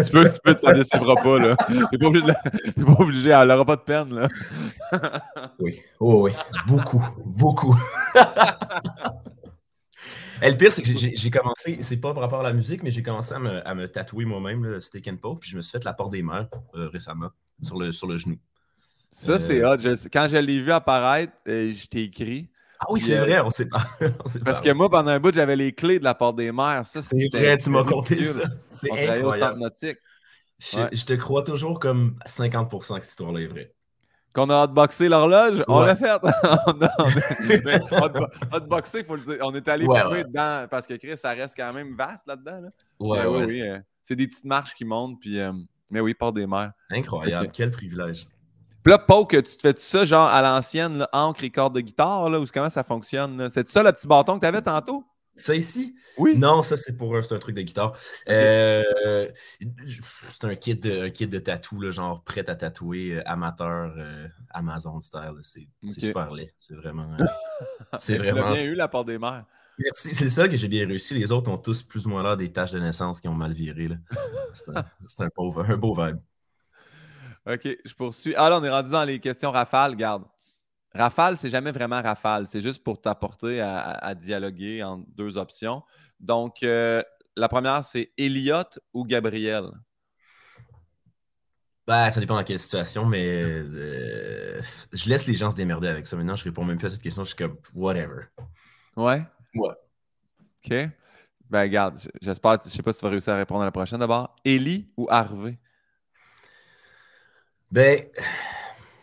peux, 0.09 0.29
tu 0.29 0.39
peux 0.41 0.55
te 0.55 0.73
décevra 0.73 1.15
pas, 1.15 1.37
là. 1.37 1.57
T'es 1.91 1.97
pas 1.97 2.05
obligé, 2.05 2.25
de... 2.25 2.83
pas 2.85 3.03
obligé, 3.03 3.29
elle 3.31 3.47
n'aura 3.49 3.65
pas 3.65 3.75
de 3.75 3.81
peine, 3.81 4.15
là. 4.15 4.29
oui, 5.59 5.81
oh, 5.99 6.23
oui, 6.23 6.31
beaucoup, 6.65 7.05
beaucoup. 7.25 7.77
Et 10.41 10.49
le 10.49 10.57
pire, 10.57 10.71
c'est 10.71 10.81
que 10.81 10.89
j'ai 10.95 11.29
commencé, 11.29 11.77
c'est 11.81 11.97
pas 11.97 12.13
par 12.13 12.23
rapport 12.23 12.39
à 12.41 12.43
la 12.43 12.53
musique, 12.53 12.83
mais 12.83 12.91
j'ai 12.91 13.03
commencé 13.03 13.33
à 13.33 13.39
me, 13.75 13.85
tatouer 13.87 14.25
moi-même, 14.25 14.63
le 14.63 14.81
Steak 14.81 15.07
and 15.07 15.17
Poke, 15.17 15.41
puis 15.41 15.49
je 15.49 15.57
me 15.57 15.61
suis 15.61 15.71
fait 15.71 15.83
la 15.83 15.93
porte 15.93 16.11
des 16.11 16.23
mers 16.23 16.47
euh, 16.75 16.89
récemment, 16.89 17.29
sur 17.61 17.77
le, 17.79 17.91
sur 17.91 18.07
le 18.07 18.17
genou. 18.17 18.37
Ça, 19.09 19.37
c'est 19.37 19.63
euh, 19.63 19.75
hot. 19.75 19.77
quand 20.11 20.27
je 20.29 20.37
l'ai 20.37 20.59
vu 20.59 20.71
apparaître, 20.71 21.33
euh, 21.47 21.71
je 21.71 21.85
t'ai 21.87 22.03
écrit. 22.03 22.49
Ah 22.79 22.85
oui, 22.89 22.99
c'est 22.99 23.17
vrai, 23.17 23.39
on 23.39 23.49
sait 23.49 23.67
pas. 23.67 23.85
Parce 24.45 24.59
que 24.59 24.71
moi, 24.71 24.89
pendant 24.89 25.11
un 25.11 25.19
bout, 25.19 25.33
j'avais 25.33 25.55
les 25.55 25.71
clés 25.71 25.99
de 25.99 26.03
la 26.03 26.15
porte 26.15 26.35
des 26.35 26.51
mers. 26.51 26.81
C'est 26.85 26.99
vrai, 27.31 27.57
tu 27.57 27.69
m'as 27.69 27.83
compté 27.83 28.23
ça. 28.23 28.41
C'est 28.69 28.91
incroyable. 28.91 29.25
Au 29.25 29.33
centre 29.33 29.57
nautique. 29.57 29.97
Je, 30.59 31.05
te 31.05 31.13
crois 31.13 31.43
toujours 31.43 31.79
comme 31.79 32.17
50% 32.25 32.69
que 32.79 32.85
cette 32.85 33.11
histoire-là 33.11 33.41
est 33.41 33.47
vraie 33.47 33.73
qu'on 34.33 34.49
a 34.49 34.63
hotboxé 34.63 35.07
l'horloge, 35.07 35.63
on 35.67 35.81
l'a 35.81 35.95
fait. 35.95 36.11
hotboxé, 38.51 38.99
il 38.99 39.05
faut 39.05 39.15
le 39.15 39.21
dire. 39.21 39.37
On 39.41 39.53
est 39.53 39.67
allé 39.67 39.85
ouais, 39.85 40.23
dedans 40.23 40.65
parce 40.69 40.87
que 40.87 40.95
Chris, 40.95 41.17
ça 41.17 41.31
reste 41.31 41.55
quand 41.55 41.71
même 41.71 41.95
vaste 41.95 42.27
là-dedans. 42.27 42.61
Là. 42.61 42.69
Ouais, 42.99 43.25
ouais. 43.25 43.45
Oui, 43.45 43.61
euh, 43.61 43.79
c'est 44.01 44.15
des 44.15 44.27
petites 44.27 44.45
marches 44.45 44.73
qui 44.73 44.85
montent. 44.85 45.19
Puis, 45.19 45.39
euh, 45.39 45.51
mais 45.89 45.99
oui, 45.99 46.13
part 46.13 46.33
des 46.33 46.47
mers. 46.47 46.71
Incroyable, 46.89 47.49
quel 47.53 47.69
privilège. 47.69 48.27
Puis 48.83 48.91
là, 48.91 48.97
Poke, 48.97 49.29
tu 49.29 49.43
te 49.43 49.61
fais 49.61 49.73
tout 49.73 49.79
ça 49.79 50.03
genre 50.03 50.27
à 50.27 50.41
l'ancienne, 50.41 51.07
encre 51.13 51.43
et 51.43 51.49
corde 51.49 51.75
de 51.75 51.79
guitare, 51.79 52.29
là, 52.29 52.39
ou 52.39 52.45
comment 52.53 52.69
ça 52.69 52.83
fonctionne? 52.83 53.49
C'est 53.49 53.65
ça 53.67 53.81
le 53.81 53.91
petit 53.93 54.07
bâton 54.07 54.35
que 54.35 54.41
tu 54.41 54.45
avais 54.45 54.61
tantôt? 54.61 55.05
Ça 55.35 55.55
ici? 55.55 55.95
Oui. 56.17 56.37
Non, 56.37 56.61
ça 56.61 56.77
c'est 56.77 56.95
pour 56.95 57.15
un 57.15 57.21
truc 57.21 57.55
de 57.55 57.61
guitare. 57.61 57.97
Euh, 58.29 58.83
c'est 60.29 60.43
un 60.43 60.55
kit 60.55 60.75
de, 60.75 61.05
un 61.05 61.09
kit 61.09 61.27
de 61.27 61.39
tatou, 61.39 61.91
genre 61.91 62.23
prêt 62.23 62.47
à 62.49 62.55
tatouer, 62.55 63.15
euh, 63.15 63.23
amateur, 63.25 63.93
euh, 63.97 64.27
Amazon 64.51 65.01
style. 65.01 65.39
C'est 65.41 65.67
super 65.97 66.31
laid. 66.31 66.53
C'est 66.57 66.75
vraiment. 66.75 67.17
c'est 67.97 68.17
vraiment. 68.17 68.49
Tu 68.49 68.53
bien 68.53 68.63
eu 68.65 68.75
la 68.75 68.87
part 68.87 69.05
des 69.05 69.17
mères. 69.17 69.45
Merci. 69.79 70.13
C'est 70.13 70.29
ça 70.29 70.47
que 70.47 70.55
j'ai 70.55 70.67
bien 70.67 70.87
réussi. 70.87 71.15
Les 71.15 71.31
autres 71.31 71.49
ont 71.49 71.57
tous 71.57 71.81
plus 71.81 72.05
ou 72.05 72.09
moins 72.09 72.21
l'air 72.21 72.37
des 72.37 72.51
tâches 72.51 72.73
de 72.73 72.79
naissance 72.79 73.19
qui 73.19 73.27
ont 73.27 73.33
mal 73.33 73.53
viré. 73.53 73.89
C'est 74.53 74.69
un, 74.69 74.75
un, 75.19 75.29
un 75.67 75.77
beau 75.77 75.95
vibe. 75.95 76.19
OK, 77.45 77.77
je 77.83 77.93
poursuis. 77.95 78.35
Ah 78.37 78.49
là, 78.49 78.59
on 78.59 78.63
est 78.63 78.69
rendu 78.69 78.91
dans 78.91 79.03
les 79.03 79.19
questions 79.19 79.51
rafales. 79.51 79.95
Garde. 79.95 80.23
Rafale, 80.95 81.37
c'est 81.37 81.49
jamais 81.49 81.71
vraiment 81.71 82.01
rafale. 82.01 82.47
C'est 82.47 82.61
juste 82.61 82.83
pour 82.83 83.01
t'apporter 83.01 83.61
à, 83.61 84.13
dialoguer 84.15 84.83
en 84.83 84.99
deux 84.99 85.37
options. 85.37 85.83
Donc, 86.19 86.61
euh, 86.63 87.01
la 87.35 87.49
première, 87.49 87.83
c'est 87.83 88.11
Elliot 88.17 88.63
ou 88.93 89.03
Gabriel? 89.03 89.65
Bah, 91.87 92.11
ça 92.11 92.19
dépend 92.19 92.35
dans 92.35 92.43
quelle 92.43 92.59
situation, 92.59 93.05
mais 93.05 93.43
euh, 93.43 94.61
je 94.93 95.09
laisse 95.09 95.27
les 95.27 95.33
gens 95.33 95.51
se 95.51 95.55
démerder 95.55 95.87
avec 95.87 96.07
ça. 96.07 96.15
Maintenant, 96.15 96.35
je 96.35 96.43
réponds 96.45 96.63
même 96.63 96.77
plus 96.77 96.87
à 96.87 96.89
cette 96.91 97.01
question. 97.01 97.23
Je 97.23 97.29
suis 97.29 97.35
comme, 97.35 97.57
whatever. 97.73 98.25
Ouais? 98.95 99.23
Ouais. 99.55 99.73
OK. 100.65 100.89
Ben, 101.49 101.61
regarde, 101.61 101.99
j'espère, 102.21 102.57
je 102.63 102.69
sais 102.69 102.81
pas 102.81 102.93
si 102.93 102.99
tu 102.99 103.05
vas 103.05 103.11
réussir 103.11 103.33
à 103.33 103.37
répondre 103.37 103.61
à 103.61 103.65
la 103.65 103.71
prochaine 103.71 103.99
d'abord. 103.99 104.35
Ellie 104.45 104.87
ou 104.95 105.07
Harvey? 105.09 105.57
Ben, 107.69 108.05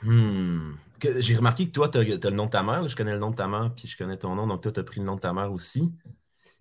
hmm. 0.02 0.74
J'ai 1.18 1.36
remarqué 1.36 1.66
que 1.66 1.72
toi, 1.72 1.88
tu 1.88 1.98
as, 1.98 2.02
le 2.02 2.30
nom 2.30 2.46
de 2.46 2.50
ta 2.50 2.62
mère. 2.62 2.86
je 2.88 2.94
connais 2.96 3.12
le 3.12 3.18
nom 3.18 3.30
de 3.30 3.36
ta 3.36 3.46
mère, 3.48 3.72
puis 3.76 3.88
je 3.88 3.96
connais 3.96 4.16
ton 4.16 4.34
nom, 4.34 4.46
donc 4.46 4.62
toi, 4.62 4.72
tu 4.72 4.80
as 4.80 4.84
pris 4.84 5.00
le 5.00 5.06
nom 5.06 5.14
de 5.16 5.20
ta 5.20 5.32
mère 5.32 5.52
aussi. 5.52 5.92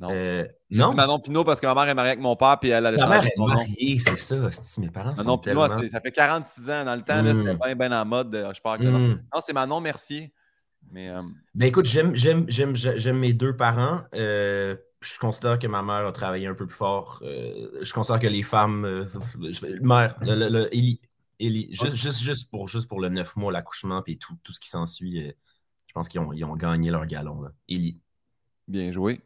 Non. 0.02 0.08
Euh, 0.12 0.46
non, 0.72 0.92
dit 0.92 0.96
Manon 0.96 1.20
Pinot 1.20 1.44
parce 1.44 1.60
que 1.60 1.66
ma 1.68 1.74
mère 1.76 1.90
est 1.90 1.94
mariée 1.94 2.12
avec 2.12 2.22
mon 2.22 2.34
père 2.38 2.58
puis 2.58 2.70
elle 2.70 2.86
allait 2.86 2.96
ta 2.98 3.04
changer 3.04 3.20
mère 3.20 3.26
est 3.26 3.38
mariée, 3.38 4.00
c'est 4.00 4.18
ça. 4.18 4.38
Mes 4.80 4.90
parents 4.90 5.14
sont 5.14 5.24
Pinot, 5.24 5.38
tellement... 5.68 5.68
ça 5.68 6.00
fait 6.00 6.12
46 6.14 6.70
ans. 6.70 6.86
Dans 6.86 6.96
le 6.96 7.02
temps, 7.02 7.22
là, 7.22 7.34
c'était 7.36 7.54
Mm. 7.54 7.60
bien, 7.62 7.76
bien 7.76 8.02
en 8.02 8.06
mode. 8.06 8.34
euh, 8.34 8.54
je 8.54 8.62
parle 8.62 8.80
que 8.80 8.84
non. 8.86 8.98
Hmm. 9.00 9.22
Non, 9.36 9.42
c'est 9.42 9.52
Manon 9.52 9.82
Mercier. 9.82 10.32
Mais 10.92 11.10
euh, 11.10 11.22
Ben 11.54 11.66
écoute, 11.68 11.86
j'aime, 11.86 12.14
mes 13.18 13.34
deux 13.34 13.58
parents. 13.58 14.00
Euh, 14.16 14.78
je 15.02 15.18
considère 15.20 15.60
que 15.60 15.68
ma 15.68 15.82
mère 15.82 16.08
a 16.08 16.12
travaillé 16.14 16.48
un 16.48 16.54
peu 16.54 16.66
plus 16.66 16.76
fort. 16.78 17.22
Je 17.22 17.94
considère 17.94 18.20
que 18.22 18.28
les 18.28 18.44
femmes. 18.44 19.06
mère, 19.82 20.16
le, 20.22 20.36
le, 20.36 20.48
le- 20.50 20.70
Élie- 21.40 21.66
Élie, 21.66 21.76
juste, 21.76 21.96
juste, 21.96 22.22
juste, 22.22 22.50
pour, 22.52 22.68
juste 22.68 22.88
pour 22.88 23.00
le 23.00 23.10
neuf 23.10 23.36
mois, 23.36 23.52
l'accouchement 23.52 24.04
et 24.08 24.18
tout, 24.18 24.36
tout 24.44 24.54
ce 24.54 24.60
qui 24.60 24.70
s'ensuit, 24.70 25.28
euh, 25.28 25.32
je 25.88 25.94
pense 25.94 26.10
qu'ils 26.10 26.20
ont, 26.20 26.34
ils 26.34 26.44
ont 26.44 26.56
gagné 26.56 26.92
leur 26.92 27.06
galon. 27.06 27.42
Là. 27.42 27.52
Bien 28.68 28.92
joué. 28.92 29.22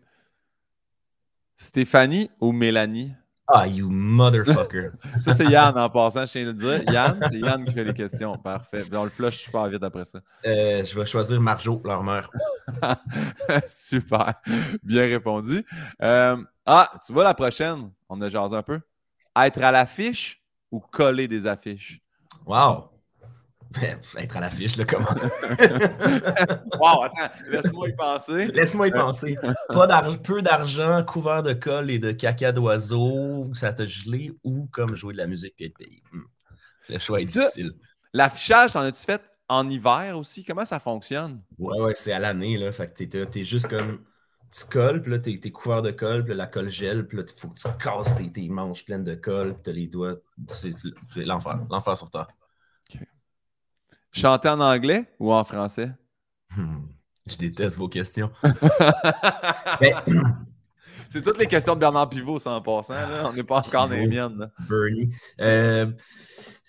Stéphanie 1.58 2.30
ou 2.40 2.52
Mélanie? 2.52 3.14
Ah, 3.48 3.68
you 3.68 3.90
motherfucker. 3.90 4.92
Ça, 5.22 5.34
c'est 5.34 5.46
Yann 5.46 5.78
en 5.78 5.90
passant, 5.90 6.26
je 6.26 6.32
tiens 6.32 6.44
à 6.44 6.46
le 6.46 6.54
dire. 6.54 6.84
Yann, 6.92 7.20
c'est 7.30 7.40
Yann 7.40 7.66
qui 7.66 7.74
fait 7.74 7.84
les 7.84 7.94
questions. 7.94 8.38
Parfait. 8.38 8.84
Puis 8.84 8.96
on 8.96 9.04
le 9.04 9.10
flush 9.10 9.38
super 9.44 9.68
vite 9.68 9.84
après 9.84 10.06
ça. 10.06 10.22
Euh, 10.46 10.84
je 10.86 10.98
vais 10.98 11.06
choisir 11.06 11.42
Marjo, 11.42 11.82
leur 11.84 12.04
mère. 12.04 12.30
super. 13.68 14.36
Bien 14.82 15.04
répondu. 15.04 15.66
Euh, 16.02 16.38
ah, 16.66 16.90
tu 17.06 17.12
vois 17.12 17.26
la 17.26 17.34
prochaine? 17.34 17.92
On 18.08 18.22
a 18.22 18.30
jasé 18.30 18.56
un 18.56 18.64
peu. 18.64 18.80
Être 19.36 19.62
à 19.62 19.72
l'affiche 19.72 20.42
ou 20.72 20.80
coller 20.80 21.28
des 21.28 21.46
affiches? 21.46 22.02
Wow! 22.46 22.90
Ben, 23.72 24.00
Être 24.18 24.38
à 24.38 24.40
l'affiche, 24.42 24.78
là, 24.78 24.86
comment? 24.86 25.06
Wow, 26.80 27.04
attends, 27.04 27.34
laisse-moi 27.50 27.90
y 27.90 27.96
penser. 27.96 28.48
Laisse-moi 28.48 28.88
y 28.90 28.92
penser. 28.92 29.38
Pas 29.70 30.16
peu 30.18 30.42
d'argent, 30.42 31.04
couvert 31.04 31.44
de 31.44 31.54
colle 31.54 31.90
et 31.90 32.00
de 32.00 32.12
caca 32.12 32.52
d'oiseau, 32.52 33.52
ça 33.54 33.74
t'a 33.74 33.86
gelé 33.86 34.32
ou 34.44 34.68
comme 34.72 34.96
jouer 34.96 35.14
de 35.14 35.20
la 35.20 35.28
musique 35.28 35.56
et 35.60 35.66
être 35.68 35.78
payé. 35.78 36.04
Hmm. 36.12 36.22
Le 36.90 37.00
choix 37.00 37.22
est 37.22 37.26
Ça- 37.26 37.42
difficile. 37.42 37.72
L'affichage, 38.14 38.74
t'en 38.74 38.82
as-tu 38.82 39.04
fait 39.04 39.22
en 39.50 39.68
hiver 39.70 40.18
aussi? 40.18 40.44
Comment 40.44 40.66
ça 40.66 40.80
fonctionne? 40.80 41.42
Ouais, 41.58 41.80
ouais, 41.82 41.94
c'est 41.96 42.12
à 42.12 42.20
l'année, 42.20 42.58
là. 42.58 42.72
Fait 42.72 42.92
que 42.94 43.04
t'es 43.24 43.44
juste 43.44 43.68
comme. 43.68 44.04
Tu 44.56 44.66
colles, 44.66 45.02
puis 45.02 45.12
là, 45.12 45.20
t'es 45.20 45.38
t'es 45.38 45.50
couvert 45.50 45.82
de 45.82 45.90
colle, 45.92 46.24
puis 46.24 46.30
là, 46.30 46.44
la 46.44 46.48
colle 46.48 46.70
gèle, 46.70 47.08
puis 47.08 47.18
là, 47.18 47.24
il 47.28 47.40
faut 47.40 47.48
que 47.48 47.56
tu 47.56 47.68
casses 47.80 48.14
tes, 48.16 48.32
tes 48.32 48.48
manches 48.50 48.86
pleines 48.86 49.04
de 49.04 49.16
colle, 49.16 49.54
puis 49.54 49.64
t'as 49.64 49.72
les 49.72 49.88
doigts. 49.88 50.16
C'est 50.48 50.72
l'enfer. 51.16 51.60
L'enfer 51.70 51.98
sur 51.98 52.12
terre. 52.12 52.28
Chanter 54.12 54.50
en 54.50 54.60
anglais 54.60 55.12
ou 55.20 55.34
en 55.34 55.44
français? 55.44 55.92
Hmm. 56.56 56.84
Je 57.26 57.36
déteste 57.36 57.78
vos 57.78 57.88
questions. 57.90 58.32
C'est 61.10 61.22
toutes 61.22 61.38
les 61.38 61.48
questions 61.48 61.76
de 61.76 61.80
Bernard 61.80 62.10
Pivot, 62.10 62.40
ça 62.40 62.52
en 62.52 62.62
passant. 62.62 62.94
Là. 62.94 63.30
On 63.30 63.34
n'est 63.34 63.44
pas 63.44 63.58
encore 63.58 63.88
dans 63.88 63.96
les 63.96 64.08
miennes. 64.08 64.52
Bernie. 64.68 65.12
Euh, 65.40 65.92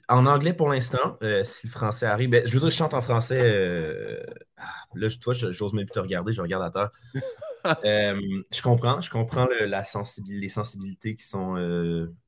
en 0.08 0.26
anglais 0.26 0.52
pour 0.52 0.68
l'instant, 0.68 1.16
euh, 1.22 1.44
si 1.44 1.66
le 1.66 1.72
français 1.72 2.06
arrive, 2.06 2.30
ben, 2.30 2.46
je 2.46 2.52
voudrais 2.52 2.68
que 2.68 2.74
je 2.74 2.78
chante 2.78 2.94
en 2.94 3.00
français. 3.00 3.40
euh, 3.42 4.22
ah, 4.56 4.64
là, 4.94 5.08
toi, 5.20 5.32
j'ose 5.34 5.72
même 5.74 5.86
plus 5.86 5.92
te 5.94 5.98
regarder, 6.00 6.32
je 6.32 6.40
regarde 6.40 6.62
à 6.64 6.70
terre. 6.70 6.90
Euh, 7.82 8.20
je 8.52 8.60
comprends, 8.60 9.00
je 9.00 9.08
comprends 9.08 9.46
le- 9.46 9.64
la 9.64 9.84
sensibil- 9.84 10.38
les 10.38 10.50
sensibilités 10.50 11.14
qui 11.14 11.24
sont 11.24 11.56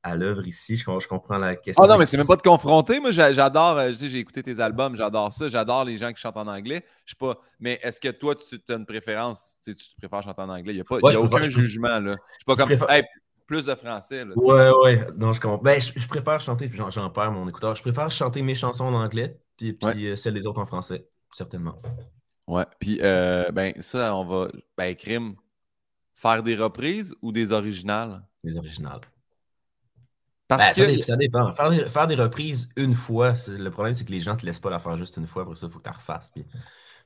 à 0.01 0.15
l'œuvre 0.15 0.47
ici. 0.47 0.77
Je, 0.77 0.83
com- 0.83 0.99
je 0.99 1.07
comprends 1.07 1.37
la 1.37 1.55
question. 1.55 1.83
Ah 1.83 1.87
non, 1.87 1.99
mais 1.99 2.07
c'est 2.07 2.17
même 2.17 2.25
pas 2.25 2.37
de 2.37 2.41
confronter. 2.41 2.99
Moi, 2.99 3.11
j'a- 3.11 3.31
j'adore, 3.33 3.79
j'ai 3.93 4.17
écouté 4.17 4.41
tes 4.41 4.59
albums, 4.59 4.95
j'adore 4.97 5.31
ça. 5.31 5.47
J'adore 5.47 5.85
les 5.85 5.97
gens 5.97 6.11
qui 6.11 6.19
chantent 6.19 6.37
en 6.37 6.47
anglais. 6.47 6.83
Je 7.05 7.11
sais 7.11 7.17
pas, 7.19 7.37
mais 7.59 7.79
est-ce 7.83 8.01
que 8.01 8.07
toi, 8.09 8.33
tu 8.33 8.59
as 8.67 8.73
une 8.73 8.87
préférence? 8.87 9.59
Tu, 9.63 9.73
sais, 9.73 9.75
tu 9.77 9.95
préfères 9.99 10.23
chanter 10.23 10.41
en 10.41 10.49
anglais? 10.49 10.73
Il 10.73 10.77
n'y 10.77 10.81
a, 10.81 10.85
pas, 10.85 10.95
Ouais, 10.95 11.13
y 11.13 11.15
a 11.15 11.21
aucun 11.21 11.47
jugement. 11.47 11.99
là. 11.99 12.13
Je 12.13 12.33
suis 12.37 12.45
pas 12.47 12.55
comme, 12.55 12.65
préfère- 12.69 12.89
Hey, 12.89 13.03
plus 13.47 13.65
de 13.65 13.73
français. 13.75 14.25
Là. 14.25 14.33
Ouais, 14.35 14.69
ouais, 14.83 15.07
non, 15.17 15.33
je 15.33 15.39
comprends. 15.41 15.57
Ben, 15.63 15.81
je, 15.81 15.91
je 15.95 16.07
préfère 16.07 16.39
chanter, 16.39 16.67
puis 16.67 16.77
j'en, 16.77 17.09
perds 17.09 17.31
mon 17.31 17.47
écouteur. 17.47 17.75
Je 17.75 17.81
préfère 17.81 18.11
chanter 18.11 18.41
mes 18.43 18.53
chansons 18.55 18.85
en 18.85 18.93
anglais, 18.93 19.39
puis, 19.55 19.73
puis 19.73 19.87
Ouais. 19.87 20.05
euh, 20.11 20.15
celles 20.15 20.33
des 20.35 20.45
autres 20.45 20.61
en 20.61 20.65
français, 20.65 21.07
certainement. 21.33 21.77
Ouais. 22.47 22.65
Puis, 22.79 22.99
euh, 23.01 23.49
ben, 23.51 23.73
ça, 23.79 24.15
on 24.15 24.25
va. 24.25 24.49
Ben, 24.77 24.93
crime. 24.95 25.35
Faire 26.15 26.41
des 26.43 26.55
reprises 26.55 27.15
ou 27.21 27.31
des 27.31 27.51
originales? 27.51 28.23
Les 28.43 28.57
originales. 28.57 29.01
Parce 30.47 30.77
Ben, 30.77 30.85
ça, 30.85 30.93
que. 30.93 31.03
ça 31.03 31.15
dépend. 31.15 31.53
Faire 31.53 31.69
des, 31.69 31.85
faire 31.87 32.07
des 32.07 32.15
reprises 32.15 32.69
une 32.75 32.93
fois, 32.93 33.33
le 33.49 33.69
problème, 33.69 33.93
c'est 33.93 34.05
que 34.05 34.11
les 34.11 34.21
gens 34.21 34.35
te 34.35 34.45
laissent 34.45 34.59
pas 34.59 34.69
la 34.69 34.79
faire 34.79 34.97
juste 34.97 35.17
une 35.17 35.27
fois. 35.27 35.43
Après 35.43 35.55
ça, 35.55 35.67
il 35.67 35.71
faut 35.73 35.79
que 35.79 35.83
tu 35.83 35.89
la 35.89 35.95
refasses. 35.95 36.31
Puis, 36.31 36.45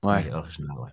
Ouais. 0.04 0.32
original, 0.34 0.78
ouais. 0.80 0.90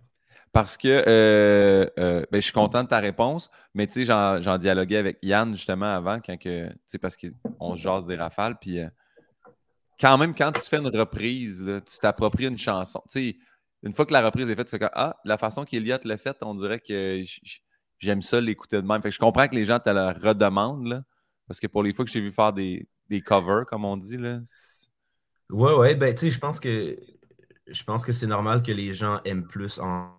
Parce 0.52 0.76
que 0.76 0.88
euh, 0.88 1.86
euh, 1.98 2.24
ben, 2.30 2.38
je 2.38 2.44
suis 2.44 2.52
content 2.52 2.82
de 2.82 2.88
ta 2.88 2.98
réponse, 2.98 3.50
mais 3.74 3.86
tu 3.86 4.04
sais, 4.04 4.40
j'en, 4.40 4.58
dialoguais 4.58 4.96
avec 4.96 5.18
Yann 5.22 5.54
justement 5.54 5.86
avant, 5.94 6.20
quand 6.20 6.38
que, 6.38 6.70
parce 7.00 7.16
qu'on 7.16 7.74
se 7.74 7.80
jase 7.80 8.06
des 8.06 8.16
rafales, 8.16 8.58
puis 8.58 8.80
euh, 8.80 8.88
quand 10.00 10.16
même, 10.16 10.34
quand 10.34 10.52
tu 10.52 10.62
fais 10.62 10.78
une 10.78 10.88
reprise, 10.88 11.62
là, 11.62 11.80
tu 11.80 11.98
t'appropries 11.98 12.46
une 12.46 12.58
chanson. 12.58 13.02
Une 13.82 13.92
fois 13.92 14.06
que 14.06 14.12
la 14.12 14.24
reprise 14.24 14.50
est 14.50 14.56
faite, 14.56 14.68
tu 14.68 14.78
fais 14.78 14.88
Ah, 14.92 15.16
la 15.24 15.38
façon 15.38 15.64
qu'Eliott 15.64 16.04
l'a 16.04 16.18
faite, 16.18 16.38
on 16.42 16.54
dirait 16.54 16.80
que 16.80 17.22
j'aime 17.98 18.22
ça 18.22 18.40
l'écouter 18.40 18.80
de 18.80 18.86
même. 18.86 19.02
Fait 19.02 19.10
je 19.10 19.18
comprends 19.18 19.46
que 19.48 19.54
les 19.54 19.64
gens 19.64 19.78
te 19.78 19.90
la 19.90 20.12
redemandent, 20.12 20.86
là, 20.86 21.02
parce 21.46 21.60
que 21.60 21.66
pour 21.66 21.82
les 21.82 21.92
fois 21.92 22.04
que 22.04 22.10
j'ai 22.10 22.20
vu 22.20 22.32
faire 22.32 22.52
des, 22.52 22.88
des 23.08 23.20
covers, 23.20 23.66
comme 23.66 23.84
on 23.84 23.96
dit, 23.96 24.16
là, 24.16 24.40
Ouais, 25.50 25.72
ouais, 25.72 25.94
ben, 25.94 26.14
tu 26.14 26.26
sais, 26.26 26.30
je 26.30 26.38
pense 26.38 26.60
que 26.60 26.98
je 27.66 27.84
pense 27.84 28.04
que 28.04 28.12
c'est 28.12 28.26
normal 28.26 28.62
que 28.62 28.72
les 28.72 28.92
gens 28.92 29.20
aiment 29.24 29.46
plus 29.46 29.78
en 29.78 30.17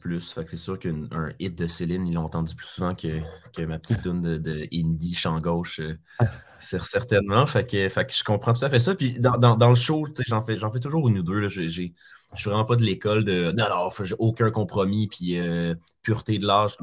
plus. 0.00 0.32
Fait 0.32 0.44
que 0.44 0.50
c'est 0.50 0.56
sûr 0.56 0.78
qu'un 0.78 1.04
un 1.10 1.30
hit 1.38 1.54
de 1.56 1.66
Céline, 1.66 2.06
ils 2.06 2.14
l'ont 2.14 2.24
entendu 2.24 2.54
plus 2.54 2.66
souvent 2.66 2.94
que, 2.94 3.20
que 3.56 3.62
ma 3.62 3.78
petite 3.78 4.02
tune 4.02 4.20
de, 4.20 4.36
de 4.36 4.68
indie 4.72 5.14
champ 5.14 5.40
gauche. 5.40 5.80
euh, 5.80 5.96
c'est 6.60 6.82
certainement. 6.82 7.46
Fait 7.46 7.64
que, 7.68 7.88
fait 7.88 8.06
que 8.06 8.12
je 8.12 8.22
comprends 8.22 8.52
tout 8.52 8.64
à 8.64 8.70
fait 8.70 8.80
ça. 8.80 8.94
Puis 8.94 9.18
dans, 9.18 9.38
dans- 9.38 9.56
dans 9.56 9.70
le 9.70 9.74
show, 9.76 10.06
j'en 10.26 10.42
fais, 10.42 10.58
j'en 10.58 10.70
fais 10.70 10.80
toujours 10.80 11.08
une 11.08 11.18
ou 11.18 11.22
deux. 11.22 11.40
là. 11.40 11.48
J'ai- 11.48 11.68
j'ai- 11.68 11.94
Je 12.34 12.40
suis 12.42 12.50
vraiment 12.50 12.64
pas 12.64 12.76
de 12.76 12.84
l'école 12.84 13.24
de 13.24 13.50
non, 13.52 13.68
non, 13.68 13.88
j'ai 14.04 14.14
aucun 14.20 14.50
compromis, 14.52 15.08
puis 15.08 15.36
euh, 15.38 15.74
pureté 16.02 16.38
de 16.38 16.46
l'âge. 16.46 16.76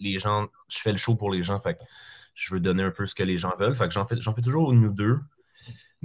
Les 0.00 0.18
gens, 0.18 0.46
je 0.68 0.78
fais 0.78 0.92
le 0.92 0.98
show 0.98 1.16
pour 1.16 1.32
les 1.32 1.42
gens. 1.42 1.58
Fait 1.58 1.74
que 1.74 1.80
je 2.34 2.54
veux 2.54 2.60
donner 2.60 2.82
un 2.84 2.90
peu 2.92 3.06
ce 3.06 3.14
que 3.14 3.22
les 3.24 3.36
gens 3.38 3.52
veulent. 3.58 3.74
Fait 3.74 3.88
que 3.88 3.94
j'en 3.94 4.04
fais, 4.06 4.20
j'en 4.20 4.34
fais 4.34 4.42
toujours 4.42 4.72
une 4.72 4.84
ou 4.86 4.92
deux. 4.92 5.18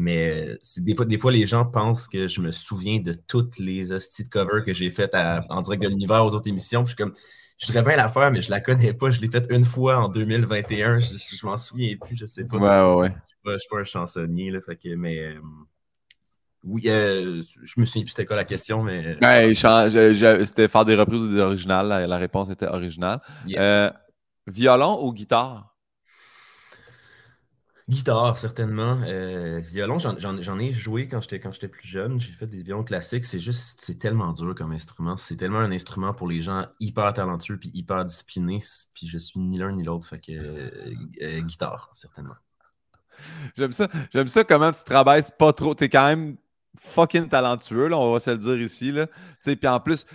Mais 0.01 0.57
c'est 0.61 0.81
des 0.83 0.95
fois, 0.95 1.03
des 1.05 1.17
fois, 1.19 1.31
les 1.31 1.45
gens 1.45 1.65
pensent 1.65 2.07
que 2.07 2.25
je 2.27 2.39
me 2.39 2.51
souviens 2.51 2.99
de 2.99 3.11
toutes 3.13 3.59
les 3.59 3.91
hosties 3.91 4.23
de 4.23 4.29
cover 4.29 4.63
que 4.65 4.73
j'ai 4.73 4.89
faites 4.89 5.13
à- 5.13 5.43
en 5.49 5.61
direct 5.61 5.83
de 5.83 5.89
l'univers 5.89 6.23
aux 6.25 6.33
autres 6.33 6.47
émissions. 6.47 6.83
Puis 6.85 6.91
je 6.91 6.95
suis 6.95 7.03
comme, 7.03 7.13
je 7.57 7.67
voudrais 7.67 7.83
bien 7.83 7.97
la 7.97 8.07
faire, 8.07 8.31
mais 8.31 8.41
je 8.41 8.49
la 8.49 8.61
connais 8.61 8.93
pas. 8.93 9.11
Je 9.11 9.19
l'ai 9.19 9.29
faite 9.29 9.47
une 9.49 9.65
fois 9.65 9.97
en 9.97 10.07
2021. 10.07 10.99
Je, 10.99 11.15
je 11.17 11.45
m'en 11.45 11.57
souviens 11.57 11.95
plus, 11.99 12.15
je 12.15 12.25
sais 12.25 12.45
pas. 12.45 12.57
Ouais, 12.57 12.95
ouais. 13.01 13.07
Je 13.09 13.13
suis 13.13 13.37
pas- 13.43 13.53
je 13.55 13.59
suis 13.59 13.69
pas 13.69 13.79
un 13.79 13.83
chansonnier, 13.83 14.51
là, 14.51 14.61
fait 14.61 14.77
que, 14.77 14.95
mais 14.95 15.19
euh, 15.19 15.39
oui, 16.63 16.83
euh, 16.87 17.41
je 17.63 17.79
me 17.79 17.85
souviens 17.85 18.03
plus 18.03 18.09
c'était 18.11 18.25
quoi 18.25 18.35
la 18.37 18.45
question, 18.45 18.83
mais 18.83 19.17
Ouais, 19.21 19.53
je- 19.53 20.43
c'était 20.45 20.67
faire 20.67 20.85
des 20.85 20.95
reprises 20.95 21.21
ou 21.23 21.33
des 21.33 21.39
originales. 21.41 21.87
La, 21.87 22.07
la 22.07 22.17
réponse 22.17 22.49
était 22.49 22.67
originale. 22.67 23.19
Yeah. 23.45 23.61
Euh, 23.61 23.91
violon 24.47 25.03
ou 25.05 25.13
guitare? 25.13 25.75
Guitare, 27.89 28.37
certainement. 28.37 29.01
Euh, 29.03 29.59
violon, 29.59 29.97
j'en- 29.97 30.59
ai 30.59 30.71
joué 30.71 31.07
quand 31.07 31.21
j'étais 31.21 31.67
plus 31.67 31.87
jeune. 31.87 32.21
J'ai 32.21 32.31
fait 32.31 32.45
des 32.45 32.61
violons 32.61 32.83
classiques. 32.83 33.25
C'est 33.25 33.39
juste, 33.39 33.81
c'est 33.81 33.97
tellement 33.97 34.31
dur 34.31 34.53
comme 34.55 34.71
instrument. 34.71 35.17
C'est 35.17 35.35
tellement 35.35 35.57
un 35.57 35.71
instrument 35.71 36.13
pour 36.13 36.27
les 36.27 36.41
gens 36.41 36.67
hyper 36.79 37.11
talentueux 37.13 37.57
puis 37.57 37.71
hyper 37.73 38.05
disciplinés. 38.05 38.59
Puis 38.93 39.07
je 39.07 39.17
suis 39.17 39.39
ni 39.39 39.57
l'un 39.57 39.71
ni 39.71 39.83
l'autre, 39.83 40.07
fait 40.07 40.19
que 40.19 40.31
euh, 40.31 40.69
euh, 41.21 41.41
guitare, 41.41 41.89
certainement. 41.93 42.35
J'aime 43.57 43.73
ça. 43.73 43.89
J'aime 44.13 44.27
ça 44.27 44.43
comment 44.43 44.71
tu 44.71 44.83
travailles 44.83 45.23
pas 45.37 45.51
trop. 45.51 45.73
T'es 45.73 45.89
quand 45.89 46.05
même 46.05 46.37
fucking 46.77 47.27
talentueux, 47.27 47.87
là, 47.87 47.97
on 47.97 48.13
va 48.13 48.19
se 48.19 48.29
le 48.29 48.37
dire 48.37 48.61
ici. 48.61 48.93
Puis 49.43 49.67
en 49.67 49.79
plus, 49.79 50.05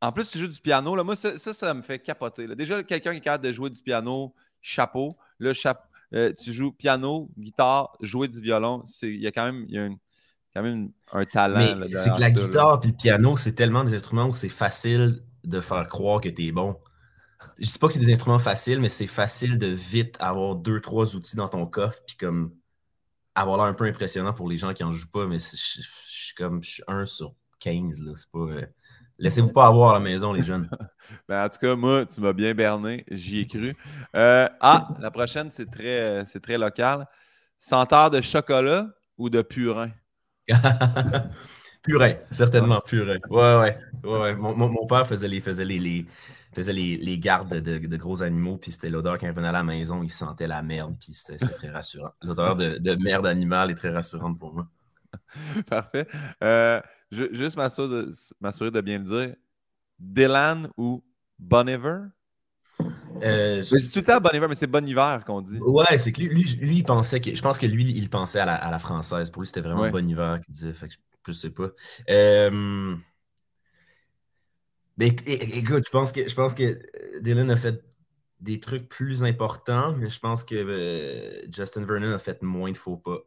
en, 0.00 0.12
plus, 0.12 0.30
tu 0.30 0.38
joues 0.38 0.48
du 0.48 0.60
piano. 0.60 0.94
Là. 0.94 1.02
Moi, 1.02 1.16
ça, 1.16 1.36
ça, 1.36 1.74
me 1.74 1.82
fait 1.82 1.98
capoter. 1.98 2.46
Déjà, 2.54 2.82
quelqu'un 2.84 3.10
qui 3.10 3.18
est 3.18 3.20
capable 3.20 3.44
de 3.44 3.52
jouer 3.52 3.68
du 3.68 3.82
piano, 3.82 4.32
chapeau. 4.62 5.16
Là, 5.40 5.52
chapeau. 5.52 5.82
Euh, 6.14 6.32
tu 6.32 6.52
joues 6.52 6.72
piano, 6.72 7.30
guitare, 7.36 7.92
jouer 8.00 8.28
du 8.28 8.40
violon. 8.40 8.82
Il 9.02 9.20
y 9.20 9.26
a 9.26 9.32
quand 9.32 9.44
même, 9.44 9.66
y 9.68 9.78
a 9.78 9.84
un, 9.84 9.96
quand 10.54 10.62
même 10.62 10.90
un 11.12 11.24
talent. 11.24 11.66
C'est 11.92 12.12
que 12.12 12.20
la 12.20 12.28
ça, 12.28 12.34
guitare 12.34 12.80
puis 12.80 12.90
le 12.90 12.96
piano, 12.96 13.36
c'est 13.36 13.54
tellement 13.54 13.84
des 13.84 13.94
instruments 13.94 14.28
où 14.28 14.32
c'est 14.32 14.48
facile 14.48 15.22
de 15.42 15.60
faire 15.60 15.86
croire 15.88 16.20
que 16.20 16.28
tu 16.28 16.46
es 16.46 16.52
bon. 16.52 16.76
Je 17.58 17.66
dis 17.66 17.78
pas 17.78 17.88
que 17.88 17.92
c'est 17.92 18.00
des 18.00 18.12
instruments 18.12 18.38
faciles, 18.38 18.80
mais 18.80 18.88
c'est 18.88 19.06
facile 19.06 19.58
de 19.58 19.66
vite 19.66 20.16
avoir 20.18 20.56
deux, 20.56 20.80
trois 20.80 21.14
outils 21.14 21.36
dans 21.36 21.48
ton 21.48 21.66
coffre, 21.66 22.00
puis 22.06 22.16
comme 22.16 22.54
avoir 23.34 23.58
l'air 23.58 23.66
un 23.66 23.74
peu 23.74 23.84
impressionnant 23.84 24.32
pour 24.32 24.48
les 24.48 24.56
gens 24.56 24.72
qui 24.72 24.84
en 24.84 24.92
jouent 24.92 25.10
pas, 25.10 25.26
mais 25.26 25.38
je 25.38 25.82
suis 26.06 26.34
comme 26.36 26.62
je 26.62 26.70
suis 26.70 26.82
un 26.86 27.04
sur 27.04 27.34
15, 27.58 28.02
là. 28.02 28.12
C'est 28.14 28.30
pas. 28.30 28.38
euh, 28.38 28.66
Laissez-vous 29.18 29.52
pas 29.52 29.66
avoir 29.66 29.90
à 29.90 29.94
la 29.94 30.00
maison, 30.00 30.32
les 30.32 30.42
jeunes. 30.42 30.68
Ben, 31.28 31.44
en 31.44 31.48
tout 31.48 31.58
cas, 31.58 31.76
moi, 31.76 32.06
tu 32.06 32.20
m'as 32.20 32.32
bien 32.32 32.54
berné. 32.54 33.04
J'y 33.10 33.40
ai 33.40 33.46
cru. 33.46 33.76
Euh, 34.16 34.48
ah, 34.60 34.88
la 35.00 35.10
prochaine, 35.10 35.50
c'est 35.50 35.70
très, 35.70 36.24
c'est 36.24 36.40
très 36.40 36.56
local. 36.58 37.06
Senteur 37.58 38.10
de 38.10 38.20
chocolat 38.22 38.88
ou 39.18 39.28
de 39.30 39.42
purin? 39.42 39.90
purin, 41.82 42.14
certainement 42.30 42.80
purin. 42.80 43.18
Ouais, 43.30 43.56
ouais. 43.58 43.76
ouais, 44.04 44.18
ouais. 44.20 44.34
Mon, 44.34 44.54
mon- 44.56 44.68
mon 44.68 44.86
père 44.86 45.06
faisait 45.06 45.28
les, 45.28 45.40
faisait 45.40 45.64
les, 45.64 45.78
les, 45.78 46.06
faisait 46.54 46.72
les, 46.72 46.96
les 46.96 47.18
gardes 47.18 47.54
de, 47.54 47.78
de 47.78 47.96
gros 47.96 48.22
animaux, 48.22 48.56
puis 48.58 48.72
c'était 48.72 48.90
l'odeur 48.90 49.18
quand 49.18 49.26
il 49.26 49.32
venait 49.32 49.48
à 49.48 49.52
la 49.52 49.62
maison, 49.62 50.02
il 50.02 50.10
sentait 50.10 50.46
la 50.46 50.62
merde, 50.62 50.96
puis 51.00 51.14
c'était 51.14 51.38
c'était 51.38 51.54
très 51.54 51.70
rassurant. 51.70 52.10
L'odeur 52.22 52.56
de, 52.56 52.78
de 52.78 52.94
merde 52.96 53.26
animale 53.26 53.70
est 53.70 53.74
très 53.74 53.90
rassurante 53.90 54.38
pour 54.38 54.54
moi. 54.54 54.66
Parfait. 55.68 56.06
Euh, 56.42 56.80
ju- 57.14 57.30
juste 57.32 57.56
m'assurer 57.56 57.88
de, 57.88 58.12
m'assurer 58.40 58.70
de 58.70 58.80
bien 58.80 58.98
le 58.98 59.04
dire. 59.04 59.36
Dylan 59.98 60.68
ou 60.76 61.02
Bon 61.38 61.68
Iver? 61.68 62.00
Euh, 63.22 63.62
Je 63.62 63.76
dis 63.76 63.90
tout 63.90 64.00
le 64.00 64.04
temps 64.04 64.20
Bon 64.20 64.30
Iver, 64.32 64.48
mais 64.48 64.54
c'est 64.54 64.66
Bon 64.66 64.86
Hiver 64.86 65.24
qu'on 65.24 65.40
dit. 65.40 65.58
Ouais, 65.60 65.98
c'est 65.98 66.12
que 66.12 66.20
lui, 66.20 66.28
lui, 66.28 66.44
lui, 66.56 66.76
il 66.78 66.84
pensait 66.84 67.20
que. 67.20 67.34
Je 67.34 67.42
pense 67.42 67.58
que 67.58 67.66
lui, 67.66 67.90
il 67.92 68.10
pensait 68.10 68.40
à 68.40 68.44
la, 68.44 68.56
à 68.56 68.70
la 68.70 68.78
française. 68.78 69.30
Pour 69.30 69.42
lui, 69.42 69.46
c'était 69.46 69.60
vraiment 69.60 69.82
Ouais. 69.82 69.90
bon 69.90 70.08
hiver 70.08 70.40
qu'il 70.40 70.52
disait. 70.52 70.72
Fait 70.72 70.88
que 70.88 70.94
je, 70.94 70.98
je 71.28 71.32
sais 71.32 71.50
pas. 71.50 71.70
Euh, 72.10 72.96
Mais 74.96 75.08
écoute, 75.08 75.84
je 75.86 75.90
pense 75.90 76.12
que 76.12 76.28
je 76.28 76.34
pense 76.34 76.54
que 76.54 76.62
euh, 76.62 77.20
Dylan 77.20 77.50
a 77.50 77.56
fait 77.56 77.82
des 78.40 78.60
trucs 78.60 78.88
plus 78.88 79.24
importants, 79.24 79.92
mais 79.96 80.10
je 80.10 80.20
pense 80.20 80.44
que 80.44 80.54
euh, 80.54 81.42
Justin 81.52 81.84
Vernon 81.84 82.12
a 82.14 82.18
fait 82.18 82.42
moins 82.42 82.70
de 82.70 82.76
faux 82.76 82.96
pas. 82.96 83.18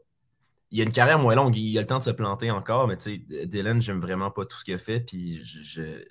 Il 0.72 0.82
a 0.82 0.84
une 0.84 0.92
carrière 0.92 1.18
moins 1.18 1.36
longue, 1.36 1.56
il 1.56 1.78
a 1.78 1.82
le 1.82 1.88
temps 1.88 2.00
de 2.00 2.04
se 2.04 2.10
planter 2.12 2.52
encore, 2.52 2.88
mais 2.88 2.98
tu 2.98 3.26
sais, 3.30 3.46
Dylan, 3.46 3.82
j'aime 3.82 4.02
vraiment 4.02 4.32
pas 4.32 4.46
tout 4.46 4.58
ce 4.58 4.66
qu'il 4.66 4.74
a 4.74 4.78
fait. 4.78 5.00
Puis 5.00 5.42
je, 5.44 6.04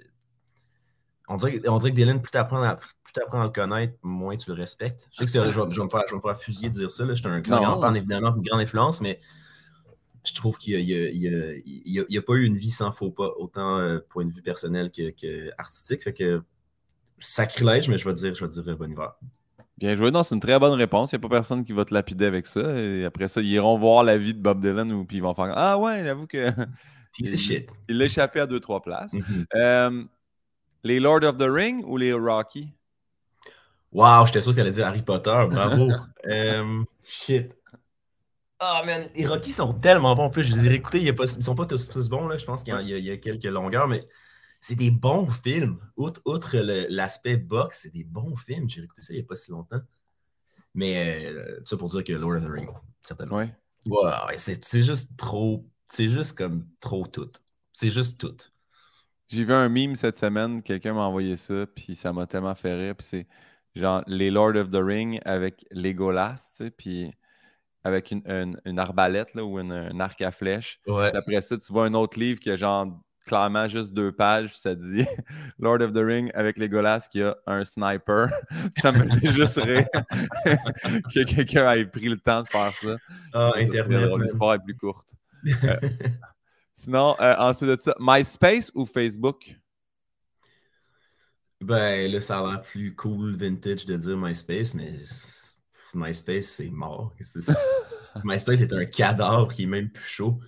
On, 1.28 1.36
dirait, 1.36 1.60
on 1.68 1.78
dirait 1.78 1.90
que 1.90 1.96
Dylan, 1.96 2.22
plus 2.22 2.30
tu 2.30 2.38
apprends 2.38 2.62
à, 2.62 2.76
plus 2.76 3.12
t'apprends 3.12 3.40
à 3.42 3.44
le 3.44 3.50
connaître, 3.50 3.94
moins 4.02 4.36
tu 4.36 4.48
le 4.50 4.56
respectes. 4.56 5.08
Je 5.12 5.18
sais 5.18 5.24
que 5.24 5.30
c'est- 5.30 5.38
je, 5.52 5.60
vais, 5.60 5.70
je 5.70 5.78
vais 5.80 5.84
me 5.84 5.90
faire, 5.90 6.02
je 6.06 6.12
vais 6.12 6.16
me 6.16 6.22
faire 6.22 6.38
fusiller 6.40 6.70
de 6.70 6.74
dire 6.74 6.90
ça. 6.90 7.04
là. 7.04 7.14
Je 7.14 7.20
suis 7.20 7.28
un 7.28 7.40
grand, 7.40 7.80
fan, 7.80 7.96
évidemment, 7.96 8.34
une 8.34 8.42
grande 8.42 8.60
influence, 8.60 9.00
mais 9.00 9.20
je 10.24 10.34
trouve 10.34 10.56
qu'il 10.58 10.84
n'y 10.84 10.94
a, 11.28 12.18
a, 12.18 12.22
pas 12.22 12.32
eu 12.34 12.44
une 12.44 12.56
vie 12.56 12.70
sans 12.70 12.92
faux 12.92 13.10
pas, 13.10 13.30
autant 13.38 13.78
euh, 13.78 13.98
point 14.08 14.24
de 14.24 14.32
vue 14.32 14.42
personnel 14.42 14.90
que, 14.90 15.10
que 15.10 15.50
artistique. 15.58 16.02
Fait 16.02 16.14
que 16.14 16.42
sacrilège, 17.18 17.88
mais 17.88 17.98
je 17.98 18.08
vais 18.08 18.14
dire, 18.14 18.34
je 18.34 18.44
vais 18.44 18.50
dire 18.50 18.68
euh, 18.68 18.76
bon 18.76 18.90
hiver. 18.90 19.14
Bien 19.78 19.94
joué. 19.94 20.10
Non, 20.10 20.22
c'est 20.22 20.34
une 20.34 20.40
très 20.40 20.58
bonne 20.58 20.72
réponse. 20.72 21.12
Il 21.12 21.16
n'y 21.16 21.24
a 21.24 21.28
pas 21.28 21.36
personne 21.36 21.62
qui 21.62 21.72
va 21.72 21.84
te 21.84 21.92
lapider 21.92 22.24
avec 22.24 22.46
ça. 22.46 22.60
Et 22.78 23.04
après 23.04 23.28
ça, 23.28 23.40
ils 23.42 23.48
iront 23.48 23.78
voir 23.78 24.04
la 24.04 24.16
vie 24.16 24.32
de 24.32 24.40
Bob 24.40 24.60
Dylan 24.60 24.90
ou 24.92 25.04
puis 25.04 25.18
ils 25.18 25.22
vont 25.22 25.34
faire 25.34 25.52
Ah 25.54 25.78
ouais, 25.78 26.02
j'avoue 26.02 26.26
que 26.26 26.46
c'est 27.22 27.36
shit. 27.36 27.70
il 27.88 28.00
échappé 28.00 28.40
à 28.40 28.46
deux, 28.46 28.60
trois 28.60 28.80
places. 28.80 29.12
Mhm. 29.12 29.46
Euh, 29.54 30.04
les 30.82 31.00
Lord 31.00 31.24
of 31.24 31.36
the 31.36 31.48
Ring 31.48 31.84
ou 31.86 31.98
les 31.98 32.12
Rocky? 32.12 32.72
Wow, 33.92 34.26
j'étais 34.26 34.40
sûr 34.40 34.54
qu'elle 34.54 34.62
allait 34.62 34.72
dire 34.72 34.86
Harry 34.86 35.02
Potter, 35.02 35.44
bravo. 35.50 35.88
Euh, 36.28 36.82
shit. 37.04 37.52
Ah, 38.58 38.82
man, 38.84 39.06
les 39.14 39.26
Rocky 39.26 39.52
sont 39.52 39.74
tellement 39.74 40.16
bons. 40.16 40.24
En 40.24 40.30
plus, 40.30 40.42
je 40.42 40.54
les 40.56 40.66
ai 40.66 40.68
réécoutés, 40.70 40.98
il 41.00 41.06
ils 41.06 41.44
sont 41.44 41.54
pas 41.54 41.66
tous, 41.66 41.88
tous 41.88 42.08
bons, 42.08 42.26
là. 42.26 42.36
Je 42.36 42.44
pense 42.44 42.64
qu'il 42.64 42.74
y, 42.80 42.84
il 42.84 42.98
il 42.98 43.04
y 43.04 43.10
a 43.12 43.16
quelques 43.18 43.44
longueurs, 43.44 43.86
mais 43.86 44.04
c'est 44.66 44.74
des 44.74 44.90
bons 44.90 45.28
films. 45.30 45.78
Outre, 45.96 46.58
l'aspect 46.90 47.36
box, 47.36 47.82
c'est 47.82 47.92
des 47.92 48.02
bons 48.02 48.34
films. 48.34 48.68
J'ai 48.68 48.80
réécouté 48.80 49.00
ça 49.00 49.12
il 49.12 49.16
n'y 49.18 49.22
a 49.22 49.24
pas 49.24 49.36
si 49.36 49.52
longtemps. 49.52 49.80
Mais 50.74 51.26
euh, 51.26 51.60
ça 51.64 51.76
pour 51.76 51.88
dire 51.88 52.02
que 52.02 52.12
Lord 52.12 52.34
of 52.38 52.42
the 52.44 52.48
Rings, 52.50 52.72
certainement. 53.00 53.36
Oui. 53.36 53.44
Ouais, 53.86 54.36
c'est 54.38 54.82
juste 54.82 55.16
trop. 55.16 55.64
C'est 55.88 56.08
juste 56.08 56.36
comme 56.36 56.66
trop 56.80 57.06
tout. 57.06 57.30
C'est 57.72 57.90
juste 57.90 58.18
tout. 58.18 58.34
J'ai 59.28 59.44
vu 59.44 59.52
un 59.52 59.68
meme 59.68 59.94
cette 59.94 60.18
semaine, 60.18 60.64
quelqu'un 60.64 60.94
m'a 60.94 61.02
envoyé 61.02 61.36
ça, 61.36 61.64
puis 61.68 61.94
ça 61.94 62.12
m'a 62.12 62.26
tellement 62.26 62.54
fait 62.56 62.74
rire. 62.74 62.96
Puis 62.96 63.06
c'est 63.06 63.26
genre 63.76 64.02
les 64.08 64.32
Lord 64.32 64.56
of 64.56 64.70
the 64.70 64.80
Ring 64.82 65.20
avec 65.24 65.64
Legolas, 65.70 66.50
tu 66.56 66.64
sais, 66.64 66.70
puis 66.72 67.12
avec 67.84 68.10
une, 68.10 68.22
une- 68.26 68.60
une 68.64 68.80
arbalète 68.80 69.34
là, 69.34 69.44
ou 69.44 69.60
une- 69.60 69.70
un 69.70 70.00
arc 70.00 70.20
à 70.22 70.32
flèche. 70.32 70.80
Ouais. 70.88 71.14
Après 71.14 71.40
ça, 71.40 71.56
tu 71.56 71.72
vois 71.72 71.84
un 71.86 71.94
autre 71.94 72.18
livre 72.18 72.40
qui 72.40 72.50
a 72.50 72.56
genre 72.56 73.00
clairement 73.26 73.68
juste 73.68 73.92
deux 73.92 74.12
pages, 74.12 74.50
puis 74.50 74.58
ça 74.58 74.74
dit 74.74 75.04
Lord 75.58 75.82
of 75.82 75.92
the 75.92 75.98
Ring 75.98 76.30
avec 76.34 76.56
Legolas 76.56 77.08
qui 77.10 77.22
a 77.22 77.36
un 77.46 77.64
sniper. 77.64 78.30
Ça 78.78 78.92
me 78.92 79.02
faisait 79.02 79.32
juste 79.32 79.56
rire 79.58 79.86
que 80.44 81.24
quelqu'un 81.24 81.72
ait 81.72 81.86
pris 81.86 82.08
le 82.08 82.16
temps 82.16 82.42
de 82.42 82.48
faire 82.48 82.72
ça. 82.72 82.96
Ah, 83.34 83.50
Internet. 83.56 84.10
L'histoire 84.18 84.54
est 84.54 84.62
plus 84.64 84.76
courte. 84.76 85.14
Sinon, 86.72 87.16
euh, 87.20 87.34
ensuite 87.38 87.70
de 87.70 87.76
ça, 87.80 87.94
MySpace 87.98 88.70
ou 88.74 88.86
Facebook? 88.86 89.58
Ben 91.60 92.10
là, 92.10 92.20
ça 92.20 92.38
a 92.38 92.50
l'air 92.50 92.60
plus 92.60 92.94
cool 92.94 93.34
vintage 93.36 93.86
de 93.86 93.96
dire 93.96 94.16
MySpace, 94.16 94.74
mais 94.74 95.00
MySpace, 95.94 96.46
c'est 96.46 96.68
mort. 96.68 97.14
MySpace 98.24 98.60
est 98.60 98.72
un 98.72 98.84
cadavre 98.84 99.52
qui 99.52 99.62
est 99.62 99.66
même 99.66 99.90
plus 99.90 100.04
chaud. 100.04 100.38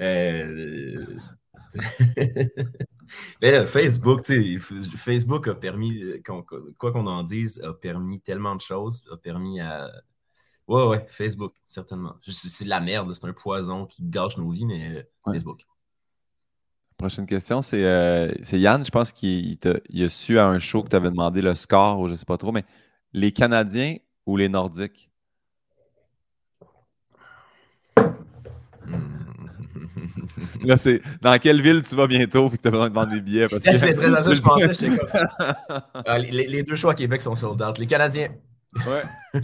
Euh, 0.00 1.04
Mais 3.42 3.52
là, 3.52 3.66
Facebook, 3.66 4.22
tu 4.22 4.34
sais, 4.34 4.58
F- 4.58 4.96
Facebook 4.96 5.48
a 5.48 5.54
permis, 5.54 6.02
qu'on- 6.24 6.44
quoi 6.76 6.92
qu'on 6.92 7.06
en 7.06 7.22
dise, 7.22 7.60
a 7.62 7.72
permis 7.72 8.20
tellement 8.20 8.56
de 8.56 8.60
choses, 8.60 9.02
a 9.12 9.16
permis 9.16 9.60
à. 9.60 9.90
Ouais, 10.66 10.86
ouais, 10.86 11.06
Facebook, 11.08 11.54
certainement. 11.64 12.16
C'est 12.26 12.64
de 12.64 12.70
la 12.70 12.80
merde, 12.80 13.12
c'est 13.14 13.26
un 13.26 13.32
poison 13.32 13.86
qui 13.86 14.02
gâche 14.04 14.36
nos 14.36 14.48
vies, 14.48 14.66
mais 14.66 14.96
euh, 14.98 15.02
Ouais. 15.26 15.34
Facebook. 15.34 15.62
Prochaine 16.96 17.26
question, 17.26 17.60
c'est 17.60 17.84
euh, 17.84 18.32
Yann, 18.52 18.82
je 18.82 18.90
pense 18.90 19.12
qu'il 19.12 19.58
il 19.90 20.04
a 20.04 20.08
su 20.08 20.38
à 20.38 20.46
un 20.46 20.58
show 20.58 20.82
que 20.82 20.88
tu 20.88 20.96
avais 20.96 21.10
demandé 21.10 21.42
le 21.42 21.54
score, 21.54 22.00
ou 22.00 22.08
je 22.08 22.14
sais 22.14 22.24
pas 22.24 22.38
trop, 22.38 22.52
mais 22.52 22.64
les 23.12 23.32
Canadiens 23.32 23.96
ou 24.24 24.36
les 24.38 24.48
Nordiques? 24.48 25.10
Là, 30.64 30.76
c'est 30.76 31.02
dans 31.22 31.38
quelle 31.38 31.60
ville 31.62 31.82
tu 31.82 31.94
vas 31.94 32.06
bientôt 32.06 32.48
et 32.52 32.56
que 32.56 32.62
tu 32.62 32.68
as 32.68 32.70
besoin 32.70 32.88
de 32.88 32.94
vendre 32.94 33.12
des 33.12 33.20
billets? 33.20 33.48
Parce 33.48 33.62
que- 33.64 33.76
C'est 33.76 33.94
très 33.94 34.10
ça 34.10 34.32
je 34.32 34.40
pensais, 34.42 34.72
j'étais 34.74 34.96
comme. 34.96 35.08
Ah, 36.06 36.18
les- 36.18 36.62
deux 36.62 36.76
choix 36.76 36.92
à 36.92 36.94
Québec 36.94 37.20
sont 37.22 37.34
sold 37.34 37.60
out. 37.62 37.78
Les 37.78 37.86
Canadiens. 37.86 38.28
Ouais. 38.86 39.02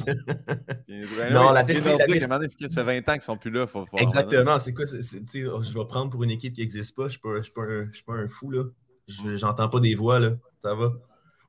Non, 1.32 1.52
la 1.52 1.62
vérité- 1.62 1.96
la 1.96 2.06
vérité- 2.06 2.68
ça 2.68 2.84
fait 2.84 3.00
20 3.00 3.08
ans 3.08 3.12
qu'ils 3.14 3.22
sont 3.22 3.36
plus 3.36 3.50
là. 3.50 3.66
Faut, 3.66 3.86
faut- 3.86 3.96
Exactement, 3.98 4.58
c'est 4.58 4.74
quoi? 4.74 4.84
oh, 4.92 5.62
je 5.62 5.72
vais 5.72 5.84
prendre 5.86 6.10
pour 6.10 6.22
une 6.22 6.30
équipe 6.30 6.54
qui 6.54 6.60
n'existe 6.60 6.94
pas. 6.94 7.08
Je 7.08 7.18
ne 7.24 7.42
suis, 7.42 7.52
pas- 7.52 8.12
un- 8.14 8.28
fou, 8.28 8.50
là. 8.50 8.64
Je- 9.08 9.36
J'entends 9.36 9.68
pas 9.68 9.80
des 9.80 9.94
voix, 9.94 10.20
là. 10.20 10.32
Ça 10.60 10.74
va. 10.74 10.92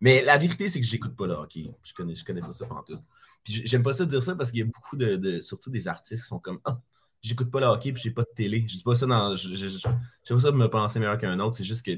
Mais 0.01 0.21
la 0.21 0.37
vérité, 0.37 0.69
c'est 0.69 0.79
que 0.81 0.85
j'écoute 0.85 1.15
pas 1.15 1.27
le 1.27 1.33
hockey. 1.33 1.71
Je 1.83 1.93
connais, 1.93 2.15
je 2.15 2.25
connais 2.25 2.41
pas 2.41 2.51
ça 2.53 2.65
pendant 2.65 2.83
tout. 2.83 2.99
Puis 3.43 3.61
j'aime 3.65 3.83
pas 3.83 3.93
ça 3.93 4.05
dire 4.05 4.23
ça 4.23 4.35
parce 4.35 4.51
qu'il 4.51 4.59
y 4.59 4.63
a 4.63 4.65
beaucoup 4.65 4.95
de, 4.95 5.15
de- 5.17 5.41
surtout 5.41 5.69
des 5.69 5.87
artistes 5.87 6.23
qui 6.23 6.27
sont 6.27 6.39
comme 6.39 6.59
Ah, 6.65 6.79
j'écoute 7.23 7.49
pas 7.49 7.59
le 7.59 7.65
hockey 7.67 7.91
puis 7.93 8.01
j'ai 8.03 8.11
pas 8.11 8.21
de 8.23 8.29
télé. 8.35 8.65
Je 8.67 8.77
dis 8.77 8.83
pas 8.83 8.95
ça 8.95 9.05
dans. 9.07 9.35
Je, 9.35 9.49
je, 9.49 9.67
je- 9.69 9.77
je 9.79 9.79
fais 10.27 10.33
pas 10.33 10.39
ça 10.39 10.51
de 10.51 10.57
me 10.57 10.69
penser 10.69 10.99
meilleur 10.99 11.17
qu'un 11.17 11.39
autre. 11.39 11.55
C'est 11.55 11.63
juste 11.63 11.83
que 11.85 11.91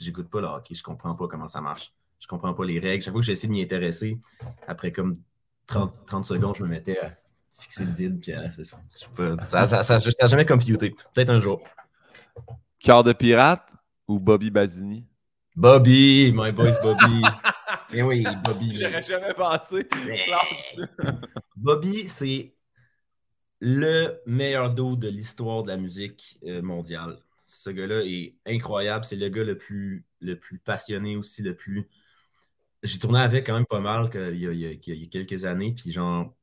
j'écoute 0.00 0.28
pas 0.28 0.40
le 0.40 0.46
hockey. 0.48 0.74
Je 0.74 0.82
comprends 0.82 1.14
pas 1.14 1.28
comment 1.28 1.48
ça 1.48 1.60
marche. 1.60 1.92
Je 2.18 2.26
comprends 2.26 2.52
pas 2.54 2.64
les 2.64 2.78
règles. 2.80 3.02
Chaque 3.04 3.12
fois 3.12 3.20
que 3.20 3.26
j'essaie 3.26 3.46
de 3.46 3.52
m'y 3.52 3.62
intéresser, 3.62 4.18
après 4.66 4.90
comme 4.92 5.16
30, 5.66 5.94
30 6.06 6.24
secondes, 6.24 6.56
je 6.56 6.62
me 6.62 6.68
mettais 6.68 6.98
à 6.98 7.14
fixer 7.58 7.84
le 7.84 7.92
vide. 7.92 8.20
Puis 8.20 8.32
à- 8.32 8.50
sais 8.50 8.62
pas, 9.16 9.46
ça, 9.46 9.64
ça, 9.66 9.82
ça, 9.82 10.00
ça 10.00 10.26
jamais 10.26 10.44
computé. 10.44 10.90
Peut-être 11.14 11.30
un 11.30 11.40
jour. 11.40 11.62
Cœur 12.78 13.04
de 13.04 13.12
pirate 13.12 13.68
ou 14.08 14.18
Bobby 14.18 14.50
Basini? 14.50 15.06
Bobby, 15.56 16.32
my 16.34 16.52
boys 16.52 16.78
Bobby. 16.82 17.22
Eh 17.92 18.02
oui, 18.02 18.24
Bobby. 18.44 18.76
J'aurais 18.78 19.02
jamais 19.02 19.34
pensé. 19.34 19.84
Mais-. 20.06 20.26
Bobby, 21.56 22.08
c'est 22.08 22.54
le 23.60 24.20
meilleur 24.26 24.74
dos 24.74 24.96
de 24.96 25.08
l'histoire 25.08 25.62
de 25.62 25.68
la 25.68 25.76
musique 25.76 26.38
euh, 26.44 26.62
mondiale. 26.62 27.18
Ce 27.46 27.70
gars-là 27.70 28.02
est 28.04 28.36
incroyable. 28.46 29.04
C'est 29.04 29.16
le 29.16 29.28
gars 29.28 29.44
le 29.44 29.58
plus, 29.58 30.04
le 30.20 30.38
plus 30.38 30.58
passionné 30.58 31.16
aussi, 31.16 31.42
le 31.42 31.54
plus. 31.54 31.88
J'ai 32.82 32.98
tourné 32.98 33.20
avec 33.20 33.46
quand 33.46 33.54
même 33.54 33.66
pas 33.66 33.80
mal 33.80 34.08
il 34.32 34.38
y 34.38 34.66
a, 34.66 35.06
quelques 35.06 35.44
années. 35.44 35.74
Puis 35.74 35.92
genre, 35.92 36.34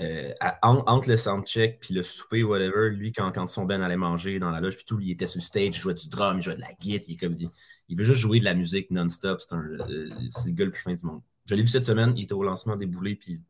euh, 0.00 0.32
entre 0.62 1.08
le 1.08 1.16
soundcheck 1.16 1.80
puis 1.80 1.94
le 1.94 2.02
souper, 2.02 2.42
whatever, 2.42 2.90
lui, 2.90 3.10
quand, 3.12 3.32
quand 3.32 3.48
son 3.48 3.64
Ben 3.64 3.80
allait 3.80 3.96
manger 3.96 4.38
dans 4.38 4.50
la 4.50 4.60
loge, 4.60 4.76
puis 4.76 4.84
tout, 4.84 5.00
il 5.00 5.10
était 5.10 5.26
sur 5.26 5.38
le 5.38 5.44
stage, 5.44 5.76
il 5.76 5.80
jouait 5.80 5.94
du 5.94 6.08
drum, 6.08 6.38
il 6.38 6.42
jouait 6.42 6.56
de 6.56 6.60
la 6.60 6.72
guitare, 6.74 7.08
il, 7.08 7.16
comme, 7.16 7.34
il, 7.38 7.48
il 7.88 7.96
veut 7.96 8.04
juste 8.04 8.20
jouer 8.20 8.38
de 8.38 8.44
la 8.44 8.54
musique 8.54 8.90
non-stop. 8.90 9.40
Euh, 9.52 10.10
c'est 10.30 10.46
le 10.46 10.52
gars 10.52 10.66
le 10.66 10.70
plus 10.70 10.82
fin 10.82 10.94
du 10.94 11.06
monde. 11.06 11.22
Je 11.46 11.54
l'ai 11.54 11.62
vu 11.62 11.68
cette 11.68 11.86
semaine, 11.86 12.12
il 12.16 12.24
était 12.24 12.34
au 12.34 12.42
lancement 12.42 12.76
des 12.76 12.86
boulets, 12.86 13.16
puis 13.16 13.40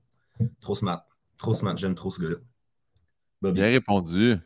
trop 0.60 0.76
smart. 0.76 1.04
Trop 1.36 1.54
smart, 1.54 1.76
j'aime 1.76 1.94
trop 1.94 2.10
ce 2.10 2.20
gars-là. 2.20 2.36
Bobby. 3.40 3.60
Bien 3.60 3.68
répondu. 3.70 4.36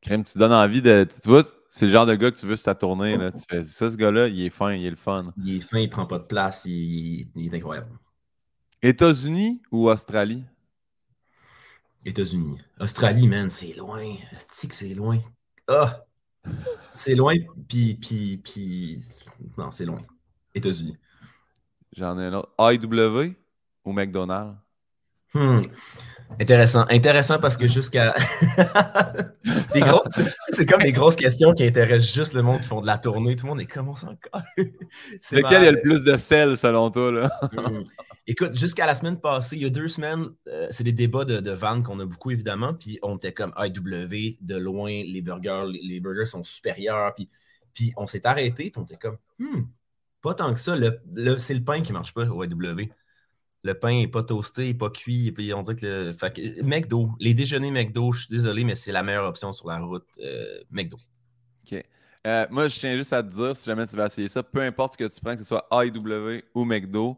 Crème, 0.00 0.24
tu 0.24 0.38
donnes 0.38 0.52
envie 0.52 0.82
de. 0.82 1.06
Tu 1.22 1.28
vois, 1.28 1.44
c'est 1.68 1.86
le 1.86 1.92
genre 1.92 2.06
de 2.06 2.14
gars 2.14 2.30
que 2.30 2.38
tu 2.38 2.46
veux 2.46 2.56
sur 2.56 2.66
ta 2.66 2.74
tournée. 2.74 3.16
Là. 3.16 3.32
Tu 3.32 3.40
fais 3.48 3.64
ça, 3.64 3.90
ce 3.90 3.96
gars-là, 3.96 4.28
il 4.28 4.40
est 4.42 4.50
fin, 4.50 4.72
il 4.72 4.84
est 4.86 4.90
le 4.90 4.96
fun. 4.96 5.22
Il 5.38 5.56
est 5.56 5.60
fin, 5.60 5.78
il 5.78 5.90
prend 5.90 6.06
pas 6.06 6.18
de 6.18 6.26
place, 6.26 6.64
il, 6.64 7.28
il 7.34 7.52
est 7.52 7.56
incroyable. 7.56 7.88
États-Unis 8.82 9.62
ou 9.72 9.88
Australie? 9.88 10.44
États-Unis. 12.04 12.58
Australie, 12.78 13.26
man, 13.26 13.50
c'est 13.50 13.74
loin. 13.74 14.04
C'est 14.50 14.68
que 14.68 14.74
c'est 14.74 14.94
loin? 14.94 15.18
Ah! 15.66 16.04
C'est 16.94 17.16
loin, 17.16 17.34
puis, 17.68 17.94
puis, 17.94 18.36
puis... 18.36 19.02
Non, 19.58 19.72
c'est 19.72 19.84
loin. 19.84 20.02
États-Unis. 20.54 20.96
J'en 21.96 22.18
ai 22.18 22.26
un 22.26 22.34
autre. 22.34 22.54
AEW 22.58 23.34
ou 23.84 23.92
McDonald's? 23.92 24.56
Hmm. 25.34 25.62
Intéressant. 26.38 26.84
Intéressant 26.90 27.38
parce 27.38 27.56
que 27.56 27.66
jusqu'à. 27.66 28.14
c'est 30.50 30.66
comme 30.66 30.82
des 30.82 30.92
grosses 30.92 31.16
questions 31.16 31.54
qui 31.54 31.64
intéressent 31.64 32.12
juste 32.12 32.34
le 32.34 32.42
monde 32.42 32.60
qui 32.60 32.68
font 32.68 32.80
de 32.80 32.86
la 32.86 32.98
tournée. 32.98 33.36
Tout 33.36 33.46
le 33.46 33.50
monde 33.50 33.60
est 33.60 33.66
comme 33.66 33.88
on 33.88 33.96
s'en 33.96 34.14
C'est 35.22 35.36
lequel 35.36 35.62
il 35.62 35.64
y 35.64 35.68
a 35.68 35.72
le 35.72 35.80
plus 35.80 36.04
de 36.04 36.16
sel 36.16 36.56
selon 36.56 36.90
toi? 36.90 37.10
Là? 37.10 37.40
Écoute, 38.26 38.56
jusqu'à 38.56 38.86
la 38.86 38.94
semaine 38.94 39.20
passée, 39.20 39.56
il 39.56 39.62
y 39.62 39.66
a 39.66 39.70
deux 39.70 39.88
semaines, 39.88 40.26
euh, 40.48 40.66
c'est 40.70 40.84
des 40.84 40.92
débats 40.92 41.24
de, 41.24 41.38
de 41.38 41.50
vente 41.52 41.84
qu'on 41.84 42.00
a 42.00 42.04
beaucoup 42.04 42.30
évidemment. 42.30 42.74
Puis 42.74 42.98
on 43.02 43.16
était 43.16 43.32
comme 43.32 43.54
IW, 43.56 44.36
de 44.40 44.56
loin, 44.56 44.90
les 44.90 45.22
burgers, 45.22 45.64
les, 45.68 46.00
burgers 46.00 46.26
sont 46.26 46.42
supérieurs. 46.42 47.14
Puis, 47.14 47.30
puis 47.72 47.92
on 47.96 48.06
s'est 48.06 48.26
arrêté, 48.26 48.70
puis 48.70 48.80
on 48.80 48.84
était 48.84 48.96
comme, 48.96 49.16
hmm, 49.38 49.62
pas 50.22 50.34
tant 50.34 50.52
que 50.52 50.60
ça. 50.60 50.76
Le, 50.76 51.38
c'est 51.38 51.54
le 51.54 51.62
pain 51.62 51.80
qui 51.82 51.92
marche 51.92 52.12
pas 52.12 52.24
au 52.24 52.44
IW 52.44 52.90
le 53.62 53.74
pain 53.74 54.00
n'est 54.00 54.08
pas 54.08 54.22
toasté, 54.22 54.66
n'est 54.66 54.74
pas 54.74 54.90
cuit. 54.90 55.28
Et 55.28 55.32
puis 55.32 55.52
on 55.52 55.62
dit 55.62 55.74
que 55.74 55.86
le. 55.86 56.12
Fait 56.12 56.62
McDo, 56.62 57.10
les 57.20 57.34
déjeuners 57.34 57.70
McDo, 57.70 58.12
je 58.12 58.20
suis 58.20 58.30
désolé, 58.30 58.64
mais 58.64 58.74
c'est 58.74 58.92
la 58.92 59.02
meilleure 59.02 59.26
option 59.26 59.52
sur 59.52 59.68
la 59.68 59.78
route 59.78 60.06
euh, 60.20 60.60
McDo. 60.70 60.96
OK. 61.64 61.82
Euh, 62.26 62.46
moi, 62.50 62.68
je 62.68 62.78
tiens 62.78 62.96
juste 62.96 63.12
à 63.12 63.22
te 63.22 63.28
dire, 63.28 63.54
si 63.54 63.66
jamais 63.66 63.86
tu 63.86 63.94
vas 63.94 64.06
essayer 64.06 64.28
ça, 64.28 64.42
peu 64.42 64.60
importe 64.60 64.94
ce 64.94 64.98
que 64.98 65.12
tu 65.12 65.20
prends, 65.20 65.34
que 65.34 65.38
ce 65.38 65.44
soit 65.44 65.66
AEW 65.70 66.42
ou 66.54 66.64
McDo, 66.64 67.16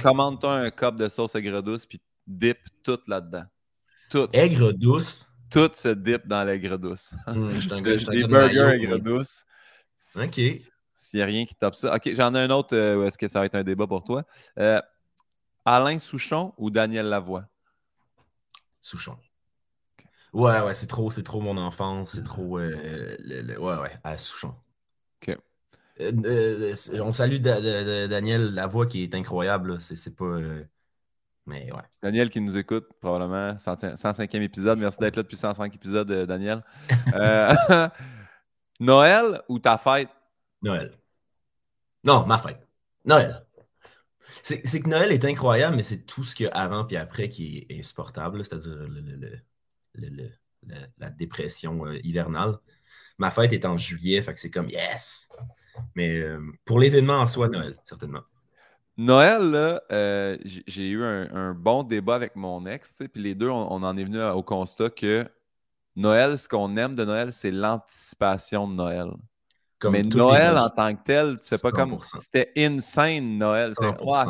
commande-toi 0.00 0.54
un 0.54 0.70
cup 0.70 0.94
de 0.94 1.08
sauce 1.08 1.34
aigre 1.34 1.60
douce 1.62 1.84
puis 1.84 2.00
dip 2.26 2.58
tout 2.84 2.98
là-dedans. 3.08 3.44
Tout. 4.08 4.28
Aigre 4.32 4.72
douce? 4.72 5.26
Tout 5.50 5.70
se 5.72 5.88
dip 5.88 6.26
dans 6.26 6.44
l'aigre 6.44 6.76
douce. 6.76 7.12
Mmh, 7.26 7.48
Les 8.10 8.24
burgers 8.28 8.72
aigre 8.74 8.98
douce. 8.98 9.44
OK. 10.16 10.40
S'il 10.94 11.18
n'y 11.18 11.22
a 11.22 11.26
rien 11.26 11.44
qui 11.44 11.54
tape 11.54 11.74
ça. 11.74 11.94
OK, 11.94 12.10
j'en 12.14 12.34
ai 12.34 12.40
un 12.40 12.50
autre. 12.50 12.76
Euh, 12.76 13.06
est-ce 13.06 13.18
que 13.18 13.28
ça 13.28 13.40
va 13.40 13.46
être 13.46 13.54
un 13.54 13.62
débat 13.62 13.86
pour 13.86 14.02
toi? 14.02 14.24
Alain 15.66 15.98
Souchon 15.98 16.54
ou 16.56 16.70
Daniel 16.70 17.06
Lavoie? 17.06 17.44
Souchon. 18.80 19.18
Ouais, 20.32 20.60
ouais, 20.60 20.74
c'est 20.74 20.86
trop, 20.86 21.10
c'est 21.10 21.24
trop 21.24 21.40
mon 21.40 21.56
enfance, 21.56 22.12
c'est 22.12 22.22
trop. 22.22 22.58
Euh, 22.58 23.16
ouais, 23.58 23.76
ouais, 23.78 23.98
à 24.04 24.16
Souchon. 24.16 24.54
OK. 25.20 25.36
Euh, 26.00 26.12
euh, 26.24 27.00
on 27.00 27.12
salue 27.12 27.40
Daniel 27.40 28.54
Lavoie 28.54 28.86
qui 28.86 29.02
est 29.02 29.14
incroyable. 29.14 29.80
C'est 29.80 30.14
pas. 30.14 30.38
mais 31.46 31.72
ouais. 31.72 31.82
Daniel 32.02 32.30
qui 32.30 32.40
nous 32.40 32.56
écoute, 32.56 32.86
probablement. 33.00 33.56
105e 33.56 34.42
épisode. 34.42 34.78
Merci 34.78 34.98
d'être 35.00 35.16
là 35.16 35.22
depuis 35.22 35.36
105 35.36 35.74
épisodes, 35.74 36.12
Daniel. 36.26 36.62
Noël 38.80 39.40
ou 39.48 39.58
ta 39.58 39.78
fête? 39.78 40.10
Noël. 40.62 40.92
Non, 42.04 42.24
ma 42.24 42.38
fête. 42.38 42.64
Noël. 43.04 43.45
C'est 44.42 44.80
que 44.80 44.88
Noël 44.88 45.12
est 45.12 45.24
incroyable, 45.24 45.76
mais 45.76 45.82
c'est 45.82 46.04
tout 46.04 46.24
ce 46.24 46.34
qu'il 46.34 46.46
y 46.46 46.48
a 46.48 46.52
avant 46.52 46.84
puis 46.84 46.96
après 46.96 47.28
qui 47.28 47.66
est 47.68 47.78
insupportable, 47.78 48.44
c'est-à-dire 48.44 48.88
la 50.98 51.10
dépression 51.10 51.86
euh, 51.86 51.98
hivernale. 52.04 52.58
Ma 53.18 53.30
fête 53.30 53.52
est 53.52 53.64
en 53.64 53.76
juillet, 53.76 54.22
fait 54.22 54.34
que 54.34 54.40
c'est 54.40 54.50
comme 54.50 54.68
yes! 54.68 55.28
Mais 55.94 56.18
euh, 56.20 56.40
pour 56.64 56.78
l'événement 56.78 57.14
en 57.20 57.26
soi, 57.26 57.48
Noël, 57.48 57.76
certainement. 57.84 58.22
Noël, 58.96 59.80
euh, 59.92 60.38
j'ai 60.44 60.88
eu 60.88 61.04
un, 61.04 61.52
bon 61.52 61.82
débat 61.82 62.14
avec 62.14 62.34
mon 62.34 62.64
ex, 62.66 63.02
puis 63.12 63.22
les 63.22 63.34
deux, 63.34 63.50
on, 63.50 63.82
en 63.82 63.96
est 63.96 64.04
venu 64.04 64.22
au 64.22 64.42
constat 64.42 64.88
que 64.88 65.26
Noël, 65.96 66.38
ce 66.38 66.48
qu'on 66.48 66.76
aime 66.78 66.94
de 66.94 67.04
Noël, 67.04 67.30
c'est 67.32 67.50
l'anticipation 67.50 68.66
de 68.66 68.74
Noël 68.74 69.10
mais 69.84 70.02
Noël 70.02 70.56
en 70.56 70.70
tant 70.70 70.94
que 70.94 71.02
tel, 71.04 71.36
c'est 71.40 71.60
pas 71.60 71.70
comme. 71.70 71.98
C'était 72.18 72.52
insane 72.56 73.38
Noël. 73.38 73.72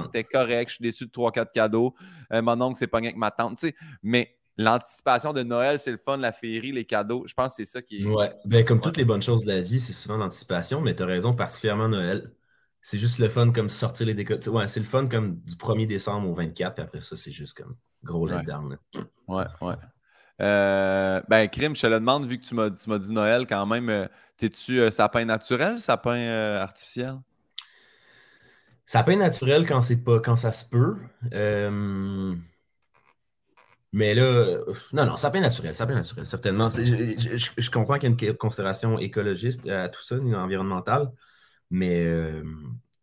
C'était 0.02 0.24
correct, 0.24 0.68
je 0.70 0.74
suis 0.74 0.82
déçu 0.82 1.06
de 1.06 1.10
3-4 1.10 1.52
cadeaux. 1.52 1.94
Euh, 2.32 2.42
mon 2.42 2.60
oncle 2.60 2.76
s'est 2.78 2.86
pogné 2.86 3.08
avec 3.08 3.16
ma 3.16 3.30
tante. 3.30 3.64
Mais 4.02 4.36
l'anticipation 4.56 5.32
de 5.32 5.42
Noël, 5.42 5.78
c'est 5.78 5.92
le 5.92 5.98
fun, 5.98 6.16
la 6.16 6.32
féerie, 6.32 6.72
les 6.72 6.84
cadeaux. 6.84 7.24
Je 7.26 7.34
pense 7.34 7.56
que 7.56 7.64
c'est 7.64 7.70
ça 7.70 7.82
qui 7.82 8.02
est. 8.02 8.06
Ouais, 8.06 8.32
ben, 8.44 8.64
comme 8.64 8.80
toutes 8.80 8.96
les 8.96 9.04
bonnes 9.04 9.22
choses 9.22 9.42
de 9.42 9.48
la 9.48 9.60
vie, 9.60 9.80
c'est 9.80 9.92
souvent 9.92 10.16
l'anticipation, 10.16 10.80
mais 10.80 10.94
tu 10.94 11.02
as 11.02 11.06
raison, 11.06 11.34
particulièrement 11.34 11.88
Noël. 11.88 12.32
C'est 12.82 12.98
juste 12.98 13.18
le 13.18 13.28
fun 13.28 13.50
comme 13.50 13.68
sortir 13.68 14.06
les 14.06 14.14
décos. 14.14 14.48
Ouais, 14.48 14.68
c'est 14.68 14.80
le 14.80 14.86
fun 14.86 15.08
comme 15.08 15.40
du 15.40 15.56
1er 15.56 15.86
décembre 15.86 16.28
au 16.30 16.34
24, 16.34 16.74
puis 16.74 16.84
après 16.84 17.00
ça, 17.00 17.16
c'est 17.16 17.32
juste 17.32 17.56
comme 17.56 17.76
gros 18.04 18.26
letdown. 18.26 18.78
Ouais, 19.26 19.44
ouais. 19.60 19.74
Euh, 20.40 21.20
ben, 21.28 21.48
Crime, 21.48 21.74
je 21.74 21.82
te 21.82 21.86
le 21.86 21.98
demande, 21.98 22.26
vu 22.26 22.38
que 22.38 22.44
tu 22.44 22.54
m'as 22.54 22.98
dit 22.98 23.12
Noël 23.12 23.46
quand 23.46 23.66
même, 23.66 23.88
euh, 23.88 24.06
t'es-tu 24.36 24.80
euh, 24.80 24.90
sapin 24.90 25.24
naturel, 25.24 25.78
sapin 25.80 26.18
artificiel? 26.58 27.16
Sapin 28.84 29.16
naturel 29.16 29.66
quand 29.66 29.80
c'est 29.80 29.96
pas 29.96 30.20
quand 30.20 30.36
ça 30.36 30.52
se 30.52 30.64
peut. 30.64 30.96
Mais 33.92 34.14
là, 34.14 34.58
non, 34.92 35.06
non, 35.06 35.16
sapin 35.16 35.40
naturel, 35.40 35.74
sapin 35.74 35.94
naturel, 35.94 36.26
certainement. 36.26 36.68
Je, 36.68 37.70
comprends 37.70 37.98
qu'il 37.98 38.10
y 38.10 38.26
a 38.26 38.30
une 38.30 38.36
considération 38.36 38.98
écologiste 38.98 39.66
à 39.68 39.88
tout 39.88 40.02
ça, 40.02 40.16
environnementale, 40.16 41.10
mais 41.70 42.04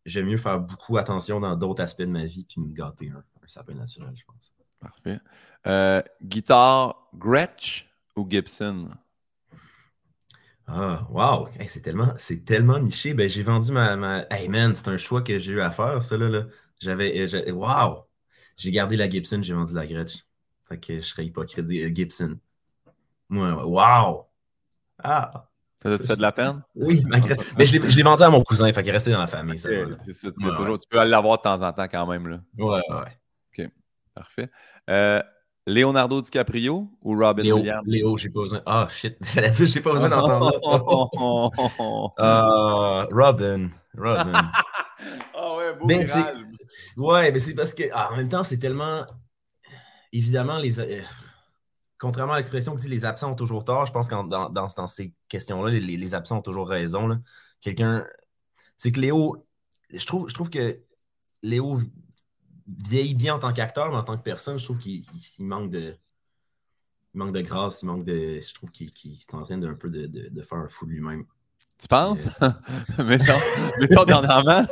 j'aime 0.06 0.28
mieux 0.28 0.38
faire 0.38 0.60
beaucoup 0.60 0.98
attention 0.98 1.40
dans 1.40 1.56
d'autres 1.56 1.82
aspects 1.82 2.02
de 2.04 2.08
ma 2.08 2.26
vie 2.26 2.46
puis 2.48 2.62
me 2.62 2.72
gâter 2.72 3.10
un 3.10 3.24
sapin 3.48 3.74
naturel, 3.74 4.14
je 4.16 4.24
pense. 4.26 4.54
Parfait. 4.80 5.20
Euh, 5.66 6.02
guitare 6.22 7.10
Gretsch 7.16 7.88
ou 8.16 8.28
Gibson? 8.30 8.90
Ah, 10.68 11.06
wow! 11.10 11.50
c'est 11.68 11.82
tellement, 11.82 12.14
tellement 12.46 12.80
niché. 12.80 13.14
Ben, 13.14 13.30
j'ai 13.30 13.44
vendu 13.44 13.72
ma, 13.72 13.96
ma... 13.96 14.26
Hey 14.30 14.48
man, 14.48 14.76
c'est 14.76 14.88
un 14.88 14.98
choix 14.98 15.22
que 15.22 15.38
j'ai 15.38 15.52
eu 15.54 15.62
à 15.62 15.72
faire, 15.72 16.02
ça 16.02 16.18
là. 16.18 16.46
J'avais. 16.80 17.34
Euh, 17.34 17.52
wow! 17.52 18.06
J'ai 18.58 18.72
gardé 18.72 18.96
la 18.96 19.10
Gibson, 19.10 19.42
j'ai 19.42 19.54
vendu 19.54 19.74
la 19.74 19.86
Gretsch. 19.86 20.26
Fait 20.68 20.80
que 20.80 20.96
je 20.96 21.02
serais 21.02 21.26
hypocrite. 21.26 21.68
Gibson. 21.96 22.38
Ouais, 23.30 23.52
wow! 23.52 24.26
Ah! 25.04 25.50
Ça 25.82 25.98
tu 25.98 26.08
fait 26.08 26.16
de 26.16 26.22
la 26.22 26.32
peine? 26.32 26.64
Oui, 26.76 27.04
ma 27.06 27.20
Gretsch. 27.20 27.40
Mais 27.58 27.66
je 27.66 27.78
l'ai 27.96 28.04
vendu 28.04 28.24
à 28.24 28.30
mon 28.30 28.42
cousin, 28.42 28.72
fait 28.72 28.82
qu'il 28.82 28.90
est 28.90 28.94
resté 28.94 29.12
dans 29.12 29.20
la 29.20 29.28
famille. 29.28 29.60
Ça, 29.60 29.70
c'est 30.02 30.14
ça, 30.14 30.32
tu, 30.32 30.54
toujours, 30.56 30.78
tu 30.78 30.88
peux 30.88 31.00
aller 31.00 31.12
l'avoir 31.12 31.38
de 31.38 31.44
temps 31.44 31.62
en 31.62 31.74
temps 31.74 31.88
quand 31.88 32.08
même. 32.08 32.28
Là. 32.28 32.40
Ouais, 32.58 32.82
ouais. 32.90 33.66
OK, 33.66 33.70
parfait. 34.14 34.50
Euh, 34.90 35.22
Leonardo 35.66 36.22
DiCaprio 36.22 36.90
ou 37.02 37.16
Robin 37.16 37.44
Williams? 37.44 37.88
Léo, 37.88 38.18
j'ai 38.18 38.30
pas 38.30 38.42
besoin. 38.42 38.62
Ah, 38.66 38.88
shit. 38.90 39.18
J'allais 39.34 39.50
dire, 39.50 39.66
j'ai 39.66 39.82
pas 39.82 39.94
besoin 39.94 40.10
d'entendre. 40.10 40.60
uh, 42.20 43.14
Robin. 43.14 43.70
Robin. 43.98 44.52
Ah 45.36 45.58
ouais, 45.58 45.74
beau 45.76 45.86
ben, 45.86 46.08
Ouais, 46.96 47.32
mais 47.34 47.40
c'est 47.40 47.54
parce 47.54 47.74
que, 47.74 47.84
ah, 47.92 48.12
en 48.14 48.16
même 48.16 48.30
temps, 48.30 48.44
c'est 48.44 48.58
tellement. 48.58 49.06
Évidemment, 50.14 50.58
les. 50.60 50.80
Euh, 50.80 51.02
contrairement 51.98 52.34
à 52.34 52.38
l'expression 52.38 52.74
que 52.74 52.80
dit 52.80 52.88
les 52.88 53.04
absents 53.04 53.32
ont 53.32 53.36
toujours 53.36 53.66
tort, 53.66 53.86
je 53.86 53.92
pense 53.92 54.08
que 54.08 54.16
dans, 54.30 54.50
dans, 54.50 54.88
ces 54.88 55.14
questions-là, 55.28 55.72
les, 55.72 55.82
les, 55.82 56.16
absents 56.16 56.38
ont 56.38 56.42
toujours 56.42 56.70
raison. 56.70 57.22
Quelqu'un. 57.60 58.06
C'est 58.78 58.94
que 58.94 59.02
Léo. 59.02 59.46
Je 59.92 60.06
trouve, 60.06 60.30
je 60.30 60.34
trouve 60.34 60.50
que 60.50 60.80
Léo 61.42 61.82
vieillit 62.68 63.16
bien 63.16 63.36
en 63.36 63.40
tant 63.40 63.54
qu'acteur, 63.54 63.90
mais 63.90 63.98
en 63.98 64.04
tant 64.04 64.18
que 64.18 64.24
personne, 64.24 64.58
je 64.58 64.64
trouve 64.64 64.78
qu'il 64.78 65.04
manque 65.40 65.72
de. 65.72 65.96
Il 67.14 67.20
manque 67.20 67.34
de 67.34 67.42
grâce, 67.42 67.82
il 67.82 67.86
manque 67.86 68.06
de. 68.06 68.40
Je 68.42 68.54
trouve 68.54 68.72
qu'il 68.72 68.88
est 68.88 69.34
en 69.34 69.44
train 69.44 69.58
d'un 69.58 69.76
peu 69.76 69.90
de, 69.90 70.08
de, 70.08 70.42
faire 70.42 70.58
un 70.58 70.68
fou 70.68 70.86
de 70.86 70.92
lui-même. 70.92 71.26
Tu 71.78 71.88
penses? 71.88 72.28
Euh... 72.42 72.50
mettons, 73.04 73.40
mettons 73.80 74.06
dernièrement. 74.06 74.66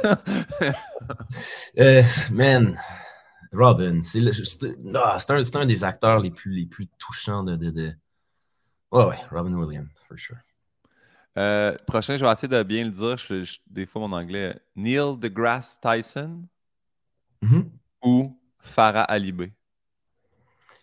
euh, 1.80 2.04
man, 2.32 2.78
Robin, 3.54 4.02
c'est 4.04 4.22
ah, 4.96 5.18
un, 5.30 5.60
un, 5.62 5.66
des 5.66 5.84
acteurs 5.84 6.20
les 6.20 6.32
plus, 6.32 6.52
les 6.52 6.66
plus 6.66 6.88
touchants 6.98 7.44
de, 7.44 7.56
de, 7.56 7.94
Ouais, 8.92 9.06
ouais, 9.06 9.20
Robin 9.32 9.54
Williams, 9.54 9.90
for 10.08 10.18
sure. 10.18 10.38
Euh, 11.38 11.78
prochain, 11.88 12.18
je 12.18 12.26
vais 12.26 12.32
essayer 12.32 12.48
de 12.50 12.64
bien 12.64 12.84
le 12.84 12.92
dire. 12.92 13.16
des 13.68 13.86
fois, 13.86 14.02
mon 14.02 14.12
anglais. 14.16 14.60
Neil 14.76 15.18
deGrasse 15.18 15.80
Tyson. 15.80 16.44
Mm-hmm 17.42 17.81
ou 18.04 18.38
Farah 18.60 19.04
Alibé? 19.04 19.54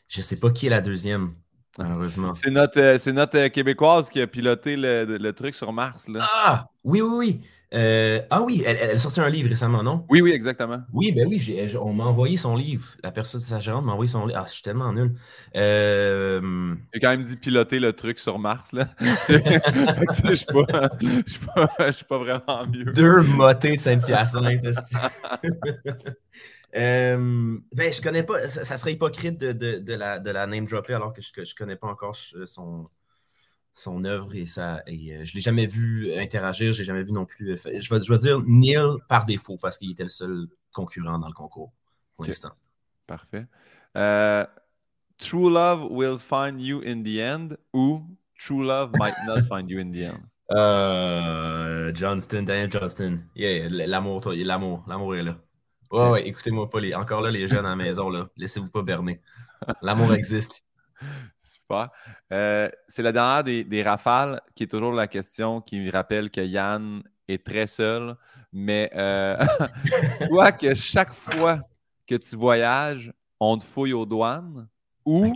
Je 0.08 0.20
ne 0.20 0.22
sais 0.22 0.36
pas 0.36 0.50
qui 0.50 0.66
est 0.66 0.70
la 0.70 0.80
deuxième, 0.80 1.32
malheureusement. 1.76 2.34
C'est 2.34 2.50
notre, 2.50 2.80
euh, 2.80 2.98
c'est 2.98 3.12
notre 3.12 3.38
euh, 3.38 3.48
Québécoise 3.48 4.08
qui 4.08 4.20
a 4.20 4.26
piloté 4.26 4.76
le, 4.76 5.04
le, 5.04 5.32
truc 5.32 5.54
sur 5.54 5.72
Mars. 5.72 6.08
Là. 6.08 6.20
Ah! 6.22 6.68
Oui, 6.82 7.02
oui, 7.02 7.10
oui. 7.16 7.40
Euh, 7.74 8.22
ah 8.30 8.40
oui, 8.40 8.62
elle, 8.64 8.96
a 8.96 8.98
sorti 8.98 9.20
un 9.20 9.28
livre 9.28 9.50
récemment, 9.50 9.82
non? 9.82 10.06
Oui, 10.08 10.22
oui, 10.22 10.30
exactement. 10.30 10.80
Oui, 10.94 11.12
ben 11.12 11.26
oui, 11.28 11.68
on 11.78 11.92
m'a 11.92 12.04
envoyé 12.04 12.38
son 12.38 12.56
livre. 12.56 12.86
La 13.02 13.12
personne, 13.12 13.42
sa 13.42 13.60
gérante 13.60 13.84
m'a 13.84 13.92
envoyé 13.92 14.10
son 14.10 14.26
livre. 14.26 14.40
Ah, 14.42 14.46
je 14.48 14.54
suis 14.54 14.62
tellement 14.62 14.90
nul. 14.90 15.14
Euh... 15.54 16.74
J'ai 16.94 17.00
quand 17.00 17.10
même 17.10 17.22
dit 17.22 17.36
piloter 17.36 17.78
le 17.78 17.92
truc 17.92 18.18
sur 18.18 18.38
Mars, 18.38 18.72
là. 18.72 18.88
je 19.00 20.30
ne 20.30 20.34
suis 20.34 20.46
pas, 21.54 21.66
pas, 22.08 22.18
vraiment 22.18 22.66
mieux. 22.66 22.90
Deux 22.92 23.20
motés 23.20 23.76
de 23.76 23.80
Saint-Hyacinthe. 23.80 24.64
Euh, 26.76 27.58
ben, 27.72 27.92
je 27.92 28.02
connais 28.02 28.22
pas. 28.22 28.48
Ça, 28.48 28.76
serait 28.76 28.92
hypocrite 28.92 29.38
de, 29.38 29.52
de, 29.52 29.78
de, 29.78 29.94
la, 29.94 30.18
de 30.18 30.30
la 30.30 30.46
name 30.46 30.66
dropper 30.66 30.94
alors 30.94 31.12
que 31.12 31.22
je, 31.22 31.30
ne 31.40 31.56
connais 31.56 31.76
pas 31.76 31.88
encore 31.88 32.16
son, 32.46 32.84
son 33.74 34.04
œuvre 34.04 34.34
et 34.34 34.46
ça. 34.46 34.82
Et, 34.86 35.14
euh, 35.14 35.24
je 35.24 35.34
l'ai 35.34 35.40
jamais 35.40 35.66
vu 35.66 36.12
interagir, 36.14 36.72
je 36.72 36.78
l'ai 36.78 36.84
jamais 36.84 37.04
vu 37.04 37.12
non 37.12 37.24
plus. 37.24 37.52
Euh, 37.52 37.56
je 37.80 37.94
vais, 37.94 38.02
je 38.02 38.12
vais 38.12 38.18
dire 38.18 38.40
Neil 38.46 38.96
par 39.08 39.24
défaut 39.24 39.56
parce 39.56 39.78
qu'il 39.78 39.90
était 39.90 40.02
le 40.02 40.08
seul 40.08 40.46
concurrent 40.72 41.18
dans 41.18 41.28
le 41.28 41.34
concours 41.34 41.72
pour 42.16 42.26
l'instant. 42.26 42.52
Parfait. 43.06 43.46
Euh, 43.96 44.44
True 45.16 45.50
love 45.50 45.88
will 45.90 46.18
find 46.18 46.60
you 46.60 46.80
in 46.84 47.02
the 47.02 47.18
end 47.18 47.56
ou 47.72 48.04
True 48.38 48.64
love 48.64 48.92
might 48.94 49.14
not 49.26 49.42
find 49.48 49.68
you 49.70 49.80
in 49.80 49.90
the 49.90 50.04
end? 50.04 50.28
Euh, 50.50 51.92
Johnston, 51.94 52.44
Daniel 52.44 52.70
Johnston. 52.70 53.20
Yeah, 53.34 53.68
l'amour, 53.68 54.20
l'amour, 54.32 54.84
l'amour 54.86 55.16
est 55.16 55.22
là. 55.22 55.36
Ouais, 55.90 56.10
ouais, 56.10 56.28
écoutez-moi 56.28 56.68
pas, 56.68 56.80
les, 56.80 56.94
encore 56.94 57.20
là, 57.20 57.30
les 57.30 57.48
jeunes 57.48 57.64
à 57.64 57.70
la 57.70 57.76
maison, 57.76 58.10
là, 58.10 58.28
laissez-vous 58.36 58.70
pas 58.70 58.82
berner. 58.82 59.20
L'amour 59.82 60.12
existe. 60.14 60.64
Super. 61.38 61.90
Euh, 62.32 62.68
c'est 62.88 63.02
la 63.02 63.12
dernière 63.12 63.44
des, 63.44 63.82
rafales 63.82 64.40
qui 64.54 64.64
est 64.64 64.68
toujours 64.68 64.92
la 64.92 65.06
question 65.06 65.60
qui 65.60 65.80
me 65.80 65.90
rappelle 65.90 66.30
que 66.30 66.40
Yann 66.40 67.02
est 67.28 67.44
très 67.44 67.66
seul, 67.66 68.16
mais 68.52 68.90
euh, 68.94 69.36
soit 70.26 70.52
que 70.52 70.74
chaque 70.74 71.12
fois 71.12 71.60
que 72.06 72.14
tu 72.16 72.36
voyages, 72.36 73.12
on 73.40 73.56
te 73.56 73.64
fouille 73.64 73.92
aux 73.92 74.06
douanes 74.06 74.68
ou 75.04 75.34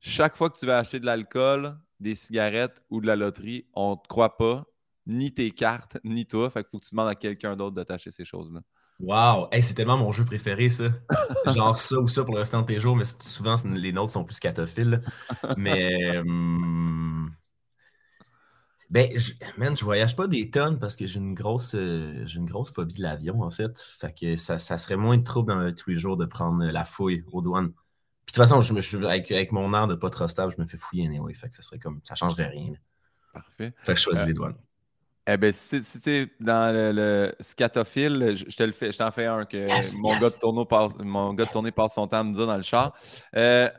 chaque 0.00 0.36
fois 0.36 0.50
que 0.50 0.58
tu 0.58 0.66
vas 0.66 0.78
acheter 0.78 0.98
de 0.98 1.06
l'alcool, 1.06 1.78
des 2.00 2.14
cigarettes 2.14 2.82
ou 2.90 3.00
de 3.00 3.06
la 3.06 3.14
loterie, 3.14 3.66
on 3.74 3.92
ne 3.92 3.96
te 3.96 4.08
croit 4.08 4.36
pas, 4.36 4.64
ni 5.06 5.32
tes 5.32 5.50
cartes, 5.50 5.98
ni 6.02 6.26
toi. 6.26 6.50
Fait 6.50 6.62
qu'il 6.62 6.70
faut 6.70 6.78
que 6.78 6.84
tu 6.84 6.94
demandes 6.94 7.08
à 7.08 7.14
quelqu'un 7.14 7.54
d'autre 7.56 7.76
d'attacher 7.76 8.10
ces 8.10 8.24
choses-là. 8.24 8.60
Wow! 9.00 9.48
c'est 9.60 9.74
tellement 9.74 9.96
mon 9.96 10.12
jeu 10.12 10.24
préféré, 10.24 10.70
ça. 10.70 10.90
Genre 11.54 11.76
ça 11.76 11.98
ou 11.98 12.08
ça 12.08 12.24
pour 12.24 12.34
le 12.34 12.40
restant 12.40 12.62
de 12.62 12.66
tes 12.66 12.80
jours, 12.80 12.96
mais 12.96 13.04
souvent 13.04 13.56
les 13.74 13.92
nôtres 13.92 14.12
sont 14.12 14.24
plus 14.24 14.38
catophiles. 14.38 15.02
Mais. 15.56 16.18
Hum, 16.18 17.32
ben, 18.92 19.10
je, 19.18 19.32
man, 19.56 19.74
je 19.74 19.86
voyage 19.86 20.14
pas 20.14 20.28
des 20.28 20.50
tonnes 20.50 20.78
parce 20.78 20.96
que 20.96 21.06
j'ai 21.06 21.18
une 21.18 21.32
grosse 21.32 21.74
euh, 21.74 22.26
j'ai 22.26 22.38
une 22.38 22.44
grosse 22.44 22.70
phobie 22.70 22.92
de 22.92 23.00
l'avion, 23.00 23.40
en 23.40 23.50
fait. 23.50 23.80
Fait 23.80 24.12
que 24.12 24.36
ça, 24.36 24.58
serait 24.58 24.98
moins 24.98 25.16
de 25.16 25.22
trouble 25.22 25.50
dans 25.54 25.74
tous 25.74 25.88
les 25.88 25.96
jours 25.96 26.18
de 26.18 26.26
prendre 26.26 26.62
la 26.62 26.84
fouille 26.84 27.24
aux 27.32 27.40
douanes. 27.40 27.72
Puis 27.72 28.32
de 28.32 28.32
toute 28.32 28.36
façon, 28.36 28.60
je 28.60 29.06
avec, 29.06 29.50
mon 29.50 29.72
air 29.72 29.86
de 29.86 29.94
pas 29.94 30.10
trop 30.10 30.28
stable, 30.28 30.52
je 30.54 30.62
me 30.62 30.66
fais 30.66 30.76
fouiller 30.76 31.06
anyway. 31.06 31.32
Fait 31.32 31.48
que 31.48 31.56
ça 31.56 31.62
serait 31.62 31.78
comme. 31.78 32.00
ça 32.04 32.14
changerait 32.14 32.48
rien. 32.48 32.74
Parfait. 33.32 33.72
Fait 33.78 33.94
que 33.94 33.98
je 33.98 34.04
choisis 34.04 34.24
euh, 34.24 34.26
les 34.26 34.34
douanes. 34.34 34.56
Eh 35.26 35.36
bien, 35.36 35.52
si, 35.52 35.80
tu 36.00 36.10
es 36.10 36.28
dans 36.40 36.74
le, 36.74 37.32
scatophile, 37.40 38.34
je, 38.36 38.56
te 38.56 38.62
le 38.64 38.72
fais, 38.72 38.90
je 38.90 38.98
t'en 38.98 39.12
fais 39.12 39.26
un 39.26 39.44
que 39.44 39.68
mon, 39.96 40.18
Gars 40.18 40.30
de 40.30 40.34
tournée 40.34 40.64
passe, 40.68 40.96
mon 40.98 41.32
gars 41.32 41.44
de 41.44 41.50
tournée 41.50 41.70
passe 41.70 41.94
son 41.94 42.08
temps 42.08 42.18
à 42.18 42.24
me 42.24 42.34
dire 42.34 42.46
dans 42.46 42.56
le 42.56 42.64
char. 42.64 42.92
Euh, 43.36 43.70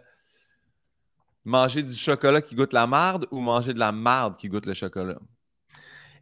manger 1.43 1.83
du 1.83 1.93
chocolat 1.93 2.41
qui 2.41 2.55
goûte 2.55 2.71
la 2.71 2.87
marde 2.87 3.27
ou 3.29 3.41
manger 3.41 3.73
de 3.73 3.79
la 3.79 3.91
marde 3.91 4.37
qui 4.37 4.47
goûte 4.47 4.65
le 4.65 4.73
chocolat? 4.73 5.19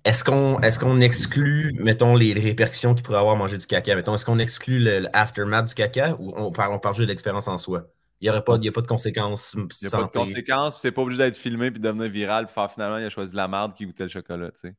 Est-ce 0.03 0.23
qu'on 0.23 0.59
est 0.61 0.79
qu'on 0.79 0.99
exclut, 0.99 1.73
mettons, 1.79 2.15
les, 2.15 2.33
répercussions 2.33 2.95
qu'il 2.95 3.03
pourrait 3.03 3.19
avoir 3.19 3.35
à 3.35 3.37
manger 3.37 3.59
du 3.59 3.67
caca? 3.67 3.95
Mettons, 3.95 4.15
est-ce 4.15 4.25
qu'on 4.25 4.39
exclut 4.39 4.79
l'aftermath 4.79 5.67
du 5.67 5.75
caca 5.75 6.15
ou 6.19 6.33
on 6.35 6.51
parle, 6.51 6.73
on 6.73 6.79
parle 6.79 6.95
juste 6.95 7.05
de 7.05 7.11
l'expérience 7.11 7.47
en 7.47 7.59
soi? 7.59 7.83
Il 8.19 8.31
n'y 8.31 8.35
a 8.35 8.41
pas 8.41 8.57
de 8.57 8.87
conséquences. 8.87 9.53
Il 9.55 9.67
n'y 9.81 9.87
a 9.87 9.91
pas 9.91 10.03
de 10.03 10.07
conséquences, 10.07 10.77
c'est 10.79 10.91
pas 10.91 11.03
obligé 11.03 11.19
d'être 11.23 11.35
filmé 11.35 11.69
puis 11.69 11.79
de 11.79 11.87
devenir 11.87 12.09
viral, 12.09 12.47
puis 12.47 12.55
faire 12.55 12.71
finalement, 12.71 12.97
il 12.97 13.05
a 13.05 13.09
choisi 13.11 13.31
de 13.33 13.37
la 13.37 13.47
marde 13.47 13.75
qui 13.75 13.85
goûtait 13.85 14.03
le 14.03 14.09
chocolat, 14.09 14.49
tu 14.51 14.61
sais. 14.61 14.75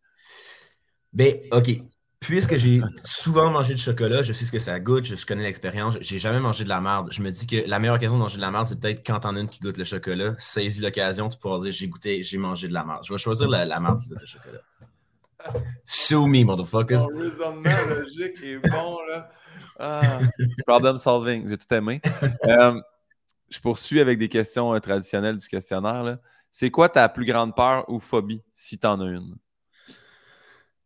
Ben, 1.12 1.36
OK. 1.50 1.82
Puisque 2.20 2.56
j'ai 2.56 2.80
souvent 3.02 3.50
mangé 3.50 3.74
du 3.74 3.82
chocolat, 3.82 4.22
je 4.22 4.32
sais 4.32 4.44
ce 4.44 4.52
que 4.52 4.60
ça 4.60 4.78
goûte, 4.78 5.04
je, 5.04 5.26
connais 5.26 5.42
l'expérience, 5.42 5.96
j'ai 6.00 6.20
jamais 6.20 6.38
mangé 6.38 6.62
de 6.62 6.68
la 6.68 6.80
merde. 6.80 7.08
Je 7.10 7.20
me 7.20 7.32
dis 7.32 7.48
que 7.48 7.64
la 7.66 7.80
meilleure 7.80 7.96
occasion 7.96 8.14
de 8.14 8.20
manger 8.20 8.36
de 8.36 8.42
la 8.42 8.52
merde, 8.52 8.66
c'est 8.66 8.78
peut-être 8.78 9.04
quand 9.04 9.18
t'en 9.18 9.34
as 9.34 9.40
une 9.40 9.48
qui 9.48 9.58
goûte 9.58 9.76
le 9.76 9.84
chocolat. 9.84 10.36
Saisis 10.38 10.80
l'occasion, 10.80 11.28
tu 11.28 11.36
pourras 11.36 11.58
dire 11.58 11.72
j'ai 11.72 11.88
goûté, 11.88 12.22
j'ai 12.22 12.38
mangé 12.38 12.68
de 12.68 12.74
la 12.74 12.84
merde. 12.84 13.00
Je 13.04 13.12
vais 13.12 13.18
choisir 13.18 13.48
la, 13.48 13.64
la 13.64 13.80
merde 13.80 14.00
qui 14.00 14.08
goûte 14.08 14.20
le 14.20 14.26
chocolat. 14.26 14.60
Sue 15.84 16.14
me, 16.14 16.44
motherfuckers. 16.44 17.08
Mon 17.10 17.18
raisonnement 17.18 17.70
logique 17.88 18.42
est 18.44 18.58
bon, 18.70 18.98
là. 19.08 19.30
Ah. 19.78 20.20
Problem 20.66 20.98
solving, 20.98 21.48
j'ai 21.48 21.56
tout 21.56 21.74
aimé. 21.74 22.00
Euh, 22.44 22.80
je 23.50 23.60
poursuis 23.60 24.00
avec 24.00 24.18
des 24.18 24.28
questions 24.28 24.74
euh, 24.74 24.78
traditionnelles 24.78 25.36
du 25.36 25.48
questionnaire. 25.48 26.18
C'est 26.50 26.70
quoi 26.70 26.88
ta 26.88 27.08
plus 27.08 27.24
grande 27.24 27.54
peur 27.54 27.84
ou 27.88 27.98
phobie, 27.98 28.42
si 28.52 28.78
t'en 28.78 29.00
as 29.00 29.10
une? 29.10 29.34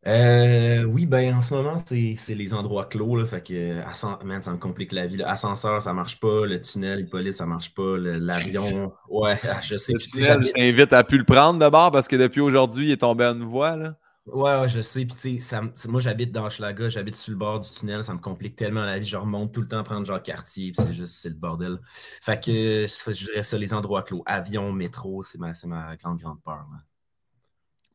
Euh, 0.07 0.85
oui, 0.85 1.05
ben 1.05 1.35
en 1.35 1.43
ce 1.43 1.53
moment, 1.53 1.79
c'est 1.85 2.35
les 2.35 2.55
endroits 2.55 2.85
clos. 2.85 3.17
Là, 3.17 3.27
fait 3.27 3.43
que 3.43 3.83
ça 3.95 4.53
me 4.53 4.57
complique 4.57 4.93
la 4.93 5.07
vie. 5.07 5.17
L'ascenseur, 5.17 5.83
ça 5.83 5.93
marche 5.93 6.21
pas. 6.21 6.47
Le 6.47 6.61
tunnel, 6.61 7.01
les 7.01 7.05
polices, 7.05 7.37
ça 7.37 7.47
marche 7.47 7.75
pas. 7.75 7.97
L'avion, 7.97 8.93
ouais, 9.09 9.39
ah, 9.43 9.61
je 9.61 9.77
sais. 9.77 9.93
Le 9.93 9.99
tunnel, 9.99 10.47
je 10.47 10.53
t'invite 10.53 10.93
à 10.93 11.03
pu 11.03 11.19
le 11.19 11.25
prendre 11.25 11.59
d'abord 11.59 11.91
parce 11.91 12.07
que 12.07 12.17
depuis 12.17 12.41
aujourd'hui, 12.41 12.87
il 12.87 12.93
est 12.93 12.99
tombé 12.99 13.25
à 13.25 13.31
une 13.31 13.45
voie. 13.45 13.77
Là. 13.77 13.97
Ouais, 14.27 14.61
ouais, 14.61 14.69
je 14.69 14.81
sais. 14.81 15.07
Puis, 15.07 15.41
ça, 15.41 15.63
moi, 15.89 16.01
j'habite 16.01 16.33
dans 16.33 16.51
Schlaga, 16.51 16.89
j'habite 16.89 17.17
sur 17.17 17.33
le 17.33 17.39
bord 17.39 17.61
du 17.61 17.71
tunnel, 17.71 18.03
ça 18.03 18.13
me 18.13 18.19
complique 18.19 18.57
tellement 18.57 18.85
la 18.85 18.99
vie. 18.99 19.07
Je 19.07 19.17
remonte 19.17 19.53
tout 19.53 19.61
le 19.61 19.69
temps 19.69 19.83
prendre 19.85 20.05
genre 20.05 20.23
quartier, 20.23 20.73
puis 20.73 20.85
c'est 20.85 20.93
juste, 20.93 21.17
c'est 21.17 21.29
le 21.29 21.37
bordel. 21.37 21.81
Fait 22.23 22.43
que 22.43 22.87
je 22.87 23.25
dirais 23.25 23.43
ça, 23.43 23.59
les 23.59 23.73
endroits 23.73 24.03
clos. 24.03 24.23
Avion, 24.27 24.73
métro, 24.73 25.23
c'est 25.23 25.39
ma, 25.39 25.53
ma 25.67 25.97
grande, 25.97 26.19
grande 26.19 26.43
peur. 26.43 26.67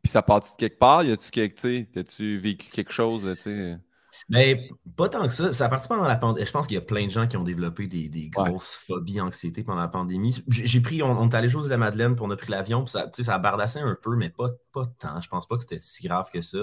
Puis 0.01 0.11
ça 0.11 0.21
part-tu 0.21 0.51
de 0.51 0.57
quelque 0.57 0.79
part? 0.79 1.03
Y 1.03 1.11
a-tu 1.11 1.29
quelque, 1.31 2.01
tu 2.03 2.37
vécu 2.37 2.69
quelque 2.69 2.91
chose, 2.91 3.35
tu? 3.41 3.75
Mais 4.29 4.69
pas 4.95 5.09
tant 5.09 5.27
que 5.27 5.33
ça. 5.33 5.51
Ça 5.51 5.69
partit 5.69 5.87
pendant 5.87 6.07
la 6.07 6.15
pandémie. 6.15 6.45
Je 6.45 6.51
pense 6.51 6.67
qu'il 6.67 6.75
y 6.75 6.77
a 6.77 6.81
plein 6.81 7.05
de 7.05 7.11
gens 7.11 7.27
qui 7.27 7.37
ont 7.37 7.43
développé 7.43 7.87
des, 7.87 8.29
grosses 8.29 8.75
phobies, 8.87 9.21
anxiété 9.21 9.63
pendant 9.63 9.81
la 9.81 9.87
pandémie. 9.87 10.43
J'ai 10.47 10.81
pris, 10.81 11.01
on, 11.03 11.29
est 11.29 11.35
allé 11.35 11.49
jouer 11.49 11.63
de 11.63 11.69
la 11.69 11.77
Madeleine, 11.77 12.15
puis 12.15 12.25
on 12.25 12.31
a 12.31 12.37
pris 12.37 12.51
l'avion, 12.51 12.83
puis 12.83 12.91
ça, 12.91 13.09
ça 13.11 13.35
a 13.35 13.39
bardassé 13.39 13.79
un 13.79 13.97
peu, 14.01 14.15
mais 14.15 14.29
pas, 14.29 14.49
pas 14.71 14.85
tant. 14.99 15.19
Je 15.21 15.29
pense 15.29 15.47
pas 15.47 15.55
que 15.55 15.63
c'était 15.63 15.79
si 15.79 16.07
grave 16.07 16.29
que 16.31 16.41
ça. 16.41 16.59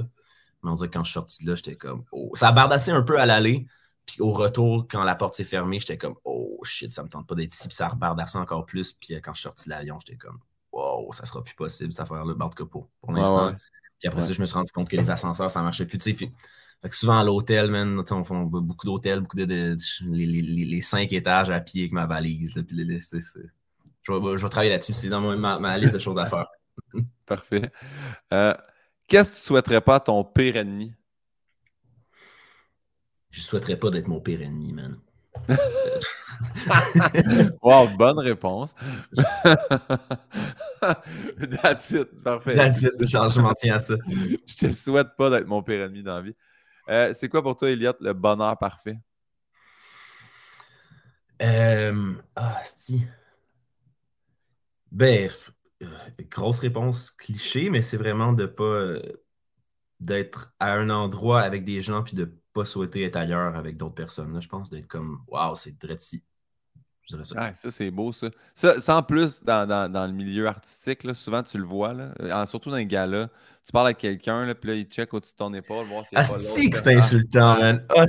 Mais 0.62 0.70
on 0.70 0.74
dirait 0.74 0.88
que 0.88 0.94
quand 0.94 1.04
je 1.04 1.10
suis 1.10 1.14
sorti 1.14 1.44
de 1.44 1.50
là, 1.50 1.54
j'étais 1.54 1.76
comme, 1.76 2.04
oh. 2.12 2.32
Ça 2.34 2.48
a 2.48 2.52
bardassé 2.52 2.90
un 2.90 3.02
peu 3.02 3.18
à 3.18 3.26
l'aller, 3.26 3.66
puis 4.06 4.20
au 4.20 4.32
retour, 4.32 4.86
quand 4.88 5.04
la 5.04 5.14
porte 5.14 5.34
s'est 5.34 5.44
fermée, 5.44 5.78
j'étais 5.78 5.98
comme, 5.98 6.16
oh 6.24 6.58
shit, 6.64 6.92
ça 6.92 7.02
me 7.02 7.08
tente 7.08 7.26
pas 7.26 7.34
d'être 7.34 7.54
ici, 7.54 7.68
puis 7.68 7.76
ça 7.76 7.86
a 7.86 7.90
rebardassé 7.90 8.38
encore 8.38 8.66
plus. 8.66 8.92
Puis 8.92 9.14
euh, 9.14 9.20
quand 9.22 9.34
je 9.34 9.40
suis 9.40 9.44
sorti 9.44 9.66
de 9.66 9.70
l'avion, 9.70 9.98
j'étais 10.00 10.16
comme, 10.16 10.40
wow, 10.78 11.12
ça 11.12 11.26
sera 11.26 11.42
plus 11.42 11.54
possible, 11.54 11.92
ça 11.92 12.06
faire 12.06 12.24
le 12.24 12.34
bar 12.34 12.50
de 12.50 12.64
pour, 12.64 12.88
pour 13.00 13.12
l'instant. 13.12 13.54
Puis 13.98 14.08
après 14.08 14.22
ça, 14.22 14.32
je 14.32 14.40
me 14.40 14.46
suis 14.46 14.54
rendu 14.54 14.70
compte 14.70 14.88
que 14.88 14.96
les 14.96 15.10
ascenseurs, 15.10 15.50
ça 15.50 15.62
marchait 15.62 15.86
plus. 15.86 15.98
Fait, 16.00 16.88
que 16.88 16.94
souvent 16.94 17.18
à 17.18 17.24
l'hôtel, 17.24 17.70
man, 17.70 18.04
on 18.08 18.24
fait 18.24 18.34
beaucoup 18.44 18.86
d'hôtels, 18.86 19.20
beaucoup 19.20 19.36
de, 19.36 19.76
les, 20.08 20.80
cinq 20.80 21.12
étages 21.12 21.50
à 21.50 21.60
pied 21.60 21.82
avec 21.82 21.92
ma 21.92 22.06
valise. 22.06 22.54
je, 22.54 24.12
vais, 24.12 24.48
travailler 24.48 24.70
là-dessus. 24.70 24.92
C'est 24.92 25.08
dans 25.08 25.20
ma, 25.36 25.78
liste 25.78 25.94
de 25.94 25.98
choses 25.98 26.18
à 26.18 26.26
faire. 26.26 26.46
Parfait. 27.26 27.72
Euh, 28.32 28.54
qu'est-ce 29.08 29.32
que 29.32 29.36
tu 29.36 29.42
souhaiterais 29.42 29.80
pas 29.80 29.96
à 29.96 30.00
ton 30.00 30.22
pire 30.22 30.56
ennemi? 30.56 30.94
Je 33.30 33.42
souhaiterais 33.42 33.76
pas 33.76 33.90
d'être 33.90 34.06
mon 34.06 34.20
pire 34.20 34.40
ennemi, 34.42 34.72
man. 34.72 34.98
wow, 37.62 37.88
bonne 37.96 38.18
réponse. 38.18 38.74
That's 41.62 41.92
it, 41.92 42.22
parfait. 42.22 42.54
That's 42.54 42.82
it, 42.82 42.92
je 43.00 43.40
m'en 43.40 43.54
tiens 43.54 43.76
à 43.76 43.78
ça. 43.78 43.94
Je 44.08 44.56
te 44.56 44.72
souhaite 44.72 45.16
pas 45.16 45.30
d'être 45.30 45.46
mon 45.46 45.62
pire 45.62 45.82
ennemi 45.82 46.02
dans 46.02 46.16
la 46.16 46.22
vie. 46.22 46.34
Euh, 46.88 47.14
c'est 47.14 47.28
quoi 47.28 47.42
pour 47.42 47.54
toi, 47.56 47.70
Elliot, 47.70 47.92
le 48.00 48.12
bonheur 48.12 48.58
parfait? 48.58 48.98
Euh, 51.42 52.14
ah, 52.36 52.62
si. 52.76 53.04
Ben, 54.90 55.30
euh, 55.82 55.86
grosse 56.30 56.60
réponse 56.60 57.10
cliché, 57.10 57.68
mais 57.70 57.82
c'est 57.82 57.98
vraiment 57.98 58.32
de 58.32 58.46
pas 58.46 58.94
d'être 60.00 60.54
à 60.60 60.74
un 60.74 60.90
endroit 60.90 61.42
avec 61.42 61.64
des 61.64 61.80
gens 61.80 62.02
puis 62.02 62.14
de 62.14 62.32
pas 62.58 62.64
souhaiter 62.64 63.04
être 63.04 63.16
ailleurs 63.16 63.56
avec 63.56 63.76
d'autres 63.76 63.94
personnes. 63.94 64.40
je 64.40 64.48
pense 64.48 64.68
d'être 64.68 64.88
comme 64.88 65.20
Waouh, 65.28 65.54
c'est 65.54 65.78
très 65.78 65.96
si. 65.98 66.24
Je 67.02 67.14
dirais 67.14 67.24
ça. 67.24 67.52
ça, 67.52 67.70
c'est 67.70 67.90
beau, 67.90 68.12
ça. 68.12 68.30
ça. 68.54 68.96
en 68.96 69.02
plus, 69.02 69.42
dans, 69.44 70.06
le 70.06 70.12
milieu 70.12 70.46
artistique, 70.46 71.04
là, 71.04 71.14
souvent 71.14 71.42
tu 71.42 71.56
le 71.56 71.64
vois, 71.64 71.94
là, 71.94 72.46
surtout 72.46 72.70
dans 72.70 72.76
les 72.76 72.86
gars-là, 72.86 73.28
tu 73.64 73.72
parles 73.72 73.88
à 73.88 73.94
quelqu'un, 73.94 74.52
puis 74.54 74.70
là, 74.70 74.76
il 74.76 74.84
check 74.86 75.14
au-dessus 75.14 75.32
de 75.32 75.36
ton 75.38 75.54
épaule, 75.54 75.86
voir 75.86 76.04
si 76.04 76.14
ah, 76.16 76.24
c'est 76.24 76.68
que 76.68 76.76
c'est 76.76 76.96
insultant, 76.96 77.58
man. 77.58 77.86
Ah, 77.96 78.04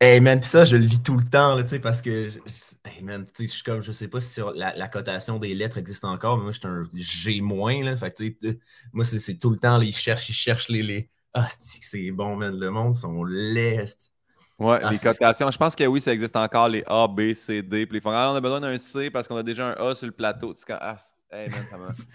hey, 0.00 0.20
man, 0.20 0.38
puis 0.38 0.48
ça, 0.48 0.64
je 0.64 0.76
le 0.76 0.84
vis 0.84 1.02
tout 1.02 1.16
le 1.16 1.24
temps, 1.24 1.60
tu 1.62 1.68
sais, 1.68 1.80
parce 1.80 2.00
que, 2.00 2.28
je, 2.28 2.38
hey, 2.84 3.02
man, 3.02 3.26
je 3.36 3.46
suis 3.46 3.62
comme, 3.64 3.80
je 3.80 3.90
sais 3.90 4.06
pas 4.06 4.20
si 4.20 4.40
la, 4.54 4.76
la, 4.76 4.88
cotation 4.88 5.38
des 5.38 5.54
lettres 5.54 5.78
existe 5.78 6.04
encore, 6.04 6.36
mais 6.36 6.44
moi, 6.44 6.52
je 6.52 6.58
suis 6.58 6.68
un 6.68 6.84
G-, 6.94 7.82
là, 7.82 7.96
fait 7.96 8.12
que, 8.12 8.58
moi, 8.92 9.04
c'est 9.04 9.34
tout 9.38 9.50
le 9.50 9.58
temps, 9.58 9.80
ils 9.80 9.94
cherchent, 9.94 10.28
ils 10.28 10.34
cherchent 10.34 10.68
les, 10.68 10.82
les 10.82 11.10
ah, 11.34 11.48
c'est 11.58 12.10
bon, 12.10 12.36
man. 12.36 12.58
Le 12.58 12.70
monde 12.70 12.94
sont 12.94 13.24
lestes. 13.24 14.12
Ouais, 14.58 14.78
ah, 14.82 14.90
les 14.90 14.98
cotations. 14.98 15.50
Je 15.50 15.58
pense 15.58 15.74
que 15.74 15.84
oui, 15.84 16.00
ça 16.00 16.12
existe 16.12 16.36
encore, 16.36 16.68
les 16.68 16.84
A, 16.86 17.08
B, 17.08 17.32
C, 17.32 17.62
D. 17.62 17.86
Puis 17.86 17.94
les 17.94 18.00
font, 18.00 18.10
ah, 18.10 18.30
on 18.32 18.36
a 18.36 18.40
besoin 18.40 18.60
d'un 18.60 18.76
C 18.76 19.10
parce 19.10 19.26
qu'on 19.26 19.36
a 19.36 19.42
déjà 19.42 19.68
un 19.68 19.88
A 19.88 19.94
sur 19.94 20.06
le 20.06 20.12
plateau. 20.12 20.54
Ah, 20.68 20.96
hey, 21.30 21.48
man, 21.48 21.92
ça 21.92 22.04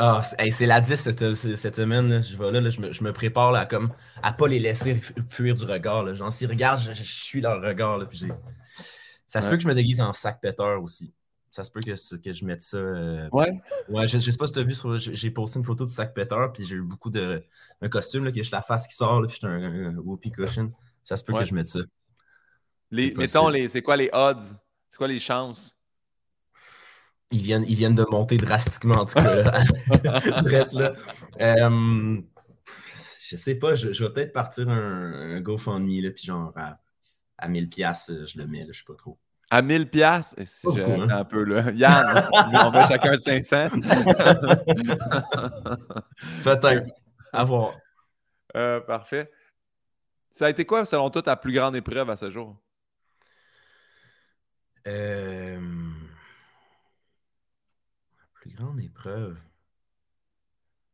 Ah, 0.00 0.22
c'est 0.22 0.66
la 0.66 0.80
10 0.80 0.94
cette, 0.94 1.34
cette 1.34 1.74
semaine. 1.74 2.22
Je 2.22 2.36
vais 2.36 2.52
là, 2.52 2.70
je, 2.70 2.80
me, 2.80 2.92
je, 2.92 3.02
me, 3.02 3.12
prépare 3.12 3.50
là, 3.50 3.66
comme, 3.66 3.92
à 4.22 4.32
pas 4.32 4.46
les 4.46 4.60
laisser 4.60 5.00
fuir 5.30 5.56
du 5.56 5.64
regard. 5.64 6.04
Là. 6.04 6.14
Genre, 6.14 6.32
si 6.32 6.46
regarde, 6.46 6.80
je, 6.80 7.02
suis 7.02 7.40
dans 7.40 7.56
le 7.56 7.66
regard. 7.66 7.98
Là, 7.98 8.06
puis 8.06 8.22
ça 9.26 9.40
se 9.40 9.48
peut 9.48 9.56
que 9.56 9.62
je 9.62 9.68
me 9.68 9.74
déguise 9.74 10.00
en 10.00 10.12
sac 10.12 10.40
péteur 10.40 10.80
aussi. 10.80 11.12
Ça 11.50 11.64
se 11.64 11.70
peut 11.70 11.80
que, 11.80 12.16
que 12.16 12.32
je 12.32 12.44
mette 12.44 12.60
ça. 12.60 12.76
Euh, 12.76 13.28
ouais. 13.32 13.60
Ouais, 13.88 14.06
je, 14.06 14.18
je 14.18 14.30
sais 14.30 14.36
pas 14.36 14.46
si 14.46 14.52
tu 14.52 14.58
as 14.58 14.62
vu, 14.62 14.74
j'ai 14.96 15.30
posté 15.30 15.58
une 15.58 15.64
photo 15.64 15.84
du 15.84 15.92
sac 15.92 16.14
péteur, 16.14 16.52
puis 16.52 16.64
j'ai 16.64 16.76
eu 16.76 16.82
beaucoup 16.82 17.10
de. 17.10 17.42
Un 17.80 17.88
costume, 17.88 18.24
là, 18.24 18.32
qui 18.32 18.40
est 18.40 18.50
la 18.50 18.62
face 18.62 18.86
qui 18.86 18.94
sort, 18.94 19.22
puis 19.26 19.38
j'ai 19.40 19.46
un, 19.46 19.96
whoopee 19.96 20.30
cushion. 20.30 20.72
Ça 21.04 21.16
se 21.16 21.24
peut 21.24 21.32
que 21.32 21.44
je 21.44 21.54
mette 21.54 21.68
ça. 21.68 21.80
Les, 22.90 23.14
mettons, 23.14 23.48
les, 23.48 23.68
c'est 23.68 23.82
quoi 23.82 23.96
les 23.96 24.10
odds? 24.12 24.56
C'est 24.88 24.96
quoi 24.96 25.08
les 25.08 25.18
chances? 25.18 25.76
Ils 27.30 27.42
viennent, 27.42 27.64
ils 27.68 27.74
viennent 27.74 27.94
de 27.94 28.06
monter 28.10 28.38
drastiquement, 28.38 29.02
en 29.02 29.04
tout 29.04 29.14
cas. 29.14 29.42
Là. 30.72 30.92
Euh, 31.40 32.20
je 33.28 33.36
sais 33.36 33.54
pas, 33.54 33.74
je, 33.74 33.92
je 33.92 34.04
vais 34.04 34.12
peut-être 34.12 34.32
partir 34.32 34.68
un, 34.68 35.36
un 35.36 35.40
GoFundMe, 35.40 36.02
là, 36.02 36.10
puis 36.10 36.24
genre 36.24 36.52
à, 36.56 36.80
à 37.36 37.46
1000 37.46 37.68
pièces 37.68 38.10
je 38.10 38.38
le 38.38 38.46
mets, 38.46 38.64
là, 38.64 38.72
je 38.72 38.78
sais 38.78 38.84
pas 38.84 38.96
trop. 38.96 39.18
À 39.50 39.62
1000 39.62 39.88
pièces 39.88 40.34
si 40.44 40.66
hein. 40.68 41.08
un 41.08 41.24
peu 41.24 41.42
là. 41.42 41.70
Yann, 41.74 42.28
on 42.32 42.70
met 42.70 42.86
chacun 42.86 43.16
500. 43.16 43.70
Peut-être. 46.44 46.90
À 47.32 47.44
voir. 47.44 47.72
Euh, 48.56 48.80
parfait. 48.80 49.30
Ça 50.30 50.46
a 50.46 50.50
été 50.50 50.66
quoi, 50.66 50.84
selon 50.84 51.08
toi, 51.10 51.22
ta 51.22 51.36
plus 51.36 51.52
grande 51.52 51.76
épreuve 51.76 52.10
à 52.10 52.16
ce 52.16 52.28
jour? 52.28 52.56
Euh... 54.86 55.58
Plus 58.34 58.54
grande 58.54 58.80
épreuve. 58.80 59.36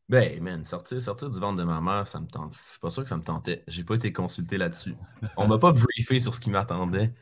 Ben, 0.08 0.42
man, 0.42 0.64
sortir, 0.66 1.00
sortir 1.00 1.30
du 1.30 1.38
ventre 1.40 1.56
de 1.58 1.64
ma 1.64 1.80
mère, 1.80 2.06
ça 2.06 2.20
me 2.20 2.26
tente. 2.26 2.52
Je 2.66 2.72
suis 2.72 2.80
pas 2.80 2.90
sûr 2.90 3.02
que 3.04 3.08
ça 3.08 3.16
me 3.16 3.22
tentait. 3.22 3.64
J'ai 3.66 3.84
pas 3.84 3.94
été 3.94 4.12
consulté 4.12 4.58
là-dessus. 4.58 4.94
On 5.38 5.46
m'a 5.48 5.56
pas 5.58 5.72
briefé 5.72 6.20
sur 6.20 6.34
ce 6.34 6.40
qui 6.40 6.50
m'attendait. 6.50 7.14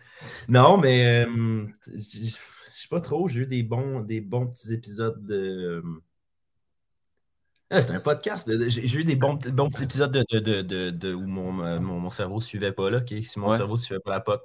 Non, 0.49 0.79
mais 0.79 1.25
euh, 1.25 1.65
je 1.87 2.31
sais 2.31 2.89
pas 2.91 3.01
trop. 3.01 3.29
J'ai 3.29 3.41
eu 3.43 3.47
des 3.47 3.63
bons, 3.63 4.01
des 4.01 4.21
bons 4.21 4.49
petits 4.49 4.73
épisodes 4.75 5.25
de. 5.25 5.83
Ah, 7.71 7.81
c'est 7.81 7.93
un 7.95 8.01
podcast. 8.01 8.51
J'ai 8.69 8.99
eu 8.99 9.05
des 9.05 9.17
bons, 9.17 9.35
bons 9.53 9.71
petits 9.71 9.85
épisodes 9.85 10.11
de, 10.13 10.25
de, 10.41 10.61
de, 10.63 10.91
de- 10.91 11.15
où 11.15 11.27
mon, 11.27 11.65
euh, 11.65 11.79
mon, 11.79 12.01
mon 12.01 12.11
cerveau 12.11 12.41
suivait 12.41 12.73
pas 12.73 12.91
là. 12.91 13.01
Si 13.07 13.39
mon 13.39 13.49
Ouais. 13.51 13.57
cerveau 13.57 13.77
suivait 13.77 14.01
pas 14.01 14.11
la 14.11 14.21
POC. 14.21 14.43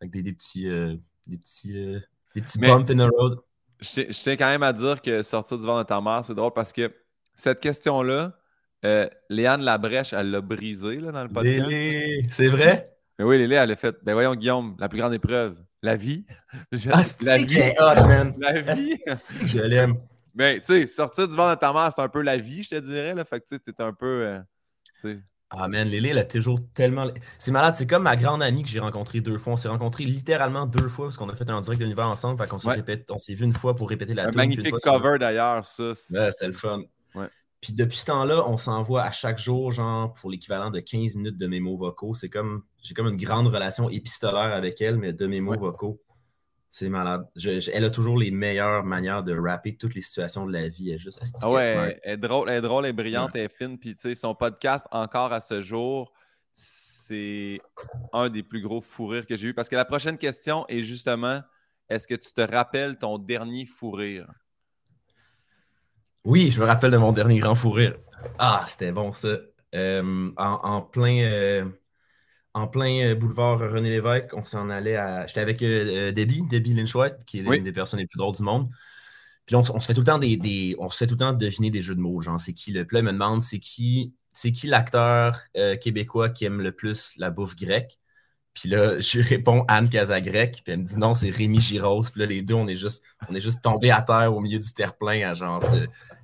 Avec 0.00 0.10
des, 0.12 0.22
des 0.22 0.32
petits, 0.32 0.68
euh, 0.68 0.96
des 1.26 1.38
petits, 1.38 1.76
euh, 1.78 1.98
des 2.34 2.42
petits 2.42 2.58
Mais- 2.58 2.68
bumps 2.68 2.90
in 2.90 2.96
the 2.96 3.10
road. 3.16 3.38
Je 3.80 3.88
tiens, 3.88 4.04
je 4.08 4.20
tiens 4.20 4.36
quand 4.36 4.46
même 4.46 4.64
à 4.64 4.72
dire 4.72 5.00
que 5.00 5.22
sortir 5.22 5.56
du 5.58 5.64
ventre 5.64 5.84
de 5.84 5.88
ta 5.88 6.00
mère, 6.00 6.24
c'est 6.24 6.34
drôle 6.34 6.52
parce 6.52 6.72
que 6.72 6.92
cette 7.38 7.60
question-là, 7.60 8.32
euh, 8.84 9.08
Léane 9.30 9.62
Labrèche, 9.62 10.12
elle 10.12 10.30
l'a 10.30 10.40
brisée 10.40 11.00
là, 11.00 11.12
dans 11.12 11.22
le 11.22 11.28
podcast. 11.28 11.66
Lélé, 11.68 12.26
c'est 12.30 12.48
vrai? 12.48 12.94
Mais 13.18 13.24
oui, 13.24 13.38
Lélé, 13.38 13.56
elle 13.56 13.70
a 13.72 13.76
fait. 13.76 13.96
Ben 14.02 14.12
voyons, 14.14 14.34
Guillaume, 14.34 14.76
la 14.78 14.88
plus 14.88 14.98
grande 14.98 15.14
épreuve, 15.14 15.56
la 15.82 15.96
vie. 15.96 16.24
Ah, 16.92 17.02
la 17.22 17.36
vie. 17.38 17.58
est 17.58 17.80
hot, 17.80 18.06
man. 18.06 18.34
La 18.38 18.60
vie. 18.74 18.96
C'est 19.16 19.38
que 19.40 19.46
je 19.46 19.58
l'aime. 19.60 19.96
Mais 20.34 20.60
tu 20.60 20.66
sais, 20.66 20.86
sortir 20.86 21.26
du 21.26 21.34
ventre 21.34 21.56
de 21.56 21.60
ta 21.60 21.72
mère, 21.72 21.92
c'est 21.92 22.00
un 22.02 22.08
peu 22.08 22.22
la 22.22 22.36
vie, 22.36 22.62
je 22.62 22.70
te 22.70 22.80
dirais. 22.80 23.14
Là. 23.14 23.24
Fait 23.24 23.40
que 23.40 23.46
tu 23.48 23.56
sais, 23.56 23.60
t'es 23.72 23.82
un 23.82 23.92
peu. 23.92 24.06
euh, 24.26 24.38
sais. 24.98 25.18
Ah, 25.50 25.66
man, 25.66 25.88
Lélé, 25.88 26.10
elle 26.10 26.18
a 26.18 26.24
toujours 26.24 26.60
tellement. 26.74 27.06
C'est 27.38 27.50
malade, 27.50 27.74
c'est 27.74 27.86
comme 27.86 28.02
ma 28.02 28.14
grande 28.16 28.42
amie 28.42 28.62
que 28.62 28.68
j'ai 28.68 28.80
rencontrée 28.80 29.20
deux 29.20 29.38
fois. 29.38 29.54
On 29.54 29.56
s'est 29.56 29.68
rencontrés 29.68 30.04
littéralement 30.04 30.66
deux 30.66 30.88
fois 30.88 31.06
parce 31.06 31.16
qu'on 31.16 31.28
a 31.30 31.34
fait 31.34 31.48
un 31.48 31.60
direct 31.62 31.80
de 31.80 31.84
l'univers 31.86 32.06
ensemble. 32.06 32.38
Fait 32.40 32.46
qu'on 32.48 32.58
s'est 32.58 32.68
Ouais. 32.68 33.34
vu 33.34 33.44
une 33.44 33.54
fois 33.54 33.74
pour 33.74 33.88
répéter 33.88 34.12
la 34.14 34.28
un 34.28 34.30
magnifique 34.32 34.68
fois 34.68 34.78
cover 34.78 35.18
d'ailleurs, 35.18 35.64
ça. 35.64 35.94
c'est- 35.94 36.16
Ouais, 36.18 36.30
c'était 36.30 36.48
le 36.48 36.52
fun. 36.52 36.82
Puis 37.60 37.72
depuis 37.72 37.98
ce 37.98 38.04
temps-là, 38.06 38.48
on 38.48 38.56
s'envoie 38.56 39.02
à 39.02 39.10
chaque 39.10 39.38
jour, 39.38 39.72
genre, 39.72 40.12
pour 40.14 40.30
l'équivalent 40.30 40.70
de 40.70 40.78
15 40.80 41.16
minutes 41.16 41.36
de 41.36 41.46
mémos 41.48 41.76
vocaux. 41.78 42.14
C'est 42.14 42.28
comme. 42.28 42.62
J'ai 42.82 42.94
comme 42.94 43.08
une 43.08 43.16
grande 43.16 43.48
relation 43.48 43.90
épistolaire 43.90 44.54
avec 44.54 44.80
elle, 44.80 44.96
mais 44.96 45.12
de 45.12 45.26
mémos 45.26 45.52
Ouais. 45.52 45.58
vocaux. 45.58 46.00
C'est 46.70 46.88
malade. 46.88 47.26
Je- 47.34 47.58
je- 47.60 47.70
elle 47.72 47.84
a 47.84 47.90
toujours 47.90 48.16
les 48.18 48.30
meilleures 48.30 48.84
manières 48.84 49.24
de 49.24 49.36
rapper 49.36 49.76
toutes 49.76 49.94
les 49.94 50.02
situations 50.02 50.46
de 50.46 50.52
la 50.52 50.68
vie. 50.68 50.90
Elle 50.90 50.96
est 50.96 50.98
juste 50.98 51.18
Ah 51.42 51.50
ouais, 51.50 51.98
elle 52.04 52.12
est 52.12 52.16
drôle, 52.18 52.48
elle 52.50 52.58
est 52.58 52.60
drôle, 52.60 52.84
elle 52.84 52.90
est 52.90 52.92
brillante, 52.92 53.30
elle 53.34 53.46
est 53.46 53.48
fine. 53.56 53.78
Puis, 53.78 53.96
tu 53.96 54.02
sais, 54.02 54.14
son 54.14 54.34
podcast, 54.34 54.86
encore 54.92 55.32
à 55.32 55.40
ce 55.40 55.60
jour, 55.62 56.12
c'est 56.52 57.60
un 58.12 58.28
des 58.28 58.42
plus 58.42 58.60
gros 58.60 58.80
fous 58.82 59.06
rires 59.06 59.26
que 59.26 59.34
j'ai 59.36 59.48
eu. 59.48 59.54
Parce 59.54 59.68
que 59.68 59.76
la 59.76 59.84
prochaine 59.86 60.18
question 60.18 60.66
est 60.68 60.82
justement 60.82 61.40
est-ce 61.88 62.06
que 62.06 62.14
tu 62.14 62.30
te 62.32 62.42
rappelles 62.42 62.98
ton 62.98 63.16
dernier 63.18 63.64
fou 63.64 63.90
rire? 63.90 64.30
Oui, 66.24 66.52
je 66.52 66.60
me 66.60 66.66
rappelle 66.66 66.92
de 66.92 66.96
mon 66.96 67.10
dernier 67.10 67.40
grand 67.40 67.56
fou 67.56 67.72
rire. 67.72 67.94
Ah, 68.38 68.64
c'était 68.68 68.92
bon 68.92 69.12
ça. 69.12 69.38
Euh, 69.74 70.32
en, 70.36 70.44
en 70.62 70.82
plein, 70.82 71.18
euh, 71.24 71.64
en 72.54 72.68
plein 72.68 73.08
euh, 73.12 73.14
boulevard 73.14 73.58
René 73.60 73.90
Lévesque, 73.90 74.34
on 74.34 74.44
s'en 74.44 74.70
allait 74.70 74.96
à. 74.96 75.26
J'étais 75.26 75.40
avec 75.40 75.62
euh, 75.62 76.12
Debbie, 76.12 76.42
Debbie 76.44 76.74
qui 77.26 77.40
est 77.40 77.42
Oui. 77.44 77.58
l'une 77.58 77.64
des 77.64 77.72
personnes 77.72 78.00
les 78.00 78.06
plus 78.06 78.18
drôles 78.18 78.36
du 78.36 78.42
monde. 78.44 78.70
Puis 79.46 79.56
on, 79.56 79.60
on 79.60 79.80
se 79.80 79.86
fait 79.86 79.94
tout 79.94 80.00
le 80.02 80.06
temps 80.06 80.18
des, 80.18 80.36
des- 80.36 80.76
on 80.80 80.90
se 80.90 80.98
fait 80.98 81.06
tout 81.06 81.14
le 81.14 81.20
temps 81.20 81.32
deviner 81.34 81.70
des 81.70 81.82
jeux 81.82 81.94
de 81.96 82.00
mots. 82.00 82.20
Genre, 82.22 82.40
c'est 82.40 82.54
qui 82.54 82.72
le. 82.72 82.86
Il 82.92 83.02
me 83.04 83.12
demande 83.12 83.42
c'est 83.42 83.60
qui, 83.60 84.14
c'est 84.32 84.52
qui 84.52 84.66
l'acteur 84.68 85.40
québécois 85.82 86.30
qui 86.30 86.44
aime 86.46 86.62
le 86.62 86.72
plus 86.72 87.14
la 87.18 87.30
bouffe 87.30 87.56
grecque? 87.56 87.98
Puis 88.58 88.68
là, 88.68 88.98
je 89.00 89.18
lui 89.18 89.24
réponds 89.24 89.64
Anne 89.68 89.88
Casagrec, 89.88 90.62
puis 90.64 90.72
elle 90.72 90.80
me 90.80 90.84
dit 90.84 90.96
non, 90.96 91.14
c'est 91.14 91.30
Rémi 91.30 91.60
Giros. 91.60 92.02
Puis 92.02 92.20
là, 92.20 92.26
les 92.26 92.42
deux, 92.42 92.54
on 92.54 92.66
est 92.66 92.76
juste, 92.76 93.04
on 93.28 93.34
est 93.34 93.40
juste 93.40 93.62
tombés 93.62 93.90
à 93.90 94.02
terre 94.02 94.34
au 94.34 94.40
milieu 94.40 94.58
du 94.58 94.72
terre-plein 94.72 95.30
à 95.30 95.34
genre 95.34 95.62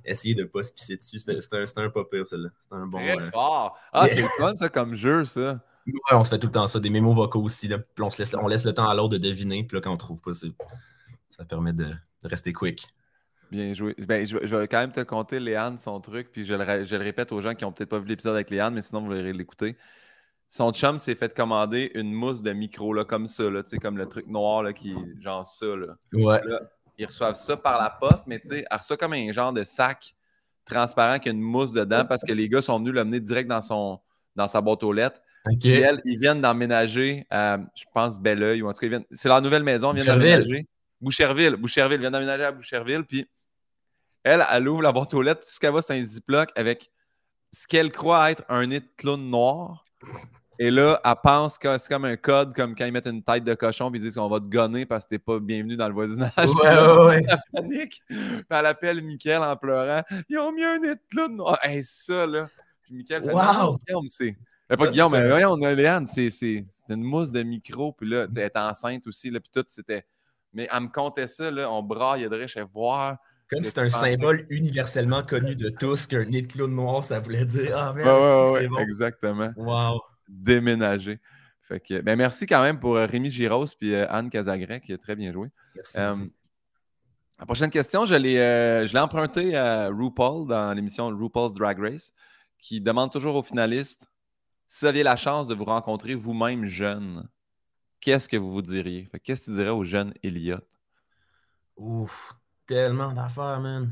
essayer 0.05 0.35
de 0.35 0.43
pas 0.43 0.63
se 0.63 0.71
pisser 0.71 0.97
dessus. 0.97 1.19
C'était 1.19 1.57
un, 1.57 1.83
un 1.83 1.89
pas 1.89 2.03
pire, 2.05 2.27
celle-là. 2.27 2.49
C'était 2.59 2.75
un 2.75 2.85
bon. 2.85 2.99
Très 2.99 3.17
euh, 3.17 3.31
fort. 3.31 3.77
Ah, 3.91 4.07
c'est 4.07 4.23
fun, 4.37 4.53
ça, 4.55 4.69
comme 4.69 4.95
jeu, 4.95 5.25
ça. 5.25 5.59
Ouais, 5.87 5.93
on 6.11 6.23
se 6.23 6.29
fait 6.29 6.39
tout 6.39 6.47
le 6.47 6.51
temps 6.53 6.67
ça, 6.67 6.79
des 6.79 6.89
mémos 6.89 7.15
vocaux 7.15 7.41
aussi. 7.41 7.67
Là. 7.67 7.77
Puis 7.77 8.03
on, 8.03 8.09
se 8.09 8.19
laisse, 8.19 8.33
on 8.33 8.47
laisse 8.47 8.65
le 8.65 8.73
temps 8.73 8.87
à 8.87 8.93
l'autre 8.95 9.13
de 9.13 9.17
deviner. 9.17 9.63
Puis 9.63 9.77
là, 9.77 9.81
quand 9.81 9.91
on 9.91 9.97
trouve 9.97 10.21
pas, 10.21 10.31
ça 10.33 11.45
permet 11.45 11.73
de, 11.73 11.85
de 11.85 12.27
rester 12.27 12.53
quick. 12.53 12.87
Bien 13.51 13.73
joué. 13.73 13.95
Ben, 13.99 14.25
je, 14.25 14.37
vais- 14.37 14.47
je 14.47 14.55
vais 14.55 14.67
quand 14.67 14.79
même 14.79 14.91
te 14.91 15.01
compter, 15.01 15.39
Léane, 15.39 15.77
son 15.77 15.99
truc, 16.01 16.31
puis 16.31 16.43
je 16.43 16.53
le, 16.55 16.83
je 16.83 16.95
le 16.95 17.03
répète 17.03 17.31
aux 17.31 17.41
gens 17.41 17.53
qui 17.53 17.63
n'ont 17.63 17.71
peut-être 17.71 17.89
pas 17.89 17.99
vu 17.99 18.07
l'épisode 18.07 18.33
avec 18.33 18.49
Léane, 18.49 18.73
mais 18.73 18.81
sinon, 18.81 19.01
vous 19.01 19.11
allez 19.11 19.33
l'écouter. 19.33 19.77
Son 20.47 20.71
chum 20.71 20.99
s'est 20.99 21.15
fait 21.15 21.35
commander 21.35 21.91
une 21.95 22.13
mousse 22.13 22.41
de 22.41 22.53
micro, 22.53 22.93
là, 22.93 23.03
comme 23.03 23.27
ça, 23.27 23.49
là, 23.49 23.61
comme 23.81 23.97
le 23.97 24.07
truc 24.07 24.27
noir, 24.27 24.63
là, 24.63 24.73
qui 24.73 24.95
genre 25.21 25.45
ça, 25.45 25.65
là. 25.65 25.95
Ouais. 26.13 26.41
Là, 26.45 26.61
ils 26.97 27.05
reçoivent 27.05 27.35
ça 27.35 27.57
par 27.57 27.81
la 27.81 27.89
poste, 27.89 28.25
mais 28.27 28.41
elle 28.49 28.65
reçoit 28.71 28.95
comme 28.97 29.13
un 29.13 29.31
genre 29.31 29.51
de 29.51 29.63
sac 29.63 30.15
transparent 30.63 31.19
qui 31.19 31.29
a 31.29 31.31
une 31.31 31.41
mousse 31.41 31.73
dedans 31.73 32.05
parce 32.05 32.23
que 32.23 32.31
les 32.31 32.47
gars 32.47 32.61
sont 32.61 32.79
venus 32.79 32.93
l'amener 32.93 33.19
direct 33.19 33.49
dans, 33.49 33.61
son, 33.61 33.99
dans 34.35 34.47
sa 34.47 34.61
boîte 34.61 34.81
aux 34.83 34.93
lettres. 34.93 35.19
OK. 35.47 35.59
Puis 35.59 35.71
elle, 35.73 35.99
ils 36.05 36.17
viennent 36.17 36.41
d'emménager 36.41 37.25
à, 37.29 37.57
je 37.75 37.83
pense, 37.93 38.19
Belleuil, 38.19 38.61
ou 38.61 38.69
en 38.69 38.73
tout 38.73 38.79
cas, 38.79 38.87
viennent- 38.87 39.05
c'est 39.11 39.27
leur 39.27 39.41
nouvelle 39.41 39.63
maison, 39.63 39.91
ils 39.93 40.01
viennent 40.01 40.17
d'emménager. 40.39 40.67
Boucherville, 41.01 41.55
Boucherville, 41.55 41.97
ils 41.97 41.99
viennent 41.99 42.13
d'emménager 42.13 42.45
à 42.45 42.51
Boucherville, 42.51 43.03
puis 43.03 43.27
elle, 44.23 44.43
elle 44.51 44.67
ouvre 44.67 44.81
la 44.81 44.91
boîte 44.91 45.13
aux 45.13 45.21
lettres, 45.21 45.41
tout 45.41 45.49
ce 45.53 45.59
qu'elle 45.59 45.71
voit, 45.71 45.81
c'est 45.83 45.93
un 45.97 46.01
ziploc 46.01 46.49
avec 46.55 46.89
ce 47.51 47.67
qu'elle 47.67 47.91
croit 47.91 48.31
être 48.31 48.43
un 48.49 48.65
nez 48.65 48.79
de 48.79 48.87
clown 48.97 49.21
noir. 49.29 49.83
Et 50.57 50.71
là, 50.71 51.01
elle 51.03 51.13
pense 51.21 51.57
que 51.57 51.77
c'est 51.77 51.89
comme 51.89 52.05
un 52.05 52.15
code, 52.15 52.55
comme 52.55 52.75
quand 52.75 52.85
ils 52.85 52.91
mettent 52.93 53.07
une 53.07 53.21
tête 53.23 53.43
de 53.43 53.53
cochon, 53.55 53.91
puis 53.91 53.99
ils 53.99 54.03
disent 54.03 54.15
qu'on 54.15 54.29
va 54.29 54.39
te 54.39 54.45
gonner 54.45 54.85
parce 54.85 55.03
que 55.03 55.09
t'es 55.09 55.19
pas 55.19 55.39
bienvenu 55.39 55.75
dans 55.75 55.87
le 55.89 55.93
voisinage. 55.93 56.31
Ouais, 56.37 56.45
ouais, 56.53 57.05
ouais. 57.07 57.25
elle 57.27 57.37
panique. 57.53 58.01
Puis 58.07 58.45
elle 58.49 58.65
appelle 58.65 59.03
Mickaël 59.03 59.41
en 59.41 59.57
pleurant. 59.57 60.01
Ils 60.29 60.37
ont 60.39 60.53
mis 60.53 60.63
un 60.63 60.79
clown 61.11 61.35
noir. 61.35 61.59
Hey, 61.61 61.83
ça, 61.83 62.25
là. 62.25 62.47
Puis 62.83 62.93
Mickaël 62.95 63.23
fait 63.25 63.33
Wow! 63.33 63.79
Guillaume, 63.85 64.07
c'est. 64.07 64.37
Pas 64.69 64.87
Guillaume, 64.87 65.11
mais 65.11 65.27
voyons, 65.27 65.51
on 65.51 65.61
a 65.61 65.73
Léane, 65.73 66.07
c'est 66.07 66.29
c'est- 66.29 66.65
c'est 66.69 66.93
une 66.93 67.03
mousse 67.03 67.31
de 67.31 67.43
micro, 67.43 67.91
puis 67.91 68.09
là, 68.09 68.25
tu 68.25 68.33
sais, 68.33 68.39
elle 68.39 68.45
est 68.47 68.57
enceinte 68.57 69.05
aussi, 69.07 69.29
là, 69.29 69.39
puis 69.39 69.51
tout, 69.53 69.63
c'était. 69.67 70.05
Mais 70.53 70.67
elle 70.71 70.83
me 70.83 70.87
contait 70.87 71.27
ça, 71.27 71.51
là, 71.51 71.69
on 71.69 71.83
braille 71.83 72.27
de 72.29 72.35
riche, 72.35 72.53
je 72.53 72.59
vais 72.59 72.67
voir. 72.73 73.17
Comme 73.49 73.63
c'est 73.63 73.77
un 73.77 73.89
symbole 73.89 74.45
universellement 74.49 75.23
connu 75.23 75.55
de 75.55 75.69
tous 75.69 76.07
qu'un 76.07 76.25
nez 76.25 76.41
de 76.41 76.51
clown 76.51 76.73
noir, 76.73 77.03
ça 77.03 77.19
voulait 77.19 77.45
dire 77.45 77.77
Ah, 77.77 77.93
merde, 77.93 78.47
c'est 78.47 78.51
ouais, 78.53 78.67
bon? 78.67 78.79
exactement. 78.79 79.51
Wow. 79.55 80.01
Déménager. 80.27 81.19
Fait 81.61 81.79
que, 81.79 82.01
ben 82.01 82.15
merci 82.15 82.45
quand 82.45 82.61
même 82.61 82.79
pour 82.79 82.95
euh, 82.95 83.05
Rémi 83.05 83.31
Giros 83.31 83.65
puis 83.77 83.93
euh, 83.93 84.05
Anne 84.09 84.29
Casagrec, 84.29 84.83
qui 84.83 84.93
a 84.93 84.97
très 84.97 85.15
bien 85.15 85.31
joué. 85.31 85.49
Merci. 85.75 85.97
Euh, 85.99 86.13
merci. 86.13 86.33
la 87.39 87.45
prochaine 87.45 87.69
question, 87.71 88.05
je 88.05 88.15
l'ai 88.15 88.37
euh, 88.37 88.85
je 88.85 88.93
l'ai 88.93 88.99
emprunté 88.99 89.55
à 89.55 89.89
RuPaul 89.89 90.47
dans 90.47 90.73
l'émission 90.73 91.07
RuPaul's 91.07 91.53
Drag 91.55 91.79
Race, 91.79 92.13
qui 92.59 92.81
demande 92.81 93.11
toujours 93.11 93.35
aux 93.35 93.43
finalistes 93.43 94.07
si 94.67 94.81
vous 94.81 94.87
aviez 94.87 95.03
la 95.03 95.15
chance 95.15 95.47
de 95.47 95.55
vous 95.55 95.65
rencontrer 95.65 96.15
vous-même 96.15 96.65
jeune, 96.65 97.27
qu'est-ce 97.99 98.27
que 98.27 98.37
vous 98.37 98.51
vous 98.51 98.61
diriez? 98.61 99.05
Fait 99.11 99.19
Qu'est-ce 99.19 99.41
que 99.41 99.51
tu 99.51 99.57
dirais 99.57 99.69
au 99.69 99.85
jeune 99.85 100.13
Elliot? 100.23 100.59
Ouf, 101.77 102.33
tellement 102.65 103.11
d'affaires, 103.13 103.59
man. 103.59 103.91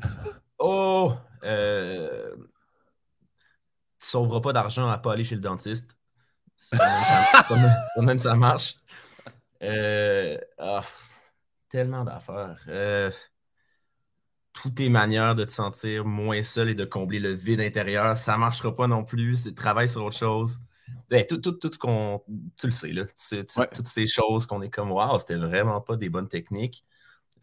Oh! 0.60 1.14
Euh... 1.44 2.36
Tu 4.00 4.08
sauveras 4.10 4.42
pas 4.42 4.54
d'argent 4.54 4.90
à 4.90 4.98
pas 4.98 5.14
aller 5.14 5.24
chez 5.24 5.36
le 5.36 5.42
dentiste. 5.42 5.98
C'est 6.56 6.78
pas 6.78 7.56
même 8.02 8.20
ça, 8.20 8.32
même- 8.32 8.40
marche. 8.40 8.76
Euh, 9.62 10.38
ah, 10.58 10.84
tellement 11.70 12.04
d'affaires. 12.04 12.60
Euh, 12.68 13.12
Toutes 14.54 14.76
tes 14.76 14.90
manières 14.90 15.36
de 15.36 15.46
te 15.46 15.52
sentir 15.52 16.06
moins 16.06 16.44
seul 16.44 16.70
et 16.70 16.76
de 16.76 16.86
combler 16.86 17.20
le 17.20 17.32
vide 17.32 17.60
intérieur, 17.62 18.16
ça 18.18 18.38
marchera 18.38 18.76
pas 18.76 18.88
non 18.88 19.04
plus. 19.04 19.36
C'est 19.38 19.56
travail 19.56 19.90
sur 19.90 20.04
autre 20.04 20.18
chose. 20.18 20.60
Ben, 21.10 21.26
tout, 21.26 21.38
tout, 21.38 21.54
tout 21.54 21.72
ce 21.72 21.78
qu'on. 21.80 22.24
Tu 22.58 22.68
le 22.68 22.72
sais, 22.72 22.92
là. 22.92 23.06
Tu 23.06 23.12
sais, 23.16 23.46
tu- 23.46 23.60
Ouais. 23.60 23.68
Toutes 23.74 23.88
ces 23.88 24.06
choses 24.06 24.46
qu'on 24.46 24.62
est 24.62 24.70
comme, 24.70 24.92
waouh, 24.92 25.18
c'était 25.20 25.36
vraiment 25.36 25.82
pas 25.82 25.96
des 25.96 26.10
bonnes 26.10 26.28
techniques. 26.28 26.86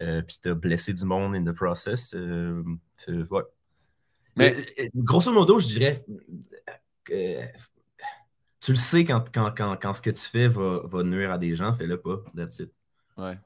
Euh, 0.02 0.22
puis 0.22 0.38
t'as 0.40 0.54
blessé 0.54 0.92
du 0.94 1.04
monde 1.04 1.34
in 1.36 1.44
the 1.44 1.54
process. 1.54 2.14
Euh, 2.14 2.62
fait- 2.96 3.12
ouais. 3.30 3.42
Mais- 4.36 4.56
euh, 4.78 4.88
grosso 4.94 5.32
modo, 5.32 5.58
je 5.58 5.66
dirais 5.66 6.04
que 7.04 7.40
tu 8.60 8.72
le 8.72 8.78
sais 8.78 9.04
quand, 9.04 9.24
quand, 9.32 9.52
quand, 9.56 9.76
quand 9.80 9.92
ce 9.92 10.02
que 10.02 10.10
tu 10.10 10.22
fais 10.22 10.48
va, 10.48 10.80
va 10.84 11.02
nuire 11.02 11.32
à 11.32 11.38
des 11.38 11.54
gens, 11.54 11.72
fais-le 11.72 12.00
pas. 12.00 12.22
That's 12.36 12.58
it. 12.60 12.70
Ouais. 13.16 13.38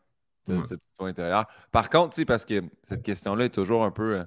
ce 0.47 0.53
Ouais. 0.53 0.63
petit 0.63 0.93
toit 0.97 1.09
intérieur. 1.09 1.47
Par 1.73 1.89
contre, 1.89 2.11
tu 2.11 2.17
sais, 2.21 2.25
parce 2.25 2.45
que 2.45 2.63
cette 2.83 3.03
question-là 3.03 3.47
est 3.47 3.55
toujours 3.55 3.85
un 3.85 3.91
peu. 3.91 4.21
euh, 4.21 4.25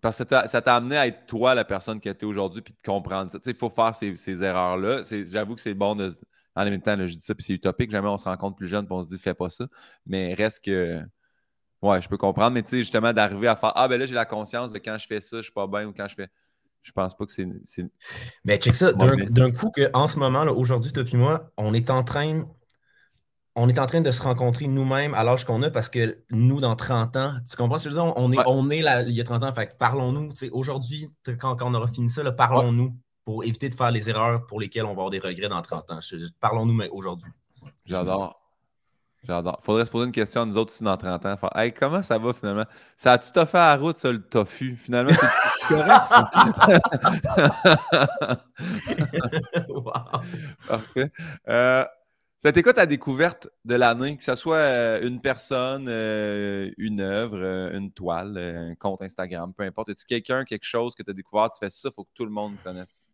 parce 0.00 0.22
que 0.22 0.28
ça 0.48 0.62
t'a- 0.62 0.74
amené 0.76 0.96
à 0.96 1.06
être 1.06 1.26
toi 1.26 1.54
la 1.54 1.64
personne 1.64 2.00
que 2.00 2.10
tu 2.10 2.20
es 2.20 2.24
aujourd'hui 2.24 2.62
puis 2.62 2.72
de 2.74 2.78
comprendre 2.86 3.30
ça. 3.30 3.38
Tu 3.38 3.44
sais, 3.44 3.50
il 3.50 3.56
faut 3.56 3.70
faire 3.70 3.94
ces, 3.94 4.16
ces 4.16 4.42
erreurs-là. 4.42 5.02
J'avoue 5.24 5.54
que 5.54 5.60
c'est 5.60 5.74
bon 5.74 5.94
de. 5.96 6.10
En 6.56 6.64
même 6.64 6.82
temps, 6.82 6.96
là, 6.96 7.06
je 7.06 7.14
dis 7.14 7.20
ça, 7.20 7.34
puis 7.34 7.44
c'est 7.44 7.52
utopique. 7.54 7.90
Jamais 7.90 8.08
on 8.08 8.16
se 8.16 8.24
rencontre 8.24 8.56
plus 8.56 8.66
jeune 8.66 8.84
puis 8.86 8.94
on 8.94 9.02
se 9.02 9.08
dit 9.08 9.18
fais 9.18 9.34
pas 9.34 9.50
ça. 9.50 9.66
Mais 10.06 10.34
reste 10.34 10.64
que. 10.64 11.00
Ouais, 11.82 12.02
je 12.02 12.08
peux 12.08 12.18
comprendre. 12.18 12.52
Mais 12.52 12.62
tu 12.62 12.70
sais, 12.70 12.78
justement, 12.78 13.12
d'arriver 13.12 13.48
à 13.48 13.56
faire 13.56 13.72
Ah, 13.74 13.88
ben 13.88 13.98
là, 13.98 14.04
j'ai 14.06 14.14
la 14.14 14.26
conscience 14.26 14.72
de 14.72 14.78
quand 14.78 14.98
je 14.98 15.06
fais 15.06 15.20
ça, 15.20 15.38
je 15.38 15.44
suis 15.44 15.52
pas 15.52 15.66
bien 15.66 15.86
ou 15.86 15.92
quand 15.92 16.08
je 16.08 16.14
fais. 16.14 16.28
Je 16.82 16.92
pense 16.92 17.14
pas 17.14 17.26
que 17.26 17.32
c'est. 17.32 17.46
Mais 18.44 18.56
check 18.58 18.74
ça, 18.74 18.92
d'un 18.92 19.50
coup 19.50 19.70
que 19.70 19.90
en 19.92 20.08
ce 20.08 20.18
moment, 20.18 20.42
aujourd'hui, 20.42 20.92
toi 20.92 21.04
et 21.10 21.16
moi, 21.16 21.50
on 21.56 21.72
est 21.74 21.90
en 21.90 22.02
train. 22.04 22.46
On 23.56 23.68
est 23.68 23.78
en 23.78 23.86
train 23.86 24.00
de 24.00 24.10
se 24.10 24.22
rencontrer 24.22 24.68
nous-mêmes 24.68 25.12
à 25.12 25.24
l'âge 25.24 25.44
qu'on 25.44 25.62
a 25.62 25.70
parce 25.70 25.88
que 25.90 26.18
nous, 26.30 26.60
dans 26.60 26.76
30 26.76 27.16
ans, 27.16 27.34
tu 27.48 27.56
comprends 27.56 27.78
ce 27.78 27.84
que 27.84 27.90
je 27.90 27.96
veux 27.96 28.00
dire? 28.02 28.12
On 28.16 28.32
est, 28.32 28.38
Ouais. 28.38 28.44
on 28.46 28.70
est 28.70 28.80
là, 28.80 29.02
il 29.02 29.12
y 29.12 29.20
a 29.20 29.24
30 29.24 29.42
ans, 29.42 29.52
fait 29.52 29.76
parlons-nous. 29.76 30.32
Aujourd'hui, 30.52 31.08
quand, 31.38 31.56
quand 31.56 31.68
on 31.70 31.74
aura 31.74 31.88
fini 31.88 32.08
ça, 32.08 32.30
parlons-nous 32.32 32.94
pour 33.30 33.44
éviter 33.44 33.68
de 33.68 33.74
faire 33.76 33.92
les 33.92 34.10
erreurs 34.10 34.44
pour 34.48 34.60
lesquelles 34.60 34.82
on 34.82 34.88
va 34.88 34.92
avoir 34.92 35.10
des 35.10 35.20
regrets 35.20 35.48
dans 35.48 35.62
30 35.62 35.88
ans. 35.92 36.00
Parlons-nous 36.40 36.82
aujourd'hui. 36.90 37.30
J'adore. 37.84 38.40
J'adore. 39.22 39.60
Faudrait 39.62 39.86
se 39.86 39.90
poser 39.92 40.06
une 40.06 40.12
question 40.12 40.42
à 40.42 40.46
nous 40.46 40.56
autres 40.56 40.72
aussi 40.72 40.82
dans 40.82 40.96
30 40.96 41.26
ans. 41.26 41.36
Faire, 41.36 41.56
hey, 41.56 41.72
comment 41.72 42.02
ça 42.02 42.18
va 42.18 42.32
finalement? 42.32 42.64
Ça 42.96 43.12
a-tu 43.12 43.30
toffé 43.30 43.56
à 43.56 43.76
la 43.76 43.80
route, 43.80 43.98
ça, 43.98 44.10
le 44.10 44.20
tofu? 44.20 44.74
Finalement, 44.74 45.12
c'est 45.12 45.68
correct, 45.76 46.04
ça? 46.06 46.30
Wow. 49.68 49.92
Parfait. 50.66 51.12
Euh, 51.48 51.84
C'était 52.42 52.62
quoi 52.62 52.72
ta 52.72 52.86
découverte 52.86 53.50
de 53.66 53.74
l'année? 53.74 54.16
Que 54.16 54.22
ce 54.22 54.34
soit 54.34 54.56
euh, 54.56 55.06
une 55.06 55.20
personne, 55.20 55.84
euh, 55.88 56.70
une 56.78 57.02
œuvre, 57.02 57.36
euh, 57.36 57.76
une 57.76 57.92
toile, 57.92 58.38
un 58.38 58.74
compte 58.76 59.02
Instagram, 59.02 59.52
peu 59.52 59.62
importe. 59.62 59.90
As-tu 59.90 60.06
quelqu'un, 60.06 60.44
quelque 60.44 60.64
chose 60.64 60.94
que 60.94 61.02
tu 61.02 61.10
as 61.10 61.12
découvert, 61.12 61.50
tu 61.50 61.58
fais 61.58 61.68
ça, 61.68 61.90
il 61.90 61.94
faut 61.94 62.04
que 62.04 62.10
tout 62.14 62.24
le 62.24 62.30
monde 62.30 62.54
connaisse? 62.64 63.10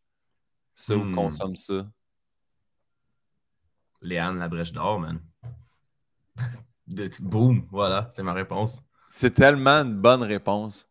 Ça 0.78 0.94
ou 0.94 1.04
Hmm. 1.04 1.14
consomme 1.14 1.56
ça? 1.56 1.86
Léane, 4.02 4.38
la 4.38 4.48
brèche 4.48 4.72
d'or, 4.72 5.00
man. 5.00 5.20
Boom, 7.20 7.66
voilà, 7.70 8.08
c'est 8.12 8.22
ma 8.22 8.32
réponse. 8.34 8.80
C'est 9.08 9.32
tellement 9.34 9.82
une 9.82 9.94
bonne 9.96 10.22
réponse. 10.22 10.86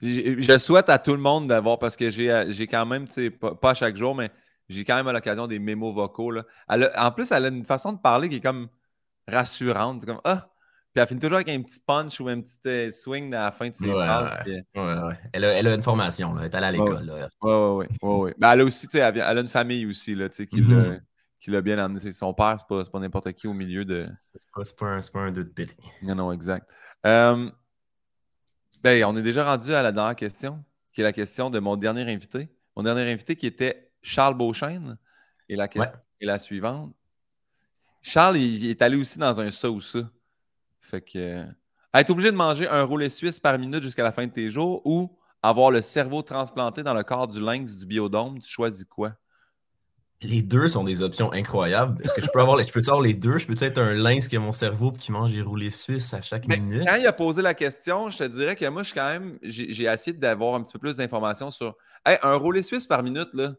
Je 0.00 0.58
souhaite 0.58 0.88
à 0.90 0.98
tout 0.98 1.12
le 1.12 1.18
monde 1.18 1.48
d'avoir, 1.48 1.78
parce 1.78 1.96
que 1.96 2.10
j'ai 2.10 2.66
quand 2.68 2.86
même, 2.86 3.08
pas, 3.40 3.54
pas 3.54 3.74
chaque 3.74 3.96
jour, 3.96 4.14
mais 4.14 4.30
j'ai 4.68 4.84
quand 4.84 4.94
même 4.96 5.08
à 5.08 5.12
l'occasion 5.12 5.46
des 5.48 5.58
mémos 5.58 5.94
vocaux. 5.94 6.30
là. 6.30 6.44
Elle 6.68 6.84
a- 6.84 7.06
en 7.06 7.10
plus, 7.10 7.32
elle 7.32 7.46
a 7.46 7.48
une 7.48 7.64
façon 7.64 7.92
de 7.94 7.98
parler 7.98 8.28
qui 8.28 8.36
est 8.36 8.40
comme 8.40 8.68
rassurante. 9.26 10.04
Comme 10.04 10.20
Ah! 10.24 10.48
Elle 10.98 11.06
finit 11.08 11.20
toujours 11.20 11.36
avec 11.36 11.48
un 11.48 11.62
petit 11.62 11.80
punch 11.80 12.20
ou 12.20 12.28
un 12.28 12.40
petit 12.40 12.56
euh, 12.66 12.90
swing 12.90 13.32
à 13.34 13.44
la 13.44 13.52
fin 13.52 13.68
de 13.68 13.74
ses 13.74 13.86
Ouais, 13.86 13.94
phrases. 13.94 14.32
ouais. 14.32 14.38
puis- 14.44 14.80
Ouais, 14.80 14.94
ouais. 15.02 15.18
Elle, 15.32 15.44
a, 15.44 15.48
elle 15.54 15.66
a 15.68 15.74
une 15.74 15.82
formation, 15.82 16.34
là. 16.34 16.42
elle 16.42 16.50
est 16.50 16.54
allée 16.54 16.66
à 16.66 16.72
l'école. 16.72 17.28
ouais, 17.42 17.88
ouais. 18.02 18.34
Ben, 18.38 18.52
elle 18.52 18.60
a 18.60 18.64
aussi, 18.64 18.86
tu 18.88 18.98
sais, 18.98 19.00
elle, 19.00 19.20
a 19.20 19.40
une 19.40 19.48
famille 19.48 19.86
aussi, 19.86 20.14
là, 20.14 20.28
tu 20.28 20.36
sais, 20.36 20.46
qui 20.46 20.60
l'a- 20.60 20.98
qui 21.40 21.50
l'a 21.52 21.60
bien 21.60 21.78
amené. 21.78 22.00
C'est 22.00 22.10
son 22.12 22.34
père, 22.34 22.56
c'est 22.58 22.66
pas, 22.68 22.82
pas 22.84 22.98
n'importe 22.98 23.32
qui 23.32 23.46
au 23.46 23.52
milieu 23.54 23.84
de. 23.84 24.08
C'est 24.36 24.50
pas, 24.52 24.62
pas 24.78 24.86
un, 24.86 25.00
pas 25.12 25.20
un 25.20 25.30
deux 25.32 25.44
de 25.44 25.50
pit. 25.50 25.76
Non, 26.02 26.14
non, 26.16 26.32
exact. 26.32 26.68
Euh, 27.06 27.48
ben, 28.82 29.04
on 29.04 29.16
est 29.16 29.22
déjà 29.22 29.44
rendu 29.44 29.72
à 29.72 29.82
la 29.82 29.92
dernière 29.92 30.16
question, 30.16 30.64
qui 30.92 31.00
est 31.00 31.04
la 31.04 31.12
question 31.12 31.48
de 31.50 31.58
mon 31.60 31.76
dernier 31.76 32.02
invité. 32.12 32.48
Mon 32.76 32.82
dernier 32.82 33.10
invité 33.10 33.36
qui 33.36 33.46
était 33.46 33.90
Charles 34.02 34.34
Beauchesne. 34.36 34.98
Et 35.48 35.56
la 35.56 35.68
question 35.68 35.96
est 36.20 36.26
la 36.26 36.38
suivante. 36.38 36.92
Charles, 38.02 38.36
il, 38.38 38.64
il 38.64 38.70
est 38.70 38.82
allé 38.82 38.96
aussi 38.96 39.18
dans 39.18 39.40
un 39.40 39.50
ça 39.50 39.70
ou 39.70 39.80
ça. 39.80 40.00
Fait 40.90 41.00
que. 41.02 41.18
euh, 41.18 41.44
être 41.94 42.10
obligé 42.10 42.30
de 42.30 42.36
manger 42.36 42.68
un 42.68 42.82
roulé 42.82 43.08
suisse 43.08 43.40
par 43.40 43.58
minute 43.58 43.82
jusqu'à 43.82 44.02
la 44.04 44.12
fin 44.12 44.26
de 44.26 44.32
tes 44.32 44.50
jours 44.50 44.82
ou 44.84 45.18
avoir 45.42 45.70
le 45.70 45.80
cerveau 45.80 46.22
transplanté 46.22 46.82
dans 46.82 46.94
le 46.94 47.02
corps 47.02 47.28
du 47.28 47.40
lynx 47.40 47.76
du 47.76 47.86
biodôme, 47.86 48.38
tu 48.40 48.48
choisis 48.50 48.84
quoi? 48.84 49.14
Les 50.20 50.42
deux 50.42 50.68
sont 50.68 50.84
des 50.84 51.02
options 51.02 51.32
incroyables. 51.32 52.00
Est-ce 52.04 52.12
que 52.14 52.20
je 52.22 52.28
peux 52.28 52.40
avoir, 52.40 52.56
les- 52.56 52.64
je 52.64 52.72
peux 52.72 52.80
avoir 52.80 53.00
les 53.00 53.14
deux? 53.14 53.38
Je 53.38 53.46
peux 53.46 53.54
être 53.62 53.78
un 53.78 53.94
lynx 53.94 54.28
qui 54.28 54.36
a 54.36 54.40
mon 54.40 54.52
cerveau 54.52 54.92
et 54.92 54.98
qui 54.98 55.12
mange 55.12 55.32
des 55.32 55.42
roulés 55.42 55.70
suisses 55.70 56.12
à 56.14 56.22
chaque 56.22 56.46
Mais 56.46 56.56
minute? 56.56 56.82
quand 56.86 56.96
il 56.96 57.06
a 57.06 57.12
posé 57.12 57.42
la 57.42 57.54
question, 57.54 58.10
je 58.10 58.18
te 58.18 58.24
dirais 58.24 58.56
que 58.56 58.66
moi, 58.66 58.82
je 58.82 58.88
suis 58.88 58.94
quand 58.94 59.08
même. 59.08 59.38
J'ai 59.42 59.84
essayé 59.84 60.16
d'avoir 60.16 60.54
un 60.54 60.62
petit 60.62 60.72
peu 60.72 60.78
plus 60.78 60.96
d'informations 60.96 61.50
sur. 61.50 61.76
Hey, 62.06 62.18
un 62.22 62.34
roulé 62.36 62.62
suisse 62.62 62.86
par 62.86 63.02
minute, 63.02 63.28
là, 63.34 63.54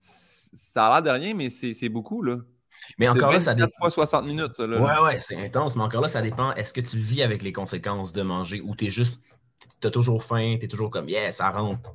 ça 0.00 0.86
a 0.86 1.00
l'air 1.00 1.02
de 1.02 1.10
rien, 1.20 1.34
mais 1.34 1.50
c'est 1.50 1.88
beaucoup, 1.88 2.22
là. 2.22 2.36
Mais 2.98 3.08
encore 3.08 3.32
là, 3.32 3.40
ça 3.40 3.52
24 3.52 3.66
dépend. 3.68 3.78
fois 3.78 3.90
60 3.90 4.24
minutes, 4.26 4.54
ça. 4.54 4.66
Là. 4.66 4.80
Ouais, 4.80 5.04
ouais, 5.06 5.20
c'est 5.20 5.36
intense. 5.36 5.76
Mais 5.76 5.82
encore 5.82 6.00
là, 6.02 6.08
ça 6.08 6.22
dépend. 6.22 6.52
Est-ce 6.54 6.72
que 6.72 6.80
tu 6.80 6.96
vis 6.96 7.22
avec 7.22 7.42
les 7.42 7.52
conséquences 7.52 8.12
de 8.12 8.22
manger 8.22 8.60
ou 8.60 8.74
t'es 8.74 8.90
juste. 8.90 9.20
T'as 9.80 9.90
toujours 9.90 10.24
faim, 10.24 10.56
t'es 10.58 10.68
toujours 10.68 10.90
comme, 10.90 11.08
yeah, 11.08 11.32
ça 11.32 11.50
rentre. 11.50 11.94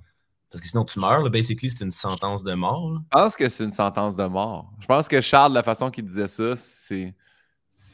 Parce 0.52 0.62
que 0.62 0.68
sinon, 0.68 0.86
tu 0.86 1.00
meurs. 1.00 1.24
Là, 1.24 1.30
basically, 1.30 1.70
c'est 1.70 1.84
une 1.84 1.92
sentence 1.92 2.44
de 2.44 2.54
mort. 2.54 2.92
là. 2.92 3.00
Je 3.12 3.18
pense 3.18 3.36
que 3.36 3.50
c'est 3.50 3.64
une 3.64 3.72
sentence 3.72 4.16
de 4.16 4.26
mort. 4.26 4.72
Je 4.80 4.86
pense 4.86 5.08
que 5.08 5.20
Charles, 5.20 5.54
la 5.54 5.64
façon 5.64 5.90
qu'il 5.90 6.06
disait 6.06 6.28
ça, 6.28 6.56
c'est. 6.56 7.14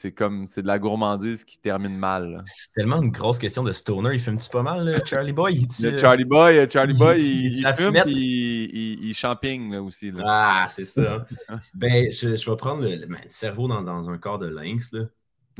C'est 0.02 0.12
comme. 0.14 0.48
C'est 0.48 0.64
de 0.64 0.68
la 0.68 0.80
gourmandise 0.80 1.44
qui 1.44 1.60
termine 1.60 1.96
mal. 1.96 2.42
C'est 2.48 2.72
tellement 2.74 3.00
une 3.04 3.12
grosse 3.12 3.38
question 3.38 3.64
de 3.64 3.72
stoner. 3.72 4.14
Il 4.14 4.20
fume-tu 4.20 4.50
pas 4.50 4.64
mal, 4.64 4.84
là, 4.84 5.06
Charlie 5.06 5.32
Boy? 5.32 5.68
Le 5.80 5.96
Charlie 5.96 6.26
Boy, 6.26 6.58
euh, 6.58 6.68
Charlie 6.68 6.94
il- 6.94 7.00
Boy, 7.00 7.22
il- 7.22 7.74
fume 7.78 7.94
puis 8.04 8.14
il, 8.16 8.70
il, 8.74 9.06
il 9.10 9.14
champagne 9.14 9.72
là, 9.72 9.84
aussi. 9.84 10.10
Là. 10.10 10.24
Ah, 10.26 10.68
c'est 10.70 10.86
ça. 10.86 11.28
ben, 11.76 12.12
je, 12.12 12.36
je 12.36 12.50
vais 12.50 12.58
prendre 12.58 12.82
le, 12.82 12.96
le- 12.96 13.06
ben, 13.06 13.20
cerveau 13.28 13.68
dans, 13.68 13.84
dans 13.84 14.10
un 14.10 14.18
corps 14.18 14.40
de 14.40 14.48
lynx. 14.48 14.92
Là. 14.92 15.02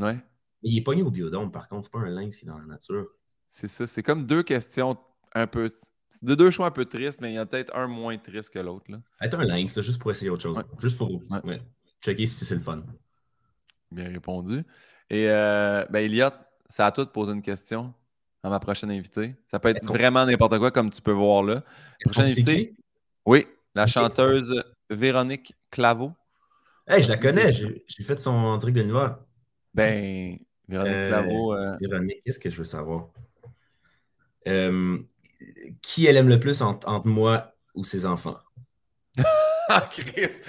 Ouais. 0.00 0.14
Mais 0.14 0.70
il 0.70 0.78
est 0.78 0.82
pogné 0.82 1.02
au 1.02 1.10
biodôme, 1.12 1.52
par 1.52 1.68
contre. 1.68 1.84
C'est 1.84 1.92
pas 1.92 2.00
un 2.00 2.10
lynx, 2.10 2.42
il 2.42 2.46
est 2.46 2.48
dans 2.48 2.58
la 2.58 2.66
nature. 2.66 3.06
C'est 3.48 3.68
ça. 3.68 3.86
C'est 3.86 4.02
comme 4.02 4.26
deux 4.26 4.42
questions 4.42 4.98
un 5.36 5.46
peu. 5.46 5.70
De 6.20 6.34
deux 6.34 6.50
choix 6.50 6.66
un 6.66 6.70
peu 6.72 6.84
tristes, 6.84 7.20
mais 7.20 7.30
il 7.30 7.34
y 7.36 7.38
en 7.38 7.42
a 7.42 7.46
peut-être 7.46 7.72
un 7.76 7.86
moins 7.86 8.18
triste 8.18 8.50
que 8.52 8.58
l'autre. 8.58 8.86
Être 9.20 9.38
un 9.38 9.44
lynx, 9.44 9.76
là, 9.76 9.82
juste 9.82 10.00
pour 10.00 10.10
essayer 10.10 10.30
autre 10.30 10.42
chose. 10.42 10.56
Ouais. 10.56 10.64
Juste 10.80 10.98
pour 10.98 11.10
ouais, 11.12 11.62
checker 12.02 12.26
si 12.26 12.44
c'est 12.44 12.56
le 12.56 12.60
fun. 12.60 12.82
Bien 13.92 14.08
répondu. 14.08 14.64
Et 15.10 15.28
euh, 15.28 15.84
ben, 15.90 16.00
Elliot, 16.04 16.30
à 16.78 16.90
toi 16.90 17.04
de 17.04 17.10
poser 17.10 17.32
une 17.32 17.42
question 17.42 17.92
à 18.42 18.48
ma 18.48 18.58
prochaine 18.58 18.90
invitée. 18.90 19.36
Ça 19.46 19.60
peut 19.60 19.68
être 19.68 19.84
vraiment 19.84 20.24
n'importe 20.24 20.58
quoi, 20.58 20.70
comme 20.70 20.90
tu 20.90 21.02
peux 21.02 21.12
voir 21.12 21.42
là. 21.42 21.62
Prochaine 22.04 22.24
invitée? 22.24 22.74
Oui, 23.26 23.46
la 23.74 23.86
chanteuse 23.86 24.64
Véronique 24.90 25.54
Claveau. 25.70 26.12
Hey, 26.86 27.02
je 27.02 27.08
la 27.08 27.18
connais. 27.18 27.52
J'ai 27.52 27.84
j'ai 27.86 28.02
fait 28.02 28.18
son 28.18 28.58
truc 28.58 28.74
de 28.74 28.80
l'univers. 28.80 29.18
Ben, 29.74 30.38
Véronique 30.66 30.94
Euh, 30.94 31.08
Claveau. 31.08 31.54
euh, 31.54 31.76
Véronique, 31.80 32.22
qu'est-ce 32.24 32.38
que 32.38 32.50
je 32.50 32.56
veux 32.56 32.64
savoir? 32.64 33.08
Euh, 34.48 34.98
qui 35.82 36.06
elle 36.06 36.16
aime 36.16 36.28
le 36.28 36.40
plus 36.40 36.62
entre, 36.62 36.88
entre 36.88 37.06
moi 37.06 37.54
ou 37.74 37.84
ses 37.84 38.06
enfants? 38.06 38.38
Ah, 39.68 39.80
Chris! 39.90 40.40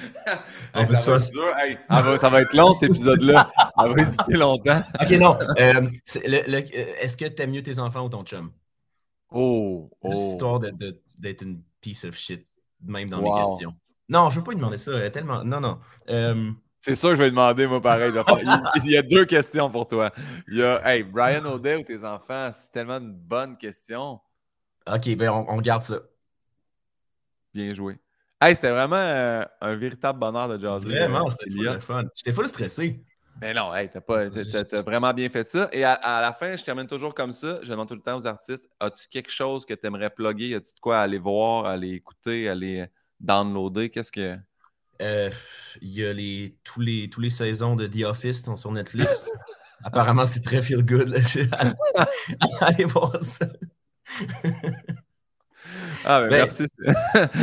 Hey, 0.73 0.87
ça, 0.87 1.11
va 1.11 1.17
être 1.17 1.31
dur. 1.31 1.57
Hey, 1.57 1.77
ça, 1.89 2.01
va, 2.01 2.17
ça 2.17 2.29
va 2.29 2.41
être 2.41 2.53
long, 2.55 2.73
cet 2.73 2.89
épisode-là. 2.89 3.49
Ça 3.77 3.87
va 3.87 4.01
hésiter 4.01 4.33
longtemps. 4.37 4.81
Ok, 5.01 5.09
non. 5.11 5.37
Euh, 5.59 5.81
euh, 5.83 6.93
Est-ce 6.99 7.15
que 7.15 7.25
t'aimes 7.25 7.51
mieux 7.51 7.61
tes 7.63 7.77
enfants 7.79 8.05
ou 8.05 8.09
ton 8.09 8.23
chum? 8.23 8.51
Oh! 9.31 9.89
Oh. 10.01 10.11
histoire 10.11 10.59
de- 10.59 10.71
de- 10.71 11.01
d'être 11.17 11.41
une 11.43 11.61
piece 11.81 12.05
of 12.05 12.15
shit, 12.15 12.47
même 12.83 13.09
dans 13.09 13.19
Wow. 13.19 13.35
mes 13.35 13.43
questions. 13.43 13.75
Non, 14.09 14.29
je 14.29 14.37
veux 14.39 14.43
pas 14.43 14.51
lui 14.51 14.57
demander 14.57 14.77
ça. 14.77 15.09
Tellement. 15.11 15.43
Non, 15.43 15.59
non. 15.59 15.79
Euh, 16.09 16.51
C'est 16.81 16.95
sûr 16.95 17.09
que 17.09 17.15
je 17.15 17.21
vais 17.23 17.29
demander, 17.29 17.67
moi, 17.67 17.81
pareil. 17.81 18.11
il 18.83 18.91
y 18.91 18.97
a 18.97 19.01
deux 19.01 19.25
questions 19.25 19.69
pour 19.69 19.87
toi. 19.87 20.11
Il 20.47 20.57
y 20.57 20.63
a, 20.63 20.81
hey, 20.87 21.03
Brian 21.03 21.45
O'Day 21.45 21.77
ou 21.77 21.83
tes 21.83 22.03
enfants, 22.03 22.49
c'est 22.53 22.71
tellement 22.71 22.97
une 22.97 23.13
bonne 23.13 23.57
question. 23.57 24.19
ok, 24.87 25.15
ben 25.15 25.29
on, 25.29 25.45
on 25.49 25.61
garde 25.61 25.83
ça. 25.83 25.99
Bien 27.53 27.73
joué. 27.73 27.97
Hey, 28.45 28.55
c'était 28.55 28.71
vraiment 28.71 28.97
euh, 28.97 29.45
un 29.61 29.75
véritable 29.77 30.19
bonheur 30.19 30.49
de 30.49 30.59
jaser. 30.61 30.89
Vraiment, 30.89 31.25
euh, 31.25 31.29
c'était 31.29 31.79
fun. 31.79 32.03
J'étais 32.13 32.33
full 32.33 32.49
stressé. 32.49 33.01
Mais 33.41 33.53
non, 33.53 33.73
hey, 33.73 33.89
t'as 33.89 34.01
pas- 34.01 34.29
t'as- 34.29 34.81
vraiment 34.81 35.13
bien 35.13 35.29
fait 35.29 35.47
ça. 35.47 35.69
Et 35.71 35.85
à, 35.85 35.93
à 35.93 36.19
la 36.21 36.33
fin, 36.33 36.57
je 36.57 36.63
termine 36.63 36.85
toujours 36.85 37.15
comme 37.15 37.31
ça. 37.31 37.59
Je 37.63 37.69
demande 37.69 37.87
tout 37.87 37.95
le 37.95 38.01
temps 38.01 38.17
aux 38.17 38.27
artistes 38.27 38.69
as-tu 38.81 39.07
quelque 39.07 39.31
chose 39.31 39.65
que 39.65 39.73
tu 39.73 39.87
aimerais 39.87 40.09
plugger 40.09 40.55
As-tu 40.55 40.73
de 40.73 40.79
quoi 40.81 40.99
aller 40.99 41.19
voir, 41.19 41.65
aller 41.67 41.91
écouter, 41.91 42.49
aller 42.49 42.85
downloader? 43.21 43.89
Qu'est-ce 43.89 44.11
que? 44.11 44.35
Euh, 45.01 45.31
Il 45.81 45.93
y 45.93 46.05
a 46.05 46.11
les, 46.11 46.57
tous, 46.65 46.81
les, 46.81 47.09
tous 47.09 47.21
les 47.21 47.29
saisons 47.29 47.77
de 47.77 47.87
The 47.87 48.03
Office 48.03 48.43
sont 48.43 48.57
sur 48.57 48.73
Netflix. 48.73 49.23
Apparemment, 49.85 50.25
c'est 50.25 50.41
très 50.41 50.61
feel 50.61 50.83
good. 50.83 51.15
Allez 52.59 52.85
voir 52.85 53.15
ça. 53.23 53.47
Ah, 56.05 56.21
ben, 56.21 56.29
Ben, 56.29 56.37
merci. 56.37 56.63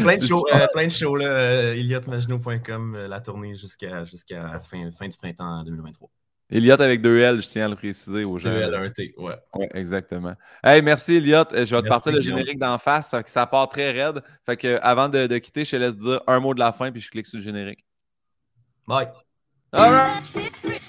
Plein 0.02 0.16
de 0.16 0.22
shows, 0.26 0.44
euh, 0.52 0.66
plein 0.72 0.86
de 0.86 0.92
shows 0.92 1.16
là. 1.16 1.26
Euh, 1.26 1.74
EliotMaginot.com, 1.74 2.94
euh, 2.94 3.08
la 3.08 3.20
tournée 3.20 3.56
jusqu'à 3.56 4.04
jusqu'à 4.04 4.60
fin, 4.60 4.90
fin 4.92 5.08
du 5.08 5.16
printemps 5.16 5.62
2023. 5.64 6.10
Elliot 6.52 6.80
avec 6.80 7.00
deux 7.00 7.18
L, 7.18 7.40
je 7.40 7.48
tiens 7.48 7.66
à 7.66 7.68
le 7.68 7.76
préciser 7.76 8.24
aux 8.24 8.36
gens. 8.36 8.50
2L1T, 8.50 9.14
ouais. 9.18 9.34
Oui, 9.54 9.66
exactement. 9.72 10.34
Hey, 10.64 10.82
merci 10.82 11.14
Elliot. 11.16 11.44
Euh, 11.52 11.64
Je 11.64 11.76
vais 11.76 11.82
te 11.82 11.88
partir 11.88 12.12
le 12.12 12.20
générique 12.20 12.58
d'en 12.58 12.76
face. 12.78 13.10
Ça, 13.10 13.22
ça 13.24 13.46
part 13.46 13.68
très 13.68 13.92
raide. 13.92 14.20
Fait 14.44 14.56
que 14.56 14.78
avant 14.82 15.08
de, 15.08 15.26
de 15.28 15.38
quitter, 15.38 15.64
je 15.64 15.70
te 15.70 15.76
laisse 15.76 15.96
dire 15.96 16.20
un 16.26 16.40
mot 16.40 16.52
de 16.52 16.58
la 16.58 16.72
fin 16.72 16.90
puis 16.90 17.00
je 17.00 17.10
clique 17.10 17.26
sur 17.26 17.38
le 17.38 17.44
générique. 17.44 17.84
Bye. 18.86 19.08
All 19.72 19.92
right. 19.92 20.79